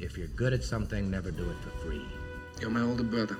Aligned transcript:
If 0.00 0.16
you're 0.16 0.28
good 0.28 0.54
at 0.54 0.64
something, 0.64 1.10
never 1.10 1.30
do 1.30 1.42
it 1.42 1.56
for 1.60 1.68
free. 1.84 2.06
You're 2.58 2.70
my 2.70 2.80
older 2.80 3.02
brother, 3.02 3.36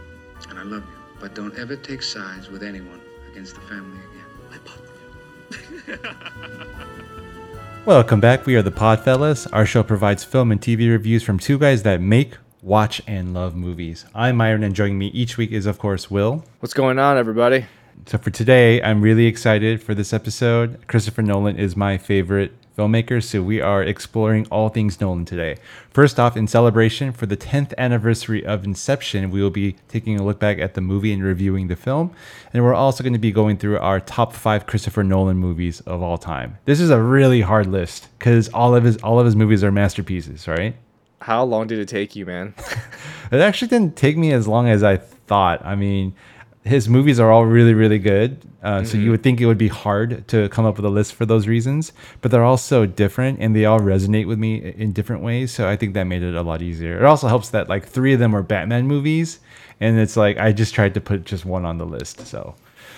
and 0.50 0.58
I 0.58 0.62
love 0.62 0.82
you. 0.82 1.18
But 1.18 1.34
don't 1.34 1.58
ever 1.58 1.74
take 1.74 2.02
sides 2.02 2.50
with 2.50 2.62
anyone 2.62 3.00
against 3.32 3.54
the 3.54 3.62
family 3.62 3.98
again. 4.12 5.96
I 5.96 7.86
Welcome 7.86 8.20
back. 8.20 8.44
We 8.44 8.56
are 8.56 8.62
the 8.62 8.70
Podfellas. 8.70 9.48
Our 9.54 9.64
show 9.64 9.82
provides 9.82 10.22
film 10.22 10.52
and 10.52 10.60
TV 10.60 10.90
reviews 10.90 11.22
from 11.22 11.38
two 11.38 11.58
guys 11.58 11.82
that 11.84 12.02
make, 12.02 12.36
watch, 12.60 13.00
and 13.06 13.32
love 13.32 13.56
movies. 13.56 14.04
I'm 14.14 14.36
Myron, 14.36 14.62
and 14.62 14.74
joining 14.74 14.98
me 14.98 15.06
each 15.08 15.38
week 15.38 15.52
is, 15.52 15.64
of 15.64 15.78
course, 15.78 16.10
Will. 16.10 16.44
What's 16.58 16.74
going 16.74 16.98
on, 16.98 17.16
everybody? 17.16 17.64
So 18.04 18.18
for 18.18 18.28
today, 18.28 18.82
I'm 18.82 19.00
really 19.00 19.24
excited 19.24 19.82
for 19.82 19.94
this 19.94 20.12
episode. 20.12 20.86
Christopher 20.88 21.22
Nolan 21.22 21.56
is 21.56 21.74
my 21.74 21.96
favorite 21.96 22.52
filmmaker, 22.80 23.22
so 23.22 23.42
we 23.42 23.60
are 23.60 23.82
exploring 23.82 24.46
all 24.50 24.70
things 24.70 25.02
Nolan 25.02 25.26
today. 25.26 25.58
First 25.90 26.18
off, 26.18 26.34
in 26.34 26.46
celebration 26.46 27.12
for 27.12 27.26
the 27.26 27.36
10th 27.36 27.74
anniversary 27.76 28.44
of 28.44 28.64
Inception, 28.64 29.30
we 29.30 29.42
will 29.42 29.50
be 29.50 29.76
taking 29.88 30.18
a 30.18 30.24
look 30.24 30.38
back 30.38 30.58
at 30.58 30.72
the 30.72 30.80
movie 30.80 31.12
and 31.12 31.22
reviewing 31.22 31.68
the 31.68 31.76
film. 31.76 32.10
And 32.54 32.64
we're 32.64 32.72
also 32.72 33.04
going 33.04 33.12
to 33.12 33.18
be 33.18 33.32
going 33.32 33.58
through 33.58 33.78
our 33.78 34.00
top 34.00 34.32
five 34.32 34.66
Christopher 34.66 35.04
Nolan 35.04 35.36
movies 35.36 35.80
of 35.82 36.02
all 36.02 36.16
time. 36.16 36.56
This 36.64 36.80
is 36.80 36.88
a 36.88 37.02
really 37.02 37.42
hard 37.42 37.66
list 37.66 38.08
because 38.18 38.48
all 38.48 38.74
of 38.74 38.84
his 38.84 38.96
all 39.02 39.20
of 39.20 39.26
his 39.26 39.36
movies 39.36 39.62
are 39.62 39.70
masterpieces, 39.70 40.48
right? 40.48 40.74
How 41.20 41.44
long 41.44 41.66
did 41.66 41.80
it 41.80 41.88
take 41.88 42.16
you, 42.16 42.24
man? 42.24 42.54
it 43.30 43.40
actually 43.40 43.68
didn't 43.68 43.94
take 43.94 44.16
me 44.16 44.32
as 44.32 44.48
long 44.48 44.68
as 44.68 44.82
I 44.82 44.96
thought. 44.96 45.62
I 45.66 45.74
mean, 45.74 46.14
his 46.64 46.88
movies 46.88 47.18
are 47.18 47.30
all 47.30 47.46
really 47.46 47.72
really 47.72 47.98
good 47.98 48.42
uh, 48.62 48.76
mm-hmm. 48.76 48.84
so 48.84 48.96
you 48.96 49.04
mm-hmm. 49.04 49.10
would 49.12 49.22
think 49.22 49.40
it 49.40 49.46
would 49.46 49.58
be 49.58 49.68
hard 49.68 50.26
to 50.28 50.48
come 50.50 50.66
up 50.66 50.76
with 50.76 50.84
a 50.84 50.90
list 50.90 51.14
for 51.14 51.24
those 51.24 51.48
reasons 51.48 51.92
but 52.20 52.30
they're 52.30 52.44
all 52.44 52.58
so 52.58 52.84
different 52.84 53.38
and 53.40 53.56
they 53.56 53.64
all 53.64 53.80
resonate 53.80 54.26
with 54.26 54.38
me 54.38 54.56
in 54.76 54.92
different 54.92 55.22
ways 55.22 55.50
so 55.50 55.68
i 55.68 55.76
think 55.76 55.94
that 55.94 56.04
made 56.04 56.22
it 56.22 56.34
a 56.34 56.42
lot 56.42 56.60
easier. 56.60 56.98
It 56.98 57.04
also 57.04 57.28
helps 57.28 57.50
that 57.50 57.68
like 57.68 57.86
three 57.86 58.12
of 58.12 58.20
them 58.20 58.36
are 58.36 58.42
batman 58.42 58.86
movies 58.86 59.40
and 59.80 59.98
it's 59.98 60.16
like 60.16 60.36
i 60.36 60.52
just 60.52 60.74
tried 60.74 60.94
to 60.94 61.00
put 61.00 61.24
just 61.24 61.44
one 61.44 61.64
on 61.64 61.78
the 61.78 61.86
list 61.86 62.26
so 62.26 62.54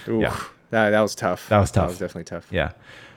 Ooh, 0.09 0.21
yeah. 0.21 0.37
That, 0.71 0.91
that 0.91 1.01
was 1.01 1.15
tough. 1.15 1.49
That 1.49 1.59
was 1.59 1.71
tough 1.71 1.85
that 1.85 1.89
was 1.89 1.99
definitely 1.99 2.25
tough. 2.25 2.49
Yeah. 2.51 2.73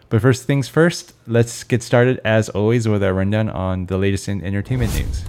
But 0.10 0.22
first 0.22 0.44
things 0.44 0.68
first 0.68 1.14
let's 1.26 1.64
get 1.64 1.82
started 1.82 2.22
as 2.24 2.50
always 2.50 2.88
with 2.88 3.04
our 3.04 3.14
rundown 3.14 3.50
on 3.50 3.88
the 3.88 3.98
latest 3.98 4.28
in 4.28 4.44
entertainment 4.44 4.94
news 4.94 5.24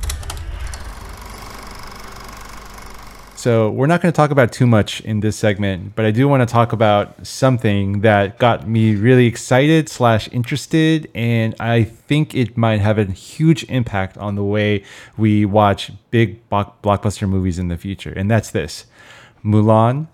So 3.36 3.70
we're 3.70 3.86
not 3.86 4.00
going 4.00 4.10
to 4.10 4.16
talk 4.16 4.30
about 4.30 4.50
too 4.50 4.66
much 4.66 5.02
in 5.02 5.20
this 5.20 5.36
segment, 5.36 5.94
but 5.94 6.06
I 6.06 6.10
do 6.10 6.26
want 6.26 6.40
to 6.40 6.50
talk 6.50 6.72
about 6.72 7.26
something 7.26 8.00
that 8.00 8.38
got 8.38 8.66
me 8.66 8.94
really 8.94 9.26
excited 9.26 9.90
slash 9.90 10.26
interested, 10.32 11.10
and 11.14 11.54
I 11.60 11.84
think 11.84 12.34
it 12.34 12.56
might 12.56 12.80
have 12.80 12.96
a 12.96 13.04
huge 13.04 13.64
impact 13.64 14.16
on 14.16 14.36
the 14.36 14.42
way 14.42 14.84
we 15.18 15.44
watch 15.44 15.92
big 16.10 16.48
blockbuster 16.48 17.28
movies 17.28 17.58
in 17.58 17.68
the 17.68 17.76
future, 17.76 18.10
and 18.16 18.30
that's 18.30 18.52
this: 18.52 18.86
Mulan, 19.44 20.06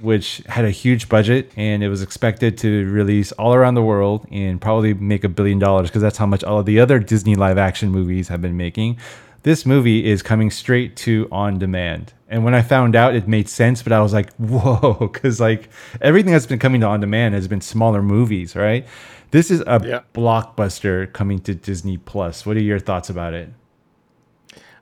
which 0.00 0.42
had 0.46 0.66
a 0.66 0.70
huge 0.70 1.08
budget 1.08 1.50
and 1.56 1.82
it 1.82 1.88
was 1.88 2.02
expected 2.02 2.58
to 2.58 2.86
release 2.90 3.32
all 3.32 3.54
around 3.54 3.74
the 3.74 3.82
world 3.82 4.26
and 4.30 4.60
probably 4.60 4.92
make 4.92 5.24
a 5.24 5.28
billion 5.28 5.58
dollars 5.58 5.88
because 5.88 6.02
that's 6.02 6.18
how 6.18 6.26
much 6.26 6.44
all 6.44 6.58
of 6.58 6.66
the 6.66 6.78
other 6.78 6.98
Disney 6.98 7.34
live 7.34 7.56
action 7.56 7.90
movies 7.90 8.28
have 8.28 8.42
been 8.42 8.58
making. 8.58 8.98
This 9.46 9.64
movie 9.64 10.04
is 10.04 10.24
coming 10.24 10.50
straight 10.50 10.96
to 10.96 11.28
on 11.30 11.60
demand. 11.60 12.12
And 12.28 12.44
when 12.44 12.52
I 12.52 12.62
found 12.62 12.96
out, 12.96 13.14
it 13.14 13.28
made 13.28 13.48
sense, 13.48 13.80
but 13.80 13.92
I 13.92 14.00
was 14.00 14.12
like, 14.12 14.34
whoa, 14.38 14.94
because 14.98 15.38
like 15.38 15.68
everything 16.00 16.32
that's 16.32 16.46
been 16.46 16.58
coming 16.58 16.80
to 16.80 16.88
on 16.88 16.98
demand 16.98 17.36
has 17.36 17.46
been 17.46 17.60
smaller 17.60 18.02
movies, 18.02 18.56
right? 18.56 18.84
This 19.30 19.52
is 19.52 19.60
a 19.60 19.80
yeah. 19.84 20.00
blockbuster 20.14 21.12
coming 21.12 21.38
to 21.42 21.54
Disney 21.54 21.96
Plus. 21.96 22.44
What 22.44 22.56
are 22.56 22.60
your 22.60 22.80
thoughts 22.80 23.08
about 23.08 23.34
it? 23.34 23.50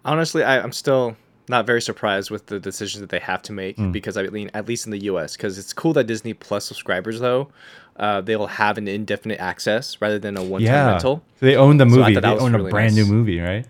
Honestly, 0.03 0.43
I, 0.43 0.57
am 0.61 0.73
still 0.73 1.15
not 1.47 1.67
very 1.67 1.83
surprised 1.83 2.31
with 2.31 2.47
the 2.47 2.59
decisions 2.59 3.03
that 3.03 3.11
they 3.11 3.19
have 3.19 3.43
to 3.43 3.53
make 3.53 3.77
mm. 3.77 3.93
because 3.93 4.17
I 4.17 4.23
mean, 4.29 4.51
at 4.55 4.67
least 4.67 4.87
in 4.87 4.93
the 4.93 5.05
U.S., 5.05 5.37
because 5.37 5.59
it's 5.59 5.75
cool 5.75 5.93
that 5.93 6.05
Disney 6.05 6.33
Plus 6.33 6.65
subscribers 6.65 7.21
though 7.21 7.51
uh, 7.97 8.23
they'll 8.23 8.47
have 8.47 8.79
an 8.79 8.89
indefinite 8.89 9.41
access 9.41 10.01
rather 10.01 10.19
than 10.19 10.39
a 10.39 10.43
one-time 10.43 10.67
yeah. 10.67 10.91
rental. 10.93 11.23
They 11.41 11.55
own 11.55 11.77
the 11.77 11.85
movie. 11.85 12.15
So 12.15 12.21
they 12.23 12.29
own 12.29 12.55
really 12.55 12.71
a 12.71 12.71
brand 12.71 12.97
nice. 12.97 13.07
new 13.07 13.13
movie, 13.13 13.41
right? 13.41 13.67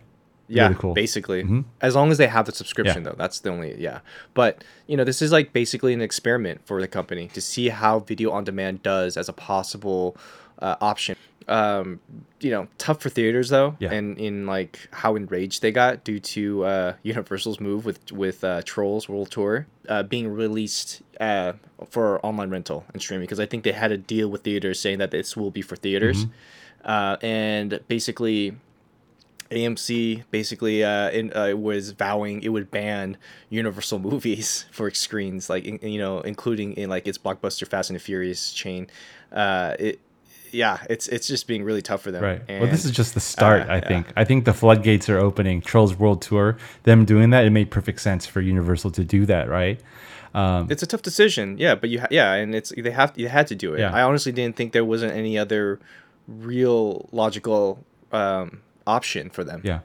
Yeah 0.49 0.65
really 0.65 0.75
cool. 0.75 0.95
basically 0.95 1.43
mm-hmm. 1.43 1.61
as 1.81 1.95
long 1.95 2.11
as 2.11 2.19
they 2.19 2.27
have 2.27 2.47
the 2.47 2.53
subscription 2.53 3.03
yeah. 3.03 3.11
though 3.11 3.17
that's 3.17 3.41
the 3.41 3.51
only 3.51 3.81
yeah 3.81 4.01
but 4.35 4.63
you 4.87 4.97
know 4.97 5.05
this 5.05 5.23
is 5.23 5.33
like 5.33 5.53
basically 5.53 5.93
an 5.93 6.01
experiment 6.01 6.61
for 6.67 6.81
the 6.81 6.89
company 6.89 7.29
to 7.29 7.41
see 7.41 7.69
how 7.69 8.01
video 8.01 8.31
on 8.31 8.45
demand 8.45 8.83
does 8.83 9.17
as 9.17 9.29
a 9.29 9.33
possible 9.33 10.17
uh, 10.61 10.77
option 10.81 11.17
um 11.49 12.01
you 12.41 12.51
know 12.51 12.67
tough 12.79 13.03
for 13.03 13.11
theaters 13.11 13.51
though 13.51 13.77
yeah. 13.79 13.93
and 13.93 14.19
in 14.19 14.47
like 14.47 14.89
how 14.93 15.15
enraged 15.15 15.61
they 15.61 15.71
got 15.71 16.03
due 16.05 16.19
to 16.19 16.65
uh 16.65 16.95
universal's 17.03 17.61
move 17.61 17.85
with 17.85 18.11
with 18.13 18.43
uh 18.45 18.63
trolls 18.65 19.09
world 19.09 19.31
tour 19.31 19.67
uh 19.89 20.03
being 20.03 20.29
released 20.33 21.03
uh 21.21 21.53
for 21.91 22.25
online 22.25 22.51
rental 22.51 22.85
and 22.93 23.03
streaming 23.03 23.25
because 23.25 23.41
i 23.41 23.47
think 23.47 23.63
they 23.63 23.73
had 23.73 23.93
a 23.93 23.99
deal 23.99 24.29
with 24.29 24.43
theaters 24.43 24.81
saying 24.81 24.99
that 24.99 25.11
this 25.11 25.37
will 25.37 25.51
be 25.51 25.61
for 25.61 25.77
theaters 25.77 26.25
mm-hmm. 26.25 26.91
uh 26.91 27.17
and 27.21 27.81
basically 27.89 28.57
AMC 29.55 30.25
basically 30.31 30.85
uh, 30.85 31.11
in, 31.11 31.35
uh, 31.37 31.55
was 31.57 31.91
vowing 31.91 32.43
it 32.43 32.49
would 32.49 32.71
ban 32.71 33.17
Universal 33.51 33.99
movies 34.11 34.67
for 34.71 34.91
screens, 34.91 35.49
like 35.49 35.65
in, 35.65 35.79
you 35.83 35.99
know, 35.99 36.21
including 36.21 36.75
in 36.75 36.91
like 36.91 37.07
its 37.07 37.19
blockbuster 37.19 37.67
Fast 37.67 37.91
and 37.91 37.97
the 37.97 38.01
Furious 38.01 38.53
chain. 38.53 38.89
Uh, 39.33 39.75
it, 39.79 40.01
yeah, 40.51 40.79
it's 40.89 41.09
it's 41.09 41.27
just 41.27 41.47
being 41.49 41.65
really 41.65 41.83
tough 41.83 42.03
for 42.03 42.13
them. 42.13 42.23
Right. 42.23 42.43
And, 42.49 42.63
well, 42.63 42.71
this 42.71 42.85
is 42.85 42.93
just 42.93 43.15
the 43.15 43.21
start. 43.21 43.69
Uh, 43.69 43.75
I 43.75 43.81
think. 43.81 44.07
Yeah. 44.07 44.13
I 44.17 44.25
think 44.25 44.45
the 44.45 44.55
floodgates 44.55 45.09
are 45.09 45.19
opening. 45.19 45.61
Trolls 45.61 45.97
World 45.97 46.23
Tour, 46.23 46.57
them 46.85 47.05
doing 47.05 47.31
that, 47.31 47.45
it 47.45 47.51
made 47.51 47.71
perfect 47.71 48.01
sense 48.01 48.25
for 48.25 48.41
Universal 48.41 48.93
to 48.93 49.05
do 49.05 49.27
that, 49.27 49.49
right? 49.49 49.81
Um, 50.33 50.69
it's 50.71 50.83
a 50.83 50.87
tough 50.87 51.03
decision, 51.03 51.59
yeah, 51.59 51.75
but 51.77 51.91
you 51.91 52.01
ha- 52.01 52.09
yeah, 52.11 52.35
and 52.35 52.55
it's 52.55 52.73
they 52.77 52.91
have 52.91 53.13
you 53.17 53.29
had 53.29 53.47
to 53.49 53.55
do 53.55 53.75
it. 53.75 53.81
Yeah. 53.81 53.93
I 53.93 54.03
honestly 54.03 54.33
didn't 54.33 54.57
think 54.57 54.73
there 54.73 54.85
wasn't 54.85 55.13
any 55.13 55.39
other 55.39 55.81
real 56.27 57.09
logical 57.13 57.85
um, 58.13 58.61
option 58.87 59.31
for 59.31 59.45
them. 59.45 59.61
Yeah. 59.65 59.81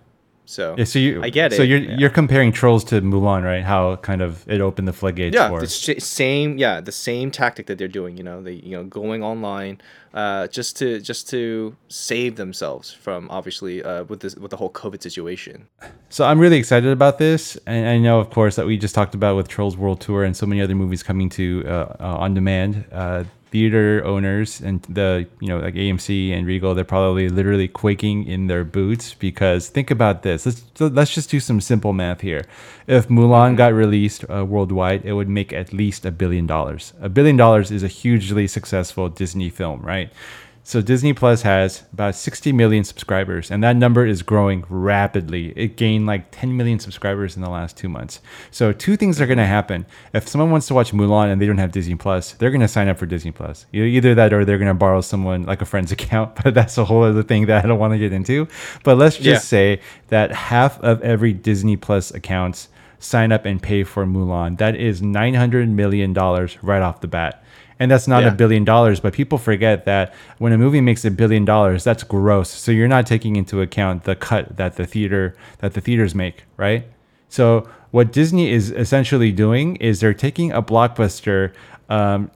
So 0.49 0.73
yeah, 0.79 0.85
so 0.85 0.97
you 0.97 1.21
I 1.21 1.29
get 1.29 1.53
it. 1.53 1.57
So 1.57 1.61
you're 1.61 1.77
yeah. 1.77 1.95
you're 1.99 2.09
comparing 2.09 2.51
Trolls 2.51 2.83
to 2.85 2.99
Mulan, 3.03 3.43
right? 3.43 3.63
How 3.63 3.97
kind 3.97 4.19
of 4.19 4.43
it 4.49 4.61
opened 4.61 4.87
the 4.87 4.93
floodgates. 4.93 5.35
Yeah, 5.35 5.49
for. 5.49 5.59
the 5.61 5.67
same. 5.67 6.57
Yeah, 6.57 6.81
the 6.81 6.91
same 6.91 7.29
tactic 7.29 7.67
that 7.67 7.77
they're 7.77 7.87
doing. 7.87 8.17
You 8.17 8.23
know, 8.23 8.41
they 8.41 8.53
you 8.53 8.71
know 8.71 8.83
going 8.83 9.23
online, 9.23 9.79
uh, 10.15 10.47
just 10.47 10.75
to 10.77 11.01
just 11.01 11.29
to 11.29 11.75
save 11.87 12.35
themselves 12.35 12.91
from 12.91 13.29
obviously 13.29 13.83
uh, 13.83 14.05
with 14.05 14.21
this 14.21 14.35
with 14.37 14.49
the 14.49 14.57
whole 14.57 14.71
COVID 14.71 15.03
situation. 15.03 15.67
So 16.09 16.25
I'm 16.25 16.39
really 16.39 16.57
excited 16.57 16.89
about 16.89 17.19
this, 17.19 17.55
and 17.67 17.87
I 17.87 17.99
know, 17.99 18.19
of 18.19 18.31
course, 18.31 18.55
that 18.55 18.65
we 18.65 18.75
just 18.75 18.95
talked 18.95 19.13
about 19.13 19.35
with 19.35 19.47
Trolls 19.47 19.77
World 19.77 20.01
Tour 20.01 20.23
and 20.23 20.35
so 20.35 20.47
many 20.47 20.61
other 20.61 20.73
movies 20.73 21.03
coming 21.03 21.29
to 21.29 21.63
uh, 21.67 21.95
uh 21.99 22.17
on 22.17 22.33
demand. 22.33 22.85
Theater 23.51 24.03
owners 24.05 24.61
and 24.61 24.81
the 24.83 25.27
you 25.39 25.47
know 25.47 25.59
like 25.59 25.73
AMC 25.73 26.31
and 26.31 26.45
Regal 26.45 26.75
they're 26.75 26.83
probably 26.83 27.29
literally 27.29 27.67
quaking 27.67 28.27
in 28.27 28.47
their 28.47 28.63
boots 28.63 29.13
because 29.13 29.69
think 29.69 29.89
about 29.89 30.23
this. 30.23 30.45
Let's 30.45 30.63
let's 30.79 31.13
just 31.13 31.29
do 31.29 31.39
some 31.39 31.59
simple 31.59 31.93
math 31.93 32.21
here. 32.21 32.45
If 32.87 33.07
Mulan 33.07 33.57
got 33.57 33.73
released 33.73 34.23
uh, 34.29 34.45
worldwide 34.45 35.05
it 35.05 35.13
would 35.13 35.29
make 35.29 35.51
at 35.53 35.73
least 35.73 36.05
a 36.05 36.11
billion 36.11 36.45
dollars. 36.47 36.93
A 37.01 37.09
billion 37.09 37.37
dollars 37.37 37.71
is 37.71 37.83
a 37.83 37.87
hugely 37.87 38.47
successful 38.47 39.09
Disney 39.09 39.49
film 39.49 39.81
right 39.81 40.11
so 40.63 40.81
Disney 40.81 41.13
Plus 41.13 41.41
has 41.41 41.83
about 41.93 42.15
60 42.15 42.51
million 42.51 42.83
subscribers, 42.83 43.49
and 43.49 43.63
that 43.63 43.75
number 43.75 44.05
is 44.05 44.21
growing 44.21 44.65
rapidly. 44.69 45.53
It 45.55 45.77
gained 45.77 46.05
like 46.05 46.31
10 46.31 46.55
million 46.55 46.79
subscribers 46.79 47.35
in 47.35 47.41
the 47.41 47.49
last 47.49 47.75
two 47.77 47.89
months. 47.89 48.19
So 48.51 48.71
two 48.71 48.95
things 48.95 49.19
are 49.19 49.25
going 49.25 49.37
to 49.39 49.45
happen. 49.45 49.85
If 50.13 50.27
someone 50.27 50.51
wants 50.51 50.67
to 50.67 50.73
watch 50.73 50.91
Mulan 50.91 51.31
and 51.31 51.41
they 51.41 51.47
don't 51.47 51.57
have 51.57 51.71
Disney 51.71 51.95
Plus, 51.95 52.33
they're 52.33 52.51
going 52.51 52.61
to 52.61 52.67
sign 52.67 52.87
up 52.87 52.97
for 52.97 53.05
Disney 53.05 53.31
Plus. 53.31 53.65
Either 53.73 54.13
that 54.15 54.33
or 54.33 54.45
they're 54.45 54.57
going 54.57 54.67
to 54.67 54.73
borrow 54.73 55.01
someone 55.01 55.43
like 55.43 55.61
a 55.61 55.65
friend's 55.65 55.91
account. 55.99 56.35
But 56.43 56.53
that's 56.53 56.77
a 56.77 56.85
whole 56.85 57.03
other 57.03 57.23
thing 57.23 57.47
that 57.47 57.63
I 57.63 57.67
don't 57.67 57.79
want 57.79 57.93
to 57.93 57.99
get 57.99 58.13
into. 58.13 58.47
But 58.83 58.97
let's 58.97 59.15
just 59.15 59.25
yeah. 59.25 59.37
say 59.39 59.81
that 60.09 60.31
half 60.31 60.79
of 60.81 61.01
every 61.01 61.33
Disney 61.33 61.77
Plus 61.77 62.11
accounts 62.11 62.69
sign 62.99 63.31
up 63.31 63.45
and 63.45 63.61
pay 63.61 63.83
for 63.83 64.05
Mulan. 64.05 64.57
That 64.57 64.75
is 64.75 65.01
900 65.01 65.69
million 65.69 66.13
dollars 66.13 66.61
right 66.61 66.81
off 66.81 67.01
the 67.01 67.07
bat 67.07 67.43
and 67.79 67.89
that's 67.89 68.07
not 68.07 68.23
yeah. 68.23 68.29
a 68.29 68.31
billion 68.31 68.63
dollars 68.63 68.99
but 68.99 69.13
people 69.13 69.37
forget 69.37 69.85
that 69.85 70.13
when 70.37 70.51
a 70.51 70.57
movie 70.57 70.81
makes 70.81 71.05
a 71.05 71.11
billion 71.11 71.45
dollars 71.45 71.83
that's 71.83 72.03
gross. 72.03 72.49
So 72.49 72.71
you're 72.71 72.87
not 72.87 73.07
taking 73.07 73.35
into 73.35 73.61
account 73.61 74.03
the 74.03 74.15
cut 74.15 74.57
that 74.57 74.75
the 74.75 74.85
theater 74.85 75.35
that 75.59 75.73
the 75.73 75.81
theaters 75.81 76.13
make 76.13 76.43
right? 76.57 76.85
So 77.29 77.69
what 77.91 78.11
disney 78.11 78.51
is 78.51 78.71
essentially 78.71 79.31
doing 79.31 79.77
is 79.77 79.99
they're 79.99 80.13
taking 80.13 80.51
a 80.51 80.61
blockbuster 80.61 81.53
um, 81.89 82.29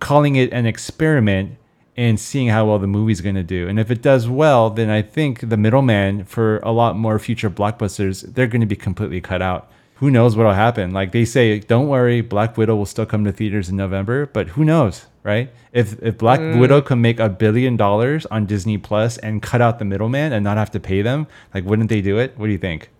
calling 0.00 0.36
it 0.36 0.52
an 0.52 0.66
experiment 0.66 1.56
and 1.96 2.20
seeing 2.20 2.48
how 2.48 2.66
well 2.66 2.78
the 2.78 2.86
movie's 2.86 3.22
going 3.22 3.36
to 3.36 3.42
do. 3.42 3.66
And 3.68 3.80
if 3.80 3.90
it 3.90 4.02
does 4.02 4.28
well 4.28 4.70
then 4.70 4.90
i 4.90 5.02
think 5.02 5.48
the 5.48 5.56
middleman 5.56 6.24
for 6.24 6.58
a 6.58 6.70
lot 6.70 6.96
more 6.96 7.18
future 7.18 7.50
blockbusters 7.50 8.34
they're 8.34 8.46
going 8.46 8.60
to 8.60 8.66
be 8.66 8.76
completely 8.76 9.20
cut 9.20 9.42
out 9.42 9.70
who 9.96 10.10
knows 10.10 10.36
what'll 10.36 10.52
happen? 10.52 10.92
Like 10.92 11.12
they 11.12 11.24
say, 11.24 11.58
don't 11.58 11.88
worry, 11.88 12.20
Black 12.20 12.56
Widow 12.56 12.76
will 12.76 12.86
still 12.86 13.06
come 13.06 13.24
to 13.24 13.32
theaters 13.32 13.68
in 13.68 13.76
November, 13.76 14.26
but 14.26 14.48
who 14.48 14.64
knows, 14.64 15.06
right? 15.22 15.50
If 15.72 16.00
if 16.02 16.18
Black 16.18 16.40
Mm. 16.40 16.60
Widow 16.60 16.80
can 16.82 17.00
make 17.00 17.18
a 17.18 17.28
billion 17.28 17.76
dollars 17.76 18.26
on 18.26 18.46
Disney 18.46 18.78
Plus 18.78 19.16
and 19.18 19.42
cut 19.42 19.60
out 19.60 19.78
the 19.78 19.84
middleman 19.84 20.32
and 20.32 20.44
not 20.44 20.56
have 20.58 20.70
to 20.72 20.80
pay 20.80 21.02
them, 21.02 21.26
like 21.54 21.64
wouldn't 21.64 21.88
they 21.88 22.00
do 22.02 22.18
it? 22.18 22.34
What 22.36 22.46
do 22.46 22.52
you 22.52 22.58
think? 22.58 22.90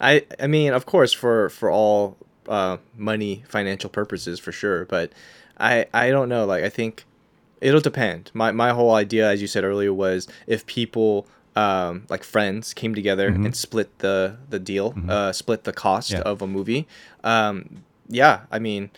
I 0.00 0.24
I 0.40 0.46
mean, 0.46 0.72
of 0.72 0.86
course, 0.86 1.12
for 1.12 1.48
for 1.50 1.70
all 1.70 2.16
uh, 2.48 2.78
money 2.96 3.44
financial 3.48 3.90
purposes, 3.90 4.38
for 4.40 4.52
sure. 4.52 4.84
But 4.86 5.12
I 5.58 5.86
I 5.94 6.10
don't 6.10 6.28
know. 6.28 6.44
Like 6.46 6.64
I 6.64 6.68
think 6.68 7.04
it'll 7.60 7.80
depend. 7.80 8.30
My 8.34 8.52
my 8.52 8.70
whole 8.70 8.94
idea, 8.94 9.28
as 9.28 9.40
you 9.40 9.46
said 9.48 9.64
earlier, 9.64 9.92
was 9.92 10.28
if 10.46 10.66
people 10.66 11.26
um, 11.58 12.04
like 12.08 12.22
friends 12.24 12.74
came 12.74 12.94
together 12.94 13.28
and 13.28 13.54
split 13.56 13.88
the 13.98 14.36
the 14.50 14.58
deal, 14.58 14.94
uh, 15.08 15.32
split 15.32 15.60
the 15.64 15.72
cost 15.72 16.10
Yeah. 16.12 16.20
of 16.30 16.42
a 16.42 16.46
movie. 16.46 16.86
Um, 17.24 17.82
yeah, 18.08 18.36
I 18.50 18.58
mean. 18.58 18.90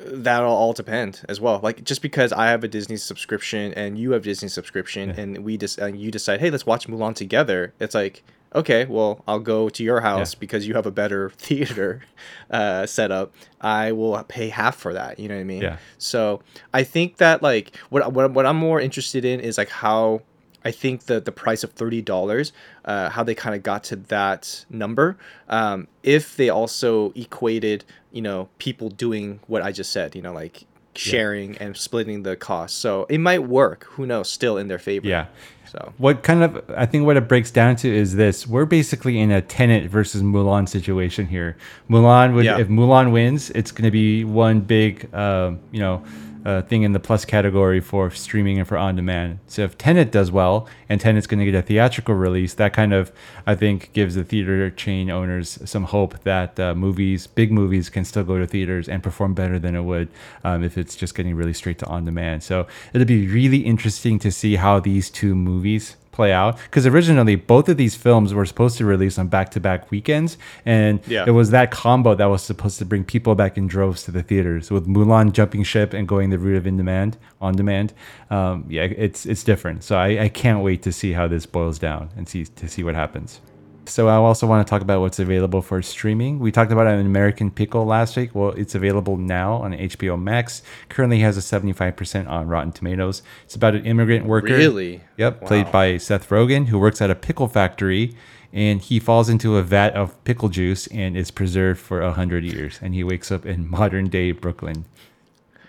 That'll 0.00 0.52
all 0.62 0.74
depend 0.74 1.22
as 1.28 1.40
well. 1.40 1.58
Like 1.60 1.82
just 1.82 2.02
because 2.02 2.32
I 2.32 2.46
have 2.52 2.62
a 2.62 2.68
Disney 2.68 2.96
subscription 2.96 3.74
and 3.74 3.98
you 3.98 4.12
have 4.12 4.22
Disney 4.22 4.48
subscription, 4.48 5.10
and 5.10 5.38
we 5.38 5.56
just 5.58 5.76
and 5.78 6.00
you 6.00 6.12
decide, 6.12 6.38
hey, 6.38 6.50
let's 6.50 6.64
watch 6.64 6.86
Mulan 6.86 7.16
together. 7.16 7.74
It's 7.80 7.96
like, 7.96 8.22
okay, 8.54 8.84
well, 8.84 9.24
I'll 9.26 9.40
go 9.54 9.68
to 9.68 9.82
your 9.82 10.00
house 10.02 10.36
because 10.36 10.68
you 10.68 10.74
have 10.74 10.86
a 10.86 10.92
better 10.92 11.30
theater 11.46 12.02
uh, 12.48 12.86
setup. 12.86 13.34
I 13.60 13.90
will 13.90 14.22
pay 14.28 14.50
half 14.50 14.76
for 14.76 14.92
that. 14.94 15.18
You 15.18 15.26
know 15.28 15.34
what 15.34 15.40
I 15.40 15.44
mean? 15.54 15.62
Yeah. 15.62 15.78
So 15.98 16.42
I 16.72 16.84
think 16.84 17.16
that 17.16 17.42
like 17.42 17.74
what 17.90 18.12
what 18.12 18.30
what 18.30 18.46
I'm 18.46 18.56
more 18.68 18.80
interested 18.80 19.24
in 19.24 19.40
is 19.40 19.58
like 19.58 19.68
how 19.84 20.22
I 20.64 20.70
think 20.70 21.04
the 21.04 21.20
the 21.20 21.32
price 21.32 21.62
of 21.64 21.72
thirty 21.72 22.02
dollars, 22.02 22.52
uh, 22.84 23.10
how 23.10 23.22
they 23.22 23.34
kind 23.34 23.54
of 23.54 23.62
got 23.62 23.84
to 23.84 23.96
that 23.96 24.64
number. 24.68 25.16
Um, 25.48 25.88
if 26.02 26.36
they 26.36 26.48
also 26.48 27.12
equated, 27.14 27.84
you 28.12 28.22
know, 28.22 28.48
people 28.58 28.88
doing 28.88 29.40
what 29.46 29.62
I 29.62 29.72
just 29.72 29.92
said, 29.92 30.14
you 30.16 30.22
know, 30.22 30.32
like 30.32 30.64
sharing 30.94 31.56
and 31.58 31.76
splitting 31.76 32.24
the 32.24 32.34
cost, 32.34 32.78
so 32.78 33.06
it 33.08 33.18
might 33.18 33.44
work. 33.44 33.84
Who 33.90 34.04
knows? 34.04 34.28
Still 34.28 34.56
in 34.58 34.66
their 34.68 34.78
favor. 34.80 35.06
Yeah. 35.06 35.26
So 35.70 35.92
What 35.98 36.22
kind 36.22 36.42
of 36.42 36.64
I 36.76 36.86
think 36.86 37.04
what 37.04 37.16
it 37.18 37.28
breaks 37.28 37.50
down 37.50 37.76
to 37.76 37.88
is 37.94 38.16
this: 38.16 38.46
we're 38.46 38.64
basically 38.64 39.20
in 39.20 39.30
a 39.30 39.40
Tenet 39.42 39.88
versus 39.90 40.22
Mulan 40.22 40.68
situation 40.68 41.26
here. 41.26 41.56
Mulan 41.90 42.34
would 42.34 42.46
Yeah. 42.46 42.58
if 42.58 42.68
Mulan 42.68 43.12
wins, 43.12 43.50
it's 43.50 43.70
going 43.70 43.84
to 43.84 43.90
be 43.90 44.24
one 44.24 44.60
big, 44.60 45.08
uh, 45.14 45.52
you 45.70 45.78
know, 45.80 46.02
uh, 46.48 46.62
thing 46.62 46.82
in 46.82 46.92
the 46.92 46.98
plus 46.98 47.26
category 47.26 47.78
for 47.78 48.10
streaming 48.10 48.58
and 48.58 48.66
for 48.66 48.78
on 48.78 48.96
demand. 48.96 49.38
So 49.48 49.64
if 49.64 49.76
Tenet 49.76 50.10
does 50.10 50.30
well 50.30 50.66
and 50.88 50.98
Tenet's 50.98 51.26
going 51.26 51.40
to 51.40 51.44
get 51.44 51.54
a 51.54 51.60
theatrical 51.60 52.14
release, 52.14 52.54
that 52.54 52.72
kind 52.72 52.94
of 52.94 53.12
I 53.46 53.54
think 53.54 53.92
gives 53.92 54.14
the 54.14 54.24
theater 54.24 54.70
chain 54.70 55.10
owners 55.10 55.58
some 55.66 55.84
hope 55.84 56.22
that 56.24 56.58
uh, 56.58 56.74
movies, 56.74 57.26
big 57.26 57.52
movies, 57.52 57.90
can 57.90 58.06
still 58.06 58.24
go 58.24 58.38
to 58.38 58.46
theaters 58.46 58.88
and 58.88 59.02
perform 59.02 59.34
better 59.34 59.58
than 59.58 59.76
it 59.76 59.82
would 59.82 60.08
um, 60.42 60.64
if 60.64 60.78
it's 60.78 60.96
just 60.96 61.14
getting 61.14 61.34
really 61.34 61.52
straight 61.52 61.78
to 61.80 61.86
on 61.86 62.06
demand. 62.06 62.42
So 62.42 62.66
it'll 62.94 63.06
be 63.06 63.28
really 63.28 63.58
interesting 63.58 64.18
to 64.20 64.32
see 64.32 64.56
how 64.56 64.80
these 64.80 65.10
two 65.10 65.34
movies 65.34 65.96
play 66.18 66.32
out 66.32 66.56
because 66.66 66.84
originally 66.84 67.36
both 67.36 67.68
of 67.68 67.76
these 67.82 67.94
films 68.06 68.28
were 68.34 68.44
supposed 68.52 68.76
to 68.76 68.84
release 68.84 69.16
on 69.20 69.28
back-to-back 69.28 69.80
weekends 69.92 70.36
and 70.66 70.94
Yeah. 71.06 71.24
it 71.30 71.34
was 71.40 71.50
that 71.50 71.70
combo 71.70 72.10
that 72.20 72.26
was 72.34 72.42
supposed 72.42 72.76
to 72.80 72.84
bring 72.84 73.04
people 73.04 73.34
back 73.42 73.56
in 73.56 73.68
droves 73.74 74.02
to 74.06 74.10
the 74.10 74.22
theaters 74.30 74.64
with 74.74 74.84
mulan 74.88 75.30
jumping 75.32 75.62
ship 75.72 75.94
and 75.94 76.08
going 76.08 76.30
the 76.30 76.38
route 76.44 76.56
of 76.56 76.66
in 76.66 76.76
demand 76.76 77.16
on 77.40 77.54
demand 77.54 77.88
um, 78.30 78.64
yeah 78.68 78.82
it's 79.06 79.20
it's 79.32 79.44
different. 79.44 79.78
So 79.88 79.92
I, 79.96 80.08
I 80.26 80.28
can't 80.42 80.60
wait 80.68 80.80
to 80.88 80.92
see 81.00 81.12
how 81.18 81.26
this 81.34 81.46
boils 81.46 81.78
down 81.78 82.02
and 82.16 82.28
see 82.28 82.42
to 82.60 82.66
see 82.74 82.82
what 82.86 82.94
happens 82.96 83.40
so 83.88 84.08
I 84.08 84.14
also 84.14 84.46
want 84.46 84.66
to 84.66 84.70
talk 84.70 84.82
about 84.82 85.00
what's 85.00 85.18
available 85.18 85.62
for 85.62 85.80
streaming. 85.82 86.38
We 86.38 86.52
talked 86.52 86.70
about 86.70 86.86
an 86.86 87.04
American 87.04 87.50
Pickle 87.50 87.84
last 87.84 88.16
week. 88.16 88.34
Well, 88.34 88.50
it's 88.50 88.74
available 88.74 89.16
now 89.16 89.54
on 89.54 89.72
HBO 89.72 90.20
Max. 90.20 90.62
Currently 90.88 91.20
has 91.20 91.36
a 91.36 91.40
75% 91.40 92.28
on 92.28 92.48
Rotten 92.48 92.72
Tomatoes. 92.72 93.22
It's 93.44 93.56
about 93.56 93.74
an 93.74 93.86
immigrant 93.86 94.26
worker. 94.26 94.54
Really? 94.54 95.02
Yep, 95.16 95.46
played 95.46 95.72
by 95.72 95.96
Seth 95.96 96.28
Rogen, 96.28 96.66
who 96.66 96.78
works 96.78 97.00
at 97.00 97.10
a 97.10 97.14
pickle 97.14 97.48
factory, 97.48 98.14
and 98.52 98.80
he 98.80 99.00
falls 99.00 99.28
into 99.28 99.56
a 99.56 99.62
vat 99.62 99.94
of 99.94 100.22
pickle 100.24 100.48
juice 100.48 100.86
and 100.88 101.16
is 101.16 101.30
preserved 101.30 101.80
for 101.80 102.00
a 102.00 102.12
hundred 102.12 102.44
years. 102.44 102.78
And 102.82 102.94
he 102.94 103.02
wakes 103.02 103.32
up 103.32 103.44
in 103.44 103.68
modern 103.70 104.08
day 104.08 104.32
Brooklyn. 104.32 104.84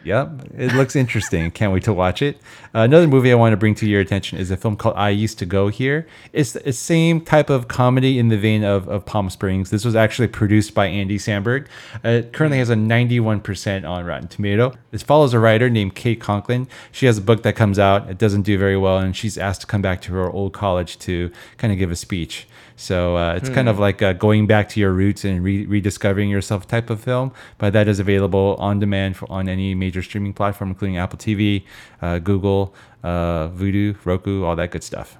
Yep, 0.05 0.51
it 0.57 0.73
looks 0.73 0.95
interesting. 0.95 1.51
Can't 1.51 1.73
wait 1.73 1.83
to 1.83 1.93
watch 1.93 2.21
it. 2.21 2.37
Uh, 2.73 2.79
another 2.79 3.07
movie 3.07 3.31
I 3.33 3.35
want 3.35 3.51
to 3.51 3.57
bring 3.57 3.75
to 3.75 3.85
your 3.85 3.99
attention 3.99 4.37
is 4.37 4.49
a 4.49 4.55
film 4.55 4.77
called 4.77 4.95
I 4.95 5.09
Used 5.09 5.39
to 5.39 5.45
Go 5.45 5.67
Here. 5.67 6.07
It's 6.31 6.53
the 6.53 6.71
same 6.71 7.19
type 7.19 7.49
of 7.49 7.67
comedy 7.67 8.17
in 8.17 8.29
the 8.29 8.37
vein 8.37 8.63
of, 8.63 8.87
of 8.87 9.05
Palm 9.05 9.29
Springs. 9.29 9.71
This 9.71 9.83
was 9.83 9.97
actually 9.97 10.29
produced 10.29 10.73
by 10.73 10.85
Andy 10.85 11.17
Samberg. 11.17 11.67
It 12.03 12.31
currently 12.31 12.59
has 12.59 12.69
a 12.69 12.75
91% 12.75 13.89
on 13.89 14.05
Rotten 14.05 14.29
Tomato. 14.29 14.73
This 14.91 15.03
follows 15.03 15.33
a 15.33 15.39
writer 15.39 15.69
named 15.69 15.95
Kate 15.95 16.21
Conklin. 16.21 16.69
She 16.93 17.05
has 17.05 17.17
a 17.17 17.21
book 17.21 17.43
that 17.43 17.57
comes 17.57 17.77
out. 17.77 18.09
It 18.09 18.17
doesn't 18.17 18.43
do 18.43 18.57
very 18.57 18.77
well, 18.77 18.99
and 18.99 19.15
she's 19.15 19.37
asked 19.37 19.61
to 19.61 19.67
come 19.67 19.81
back 19.81 20.01
to 20.03 20.13
her 20.13 20.29
old 20.29 20.53
college 20.53 20.97
to 20.99 21.29
kind 21.57 21.73
of 21.73 21.79
give 21.79 21.91
a 21.91 21.95
speech. 21.97 22.47
So 22.79 23.17
uh, 23.17 23.33
it's 23.35 23.49
kind 23.49 23.67
of 23.67 23.77
like 23.77 24.01
uh, 24.01 24.13
going 24.13 24.47
back 24.47 24.69
to 24.69 24.79
your 24.79 24.93
roots 24.93 25.25
and 25.25 25.43
re- 25.43 25.65
rediscovering 25.65 26.29
yourself 26.29 26.65
type 26.65 26.89
of 26.89 27.01
film. 27.01 27.33
But 27.57 27.73
that 27.73 27.89
is 27.89 27.99
available 27.99 28.55
on 28.57 28.79
demand 28.79 29.17
for, 29.17 29.29
on 29.29 29.49
any 29.49 29.75
major 29.75 30.01
streaming 30.01 30.31
platform, 30.33 30.69
including 30.69 30.97
Apple 30.97 31.19
TV, 31.19 31.65
uh, 32.01 32.19
Google, 32.19 32.73
uh, 33.03 33.49
Vudu, 33.49 33.97
Roku, 34.05 34.45
all 34.45 34.55
that 34.55 34.71
good 34.71 34.83
stuff. 34.83 35.17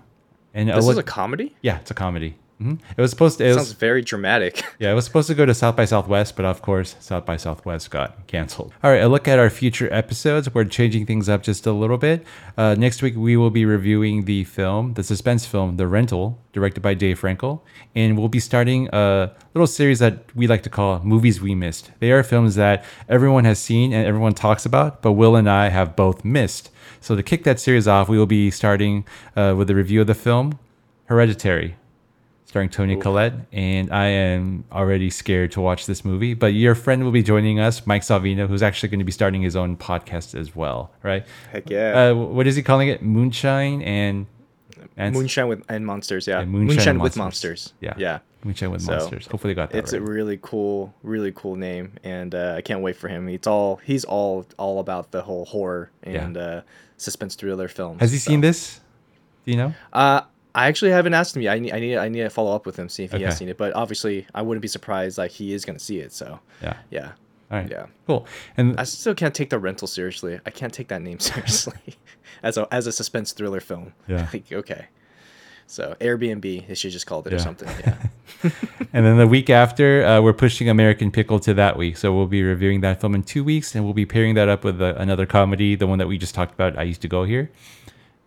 And 0.54 0.72
uh, 0.72 0.78
This 0.78 0.86
what- 0.86 0.92
is 0.94 0.98
a 1.00 1.04
comedy. 1.04 1.54
yeah, 1.62 1.80
it's 1.80 1.92
a 1.92 1.94
comedy. 1.94 2.38
Hmm 2.60 2.74
It 2.98 3.02
was 3.02 3.10
supposed 3.10 3.38
to. 3.38 3.46
It 3.46 3.54
Sounds 3.54 3.70
was, 3.70 3.74
very 3.74 4.02
dramatic. 4.02 4.62
yeah, 4.80 4.92
it 4.92 4.94
was 4.94 5.06
supposed 5.06 5.30
to 5.30 5.34
go 5.34 5.46
to 5.46 5.54
South 5.54 5.78
by 5.78 5.86
Southwest, 5.86 6.36
but 6.36 6.44
of 6.44 6.62
course, 6.62 6.98
South 7.00 7.26
by 7.26 7.38
Southwest 7.38 7.90
got 7.90 8.28
canceled. 8.28 8.74
All 8.84 8.92
right, 8.92 9.02
a 9.02 9.08
look 9.08 9.30
at 9.30 9.40
our 9.40 9.50
future 9.50 9.88
episodes. 9.94 10.54
We're 10.54 10.66
changing 10.66 11.06
things 11.06 11.30
up 11.30 11.42
just 11.42 11.66
a 11.66 11.72
little 11.72 11.98
bit. 11.98 12.26
Uh, 12.58 12.76
next 12.78 13.02
week, 13.02 13.16
we 13.16 13.38
will 13.38 13.50
be 13.50 13.64
reviewing 13.64 14.26
the 14.26 14.44
film, 14.44 14.94
the 14.96 15.04
suspense 15.04 15.46
film, 15.46 15.78
The 15.78 15.88
Rental, 15.88 16.38
directed 16.52 16.82
by 16.82 16.96
Dave 16.96 17.20
Franco. 17.20 17.62
And 17.96 18.18
we'll 18.18 18.28
be 18.28 18.42
starting 18.42 18.90
a 18.92 19.32
little 19.54 19.68
series 19.68 20.00
that 20.00 20.36
we 20.36 20.46
like 20.46 20.64
to 20.64 20.70
call 20.70 21.00
Movies 21.02 21.40
We 21.40 21.56
Missed. 21.56 21.92
They 22.00 22.12
are 22.12 22.24
films 22.24 22.56
that 22.56 22.84
everyone 23.08 23.46
has 23.46 23.60
seen 23.60 23.94
and 23.94 24.06
everyone 24.06 24.34
talks 24.34 24.66
about, 24.66 25.02
but 25.02 25.14
Will 25.14 25.38
and 25.38 25.50
I 25.50 25.70
have 25.70 25.96
both 25.96 26.26
missed. 26.26 26.72
So 27.00 27.16
to 27.16 27.24
kick 27.24 27.46
that 27.46 27.62
series 27.62 27.88
off, 27.88 28.10
we 28.10 28.18
will 28.18 28.26
be 28.26 28.52
starting 28.52 29.06
uh, 29.38 29.56
with 29.58 29.70
a 29.70 29.76
review 29.76 30.02
of 30.02 30.08
the 30.08 30.16
film 30.16 30.60
Hereditary 31.06 31.78
starring 32.50 32.68
Toni 32.68 32.96
Collette, 32.96 33.34
and 33.52 33.94
I 33.94 34.06
am 34.08 34.64
already 34.72 35.12
scared 35.12 35.52
to 35.52 35.62
watch 35.62 35.86
this 35.86 36.04
movie. 36.04 36.34
But 36.34 36.48
your 36.56 36.74
friend 36.74 37.04
will 37.04 37.12
be 37.12 37.22
joining 37.22 37.60
us, 37.60 37.86
Mike 37.86 38.02
Salvino, 38.02 38.48
who's 38.48 38.64
actually 38.64 38.90
going 38.90 38.98
to 39.00 39.06
be 39.06 39.12
starting 39.12 39.44
his 39.44 39.56
own 39.56 39.78
podcast 39.78 40.34
as 40.34 40.56
well, 40.56 40.92
right? 41.04 41.28
Heck 41.52 41.70
yeah. 41.70 42.10
Uh, 42.10 42.16
what 42.16 42.48
is 42.48 42.56
he 42.56 42.64
calling 42.64 42.88
it? 42.88 43.04
Moonshine 43.04 43.84
and, 43.84 44.26
and 44.98 45.14
Moonshine 45.14 45.48
with 45.48 45.64
and 45.70 45.86
monsters, 45.86 46.26
yeah. 46.26 46.40
Yeah, 46.40 46.46
Moonshine, 46.46 46.68
Moonshine 46.76 47.00
with 47.00 47.18
Monsters. 47.18 47.74
monsters. 47.74 47.74
Yeah. 47.82 47.94
Yeah. 47.98 48.20
Moonshine 48.44 48.72
with 48.72 48.82
So, 48.82 48.94
Monsters. 48.94 49.28
Hopefully, 49.28 49.54
got 49.54 49.70
that 49.70 49.78
It's 49.78 49.94
right. 49.94 50.02
a 50.02 50.04
really 50.06 50.40
cool, 50.42 50.92
really 51.04 51.32
cool 51.32 51.56
name, 51.56 51.98
and 52.04 52.34
uh, 52.34 52.56
I 52.58 52.62
can't 52.62 52.82
wait 52.82 52.96
for 52.96 53.10
him. 53.10 53.30
It's 53.30 53.46
all 53.46 53.80
he's 53.84 54.06
all 54.06 54.48
all 54.58 54.80
about 54.80 55.12
the 55.12 55.22
whole 55.22 55.46
horror 55.46 55.92
Yeah. 56.04 56.24
and 56.24 56.36
uh, 56.36 56.62
suspense 56.98 57.36
thriller 57.36 57.68
films. 57.68 58.00
Has 58.00 58.12
he 58.12 58.18
so. 58.18 58.32
seen 58.32 58.42
this? 58.42 58.80
Do 59.46 59.52
you 59.52 59.58
know? 59.58 59.74
Uh, 59.94 60.22
I 60.56 60.68
actually 60.68 60.92
haven't 60.92 61.14
asked 61.14 61.36
him 61.36 61.42
yet. 61.44 61.54
I 61.54 61.60
need, 61.60 61.72
I 61.74 61.80
need, 61.80 61.98
I 61.98 62.10
need 62.10 62.22
to 62.22 62.30
follow 62.30 62.56
up 62.56 62.66
with 62.66 62.78
him, 62.78 62.90
see 62.90 63.04
if 63.04 63.12
he 63.14 63.22
has 63.22 63.38
seen 63.38 63.50
it. 63.50 63.58
But 63.58 63.74
obviously, 63.76 64.26
I 64.34 64.42
wouldn't 64.42 64.62
be 64.62 64.68
surprised 64.68 65.18
like 65.18 65.32
he 65.32 65.54
is 65.54 65.64
gonna 65.66 65.80
see 65.80 66.00
it. 66.00 66.12
So 66.12 66.40
Yeah. 66.64 66.78
yeah, 66.90 67.12
All 67.52 67.60
right. 67.60 67.70
yeah. 67.70 67.86
Cool. 68.08 68.26
And 68.58 68.80
I 68.80 68.84
still 68.84 69.14
can't 69.16 69.34
take 69.36 69.52
the 69.52 69.60
rental 69.60 69.88
seriously. 69.88 70.40
I 70.46 70.50
can't 70.50 70.74
take 70.74 70.88
that 70.88 71.02
name 71.02 71.20
seriously 71.30 71.98
as 72.44 72.58
a 72.58 72.68
as 72.74 72.88
a 72.88 72.92
suspense 72.92 73.32
thriller 73.32 73.60
film. 73.60 73.94
Yeah. 74.08 74.28
Like, 74.34 74.52
okay. 74.52 74.88
So 75.68 75.96
Airbnb, 76.02 76.68
they 76.68 76.74
should 76.74 76.92
just 76.92 77.06
called 77.06 77.28
it 77.28 77.34
or 77.34 77.38
something. 77.38 77.70
Yeah. 77.86 78.50
And 78.92 79.06
then 79.06 79.18
the 79.20 79.28
week 79.28 79.52
after, 79.52 80.04
uh, 80.04 80.20
we're 80.20 80.34
pushing 80.34 80.68
American 80.68 81.12
Pickle 81.12 81.40
to 81.42 81.54
that 81.54 81.78
week. 81.78 81.96
So 81.96 82.12
we'll 82.12 82.26
be 82.26 82.42
reviewing 82.42 82.82
that 82.82 83.00
film 83.00 83.14
in 83.14 83.22
two 83.22 83.44
weeks, 83.44 83.76
and 83.76 83.84
we'll 83.86 83.94
be 83.94 84.06
pairing 84.08 84.34
that 84.34 84.50
up 84.50 84.64
with 84.64 84.82
uh, 84.82 84.96
another 84.98 85.28
comedy, 85.28 85.76
the 85.76 85.86
one 85.86 86.00
that 86.00 86.08
we 86.08 86.18
just 86.18 86.34
talked 86.34 86.56
about. 86.56 86.76
I 86.76 86.82
used 86.82 87.02
to 87.04 87.08
go 87.08 87.24
here, 87.24 87.52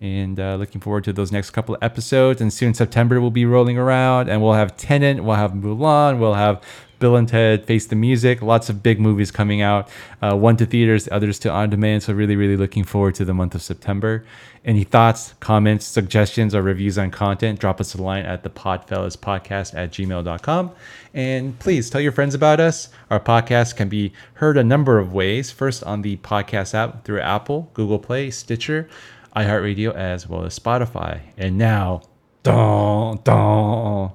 and 0.02 0.40
uh, 0.40 0.56
looking 0.56 0.80
forward 0.80 1.04
to 1.04 1.12
those 1.12 1.30
next 1.30 1.50
couple 1.50 1.76
of 1.76 1.82
episodes. 1.82 2.40
And 2.40 2.52
soon 2.52 2.74
September 2.74 3.20
will 3.20 3.30
be 3.30 3.46
rolling 3.46 3.78
around, 3.78 4.28
and 4.28 4.42
we'll 4.42 4.54
have 4.54 4.76
Tenet, 4.76 5.22
we'll 5.22 5.36
have 5.36 5.52
Mulan, 5.52 6.18
we'll 6.18 6.34
have 6.34 6.60
Bill 6.98 7.14
and 7.16 7.28
Ted 7.28 7.64
Face 7.64 7.86
the 7.86 7.94
Music. 7.94 8.42
Lots 8.42 8.68
of 8.68 8.82
big 8.82 9.00
movies 9.00 9.30
coming 9.30 9.62
out. 9.62 9.88
Uh, 10.20 10.36
one 10.36 10.56
to 10.56 10.66
theaters, 10.66 11.08
others 11.10 11.38
to 11.40 11.50
on 11.50 11.70
demand. 11.70 12.02
So 12.02 12.12
really, 12.12 12.34
really 12.34 12.56
looking 12.56 12.82
forward 12.82 13.14
to 13.16 13.24
the 13.24 13.32
month 13.32 13.54
of 13.54 13.62
September. 13.62 14.24
Any 14.64 14.82
thoughts, 14.82 15.34
comments, 15.40 15.86
suggestions, 15.86 16.54
or 16.54 16.62
reviews 16.62 16.98
on 16.98 17.10
content, 17.10 17.60
drop 17.60 17.80
us 17.80 17.94
a 17.94 18.02
line 18.02 18.24
at 18.24 18.42
the 18.42 18.50
Podfellas 18.50 19.16
Podcast 19.16 19.74
at 19.76 19.90
gmail.com. 19.92 20.70
And 21.14 21.58
please 21.58 21.90
tell 21.90 22.00
your 22.00 22.12
friends 22.12 22.34
about 22.34 22.58
us. 22.58 22.88
Our 23.10 23.20
podcast 23.20 23.76
can 23.76 23.88
be 23.88 24.12
heard 24.34 24.56
a 24.56 24.64
number 24.64 24.98
of 24.98 25.12
ways. 25.12 25.50
First, 25.52 25.82
on 25.84 26.02
the 26.02 26.16
podcast 26.18 26.74
app 26.74 27.04
through 27.04 27.20
Apple, 27.20 27.70
Google 27.74 27.98
Play, 27.98 28.30
Stitcher, 28.30 28.88
iHeartRadio, 29.36 29.94
as 29.94 30.28
well 30.28 30.44
as 30.44 30.58
Spotify. 30.58 31.20
And 31.38 31.58
now, 31.58 32.02
dun, 32.42 33.18
dun, 33.24 34.10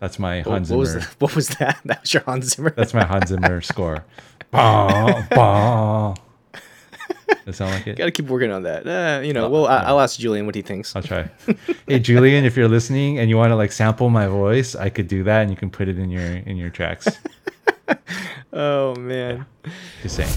That's 0.00 0.18
my 0.18 0.38
What, 0.42 0.52
Hans 0.52 0.70
what 0.70 0.78
was 0.78 0.90
Zimmer. 0.90 1.00
the, 1.04 1.08
what 1.18 1.36
was 1.36 1.48
that? 1.48 1.80
That 1.84 2.00
was 2.02 2.14
your 2.14 2.22
Hans 2.24 2.54
Zimmer. 2.54 2.70
That's 2.70 2.94
my 2.94 3.04
Hans 3.04 3.28
Zimmer 3.28 3.60
score. 3.72 4.04
Bah, 4.50 5.22
bah. 5.30 6.14
Does 7.44 7.54
it 7.54 7.56
sound 7.56 7.72
like 7.72 7.86
it? 7.88 7.96
Got 7.96 8.04
to 8.04 8.10
keep 8.12 8.26
working 8.26 8.52
on 8.52 8.62
that. 8.62 8.86
Uh, 8.86 9.20
you 9.22 9.32
know, 9.32 9.48
well, 9.48 9.66
I, 9.66 9.78
I'll 9.78 10.00
ask 10.00 10.18
Julian 10.20 10.46
what 10.46 10.54
he 10.54 10.62
thinks. 10.62 10.94
I'll 10.94 11.02
try. 11.02 11.28
hey 11.88 11.98
Julian, 11.98 12.44
if 12.44 12.56
you're 12.56 12.68
listening 12.68 13.18
and 13.18 13.28
you 13.28 13.36
want 13.36 13.50
to 13.50 13.56
like 13.56 13.72
sample 13.72 14.10
my 14.10 14.28
voice, 14.28 14.76
I 14.76 14.90
could 14.90 15.08
do 15.08 15.24
that, 15.24 15.40
and 15.42 15.50
you 15.50 15.56
can 15.56 15.68
put 15.70 15.88
it 15.88 15.98
in 15.98 16.08
your 16.10 16.22
in 16.22 16.56
your 16.56 16.70
tracks. 16.70 17.08
Oh 18.52 18.94
man. 18.96 19.46
Just 20.02 20.16
saying. 20.16 20.30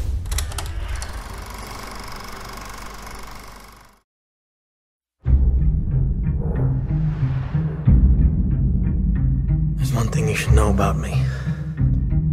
One 9.96 10.10
thing 10.10 10.28
you 10.28 10.36
should 10.36 10.54
know 10.54 10.70
about 10.70 10.98
me. 10.98 11.24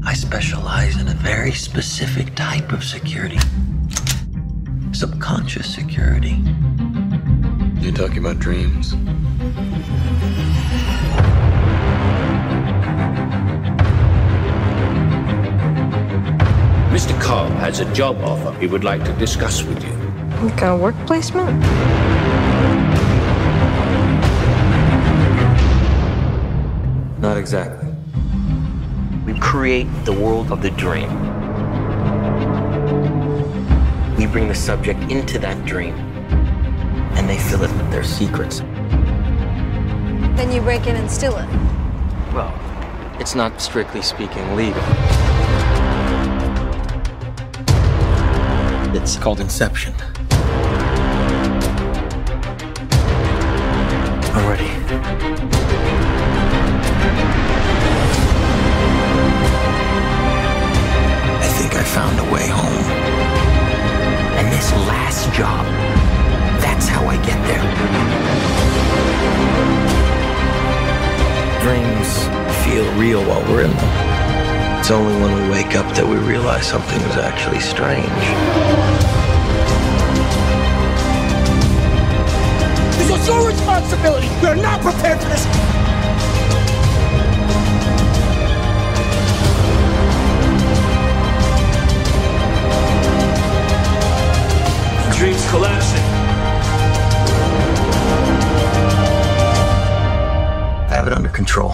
I 0.04 0.14
specialize 0.14 1.00
in 1.00 1.08
a 1.08 1.14
very 1.14 1.52
specific 1.52 2.34
type 2.34 2.72
of 2.72 2.82
security 2.82 3.38
subconscious 5.02 5.74
security. 5.74 6.36
You're 7.80 7.92
talking 7.92 8.18
about 8.18 8.38
dreams. 8.38 8.94
Mr. 16.92 17.20
Cobb 17.20 17.50
has 17.52 17.80
a 17.80 17.92
job 17.94 18.20
offer 18.22 18.52
he 18.60 18.66
would 18.66 18.84
like 18.84 19.02
to 19.04 19.12
discuss 19.14 19.64
with 19.64 19.82
you. 19.82 19.90
Like 20.46 20.62
a 20.62 20.76
work 20.76 20.94
placement? 21.06 21.60
Not 27.32 27.38
exactly. 27.38 27.88
We 29.24 29.32
create 29.40 29.86
the 30.04 30.12
world 30.12 30.52
of 30.52 30.60
the 30.60 30.70
dream. 30.72 31.08
We 34.18 34.26
bring 34.26 34.48
the 34.48 34.54
subject 34.54 35.00
into 35.10 35.38
that 35.38 35.64
dream, 35.64 35.94
and 37.14 37.26
they 37.26 37.38
fill 37.38 37.62
it 37.62 37.72
with 37.74 37.90
their 37.90 38.04
secrets. 38.04 38.60
Then 40.36 40.52
you 40.52 40.60
break 40.60 40.86
in 40.86 40.94
and 40.94 41.10
steal 41.10 41.34
it. 41.38 41.48
Well, 42.34 42.52
it's 43.18 43.34
not 43.34 43.62
strictly 43.62 44.02
speaking 44.02 44.54
legal. 44.54 44.82
It's 48.94 49.16
called 49.16 49.40
Inception. 49.40 49.94
I'm 54.34 54.46
ready. 54.46 55.81
I 61.40 61.48
think 61.58 61.74
I 61.74 61.82
found 61.82 62.18
a 62.18 62.24
way 62.32 62.46
home. 62.48 62.84
And 64.38 64.52
this 64.52 64.72
last 64.88 65.32
job, 65.32 65.64
that's 66.60 66.88
how 66.88 67.06
I 67.06 67.16
get 67.16 67.38
there. 67.46 67.62
Dreams 71.62 72.10
feel 72.64 72.86
real 72.98 73.22
while 73.24 73.42
we're 73.50 73.64
in 73.64 73.70
them. 73.70 74.12
It's 74.80 74.90
only 74.90 75.14
when 75.22 75.32
we 75.40 75.48
wake 75.48 75.76
up 75.76 75.94
that 75.94 76.04
we 76.04 76.16
realize 76.16 76.66
something 76.66 77.00
was 77.06 77.16
actually 77.16 77.60
strange. 77.60 78.08
This 82.98 83.08
was 83.08 83.28
your 83.28 83.46
responsibility. 83.46 84.28
We 84.42 84.48
are 84.48 84.56
not 84.56 84.80
prepared 84.80 85.20
for 85.22 85.28
this. 85.28 85.71
Collapsing. 95.52 96.00
I 100.88 100.94
have 100.94 101.06
it 101.06 101.12
under 101.12 101.28
control. 101.28 101.72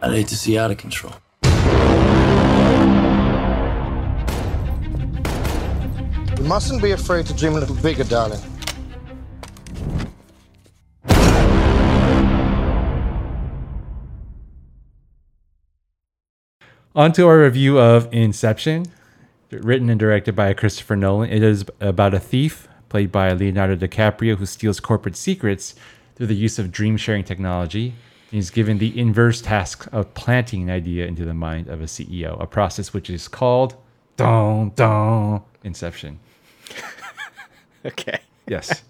I'd 0.00 0.12
hate 0.14 0.28
to 0.28 0.36
see 0.36 0.56
out 0.56 0.70
of 0.70 0.78
control. 0.78 1.12
You 6.38 6.44
mustn't 6.44 6.80
be 6.82 6.92
afraid 6.92 7.26
to 7.26 7.34
dream 7.34 7.52
a 7.52 7.60
little 7.60 7.76
bigger, 7.76 8.04
darling. 8.04 8.40
On 16.98 17.12
to 17.12 17.28
our 17.28 17.38
review 17.38 17.78
of 17.78 18.12
Inception, 18.12 18.86
written 19.52 19.88
and 19.88 20.00
directed 20.00 20.34
by 20.34 20.52
Christopher 20.52 20.96
Nolan. 20.96 21.30
It 21.30 21.44
is 21.44 21.64
about 21.78 22.12
a 22.12 22.18
thief 22.18 22.66
played 22.88 23.12
by 23.12 23.30
Leonardo 23.30 23.76
DiCaprio 23.76 24.34
who 24.34 24.46
steals 24.46 24.80
corporate 24.80 25.14
secrets 25.14 25.76
through 26.16 26.26
the 26.26 26.34
use 26.34 26.58
of 26.58 26.72
dream 26.72 26.96
sharing 26.96 27.22
technology. 27.22 27.94
He's 28.32 28.50
given 28.50 28.78
the 28.78 28.98
inverse 28.98 29.40
task 29.40 29.86
of 29.92 30.12
planting 30.14 30.62
an 30.62 30.70
idea 30.70 31.06
into 31.06 31.24
the 31.24 31.34
mind 31.34 31.68
of 31.68 31.80
a 31.80 31.84
CEO, 31.84 32.36
a 32.42 32.48
process 32.48 32.92
which 32.92 33.08
is 33.08 33.28
called 33.28 33.76
dun, 34.16 34.72
dun, 34.74 35.42
Inception. 35.62 36.18
Okay. 37.86 38.18
Yes. 38.48 38.82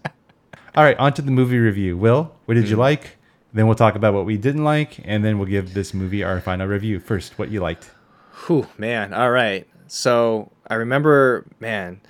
All 0.74 0.82
right, 0.82 0.96
on 0.96 1.12
to 1.12 1.20
the 1.20 1.30
movie 1.30 1.58
review. 1.58 1.98
Will, 1.98 2.34
what 2.46 2.54
did 2.54 2.70
you 2.70 2.70
mm-hmm. 2.70 2.80
like? 2.80 3.18
Then 3.52 3.66
we'll 3.66 3.76
talk 3.76 3.96
about 3.96 4.14
what 4.14 4.24
we 4.24 4.38
didn't 4.38 4.64
like, 4.64 4.98
and 5.04 5.22
then 5.22 5.38
we'll 5.38 5.46
give 5.46 5.74
this 5.74 5.92
movie 5.92 6.24
our 6.24 6.40
final 6.40 6.66
review. 6.66 7.00
First, 7.00 7.38
what 7.38 7.50
you 7.50 7.60
liked. 7.60 7.90
Whew, 8.46 8.66
man. 8.78 9.12
All 9.12 9.30
right. 9.30 9.66
So 9.86 10.50
I 10.68 10.74
remember, 10.74 11.46
man, 11.60 12.00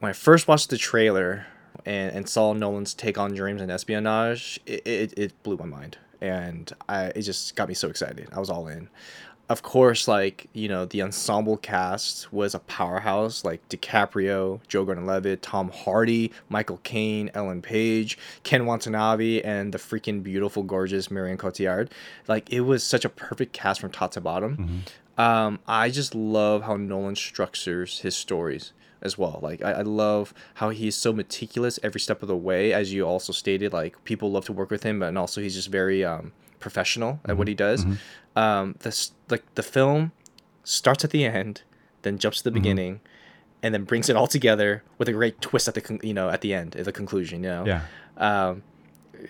when 0.00 0.10
I 0.10 0.12
first 0.12 0.48
watched 0.48 0.70
the 0.70 0.78
trailer 0.78 1.46
and, 1.84 2.14
and 2.14 2.28
saw 2.28 2.52
Nolan's 2.52 2.94
take 2.94 3.18
on 3.18 3.34
dreams 3.34 3.60
and 3.60 3.70
espionage, 3.70 4.60
it, 4.66 4.86
it, 4.86 5.14
it 5.16 5.42
blew 5.42 5.56
my 5.56 5.66
mind. 5.66 5.98
And 6.20 6.72
I 6.88 7.06
it 7.06 7.22
just 7.22 7.54
got 7.54 7.68
me 7.68 7.74
so 7.74 7.88
excited. 7.88 8.28
I 8.32 8.40
was 8.40 8.50
all 8.50 8.66
in. 8.68 8.88
Of 9.48 9.62
course, 9.62 10.06
like, 10.06 10.48
you 10.52 10.68
know, 10.68 10.84
the 10.84 11.00
ensemble 11.00 11.56
cast 11.56 12.30
was 12.30 12.54
a 12.54 12.58
powerhouse, 12.58 13.46
like 13.46 13.66
DiCaprio, 13.70 14.60
Joe 14.68 14.84
Gordon-Levitt, 14.84 15.40
Tom 15.40 15.70
Hardy, 15.70 16.32
Michael 16.50 16.80
Caine, 16.82 17.30
Ellen 17.32 17.62
Page, 17.62 18.18
Ken 18.42 18.66
Watanabe, 18.66 19.40
and 19.40 19.72
the 19.72 19.78
freaking 19.78 20.22
beautiful, 20.22 20.62
gorgeous 20.62 21.10
Marion 21.10 21.38
Cotillard. 21.38 21.88
Like, 22.26 22.52
it 22.52 22.60
was 22.60 22.84
such 22.84 23.06
a 23.06 23.08
perfect 23.08 23.54
cast 23.54 23.80
from 23.80 23.90
top 23.90 24.10
to 24.10 24.20
bottom. 24.20 24.56
Mm-hmm. 24.58 24.78
Um, 25.18 25.58
I 25.66 25.90
just 25.90 26.14
love 26.14 26.62
how 26.62 26.76
Nolan 26.76 27.16
structures 27.16 28.00
his 28.00 28.16
stories 28.16 28.72
as 29.02 29.18
well. 29.18 29.40
Like 29.42 29.62
I, 29.62 29.72
I 29.72 29.82
love 29.82 30.32
how 30.54 30.70
he's 30.70 30.96
so 30.96 31.12
meticulous 31.12 31.78
every 31.82 32.00
step 32.00 32.22
of 32.22 32.28
the 32.28 32.36
way. 32.36 32.72
As 32.72 32.92
you 32.92 33.04
also 33.06 33.32
stated, 33.32 33.72
like 33.72 34.02
people 34.04 34.30
love 34.30 34.44
to 34.46 34.52
work 34.52 34.70
with 34.70 34.84
him, 34.84 35.02
and 35.02 35.18
also 35.18 35.40
he's 35.40 35.54
just 35.54 35.68
very 35.68 36.04
um, 36.04 36.32
professional 36.60 37.20
at 37.26 37.36
what 37.36 37.48
he 37.48 37.54
does. 37.54 37.84
Um, 38.36 38.76
this 38.80 39.12
like 39.28 39.42
the 39.56 39.62
film 39.62 40.12
starts 40.64 41.04
at 41.04 41.10
the 41.10 41.24
end, 41.24 41.62
then 42.02 42.18
jumps 42.18 42.38
to 42.38 42.44
the 42.44 42.50
beginning, 42.52 43.00
and 43.62 43.74
then 43.74 43.84
brings 43.84 44.08
it 44.08 44.14
all 44.16 44.26
together 44.28 44.82
with 44.98 45.08
a 45.08 45.12
great 45.12 45.40
twist 45.40 45.66
at 45.68 45.74
the 45.74 45.80
con- 45.80 46.00
you 46.02 46.14
know 46.14 46.28
at 46.30 46.40
the 46.42 46.54
end 46.54 46.76
at 46.76 46.84
the 46.84 46.92
conclusion. 46.92 47.42
You 47.42 47.50
know 47.50 47.64
Yeah. 47.66 47.80
um, 48.16 48.62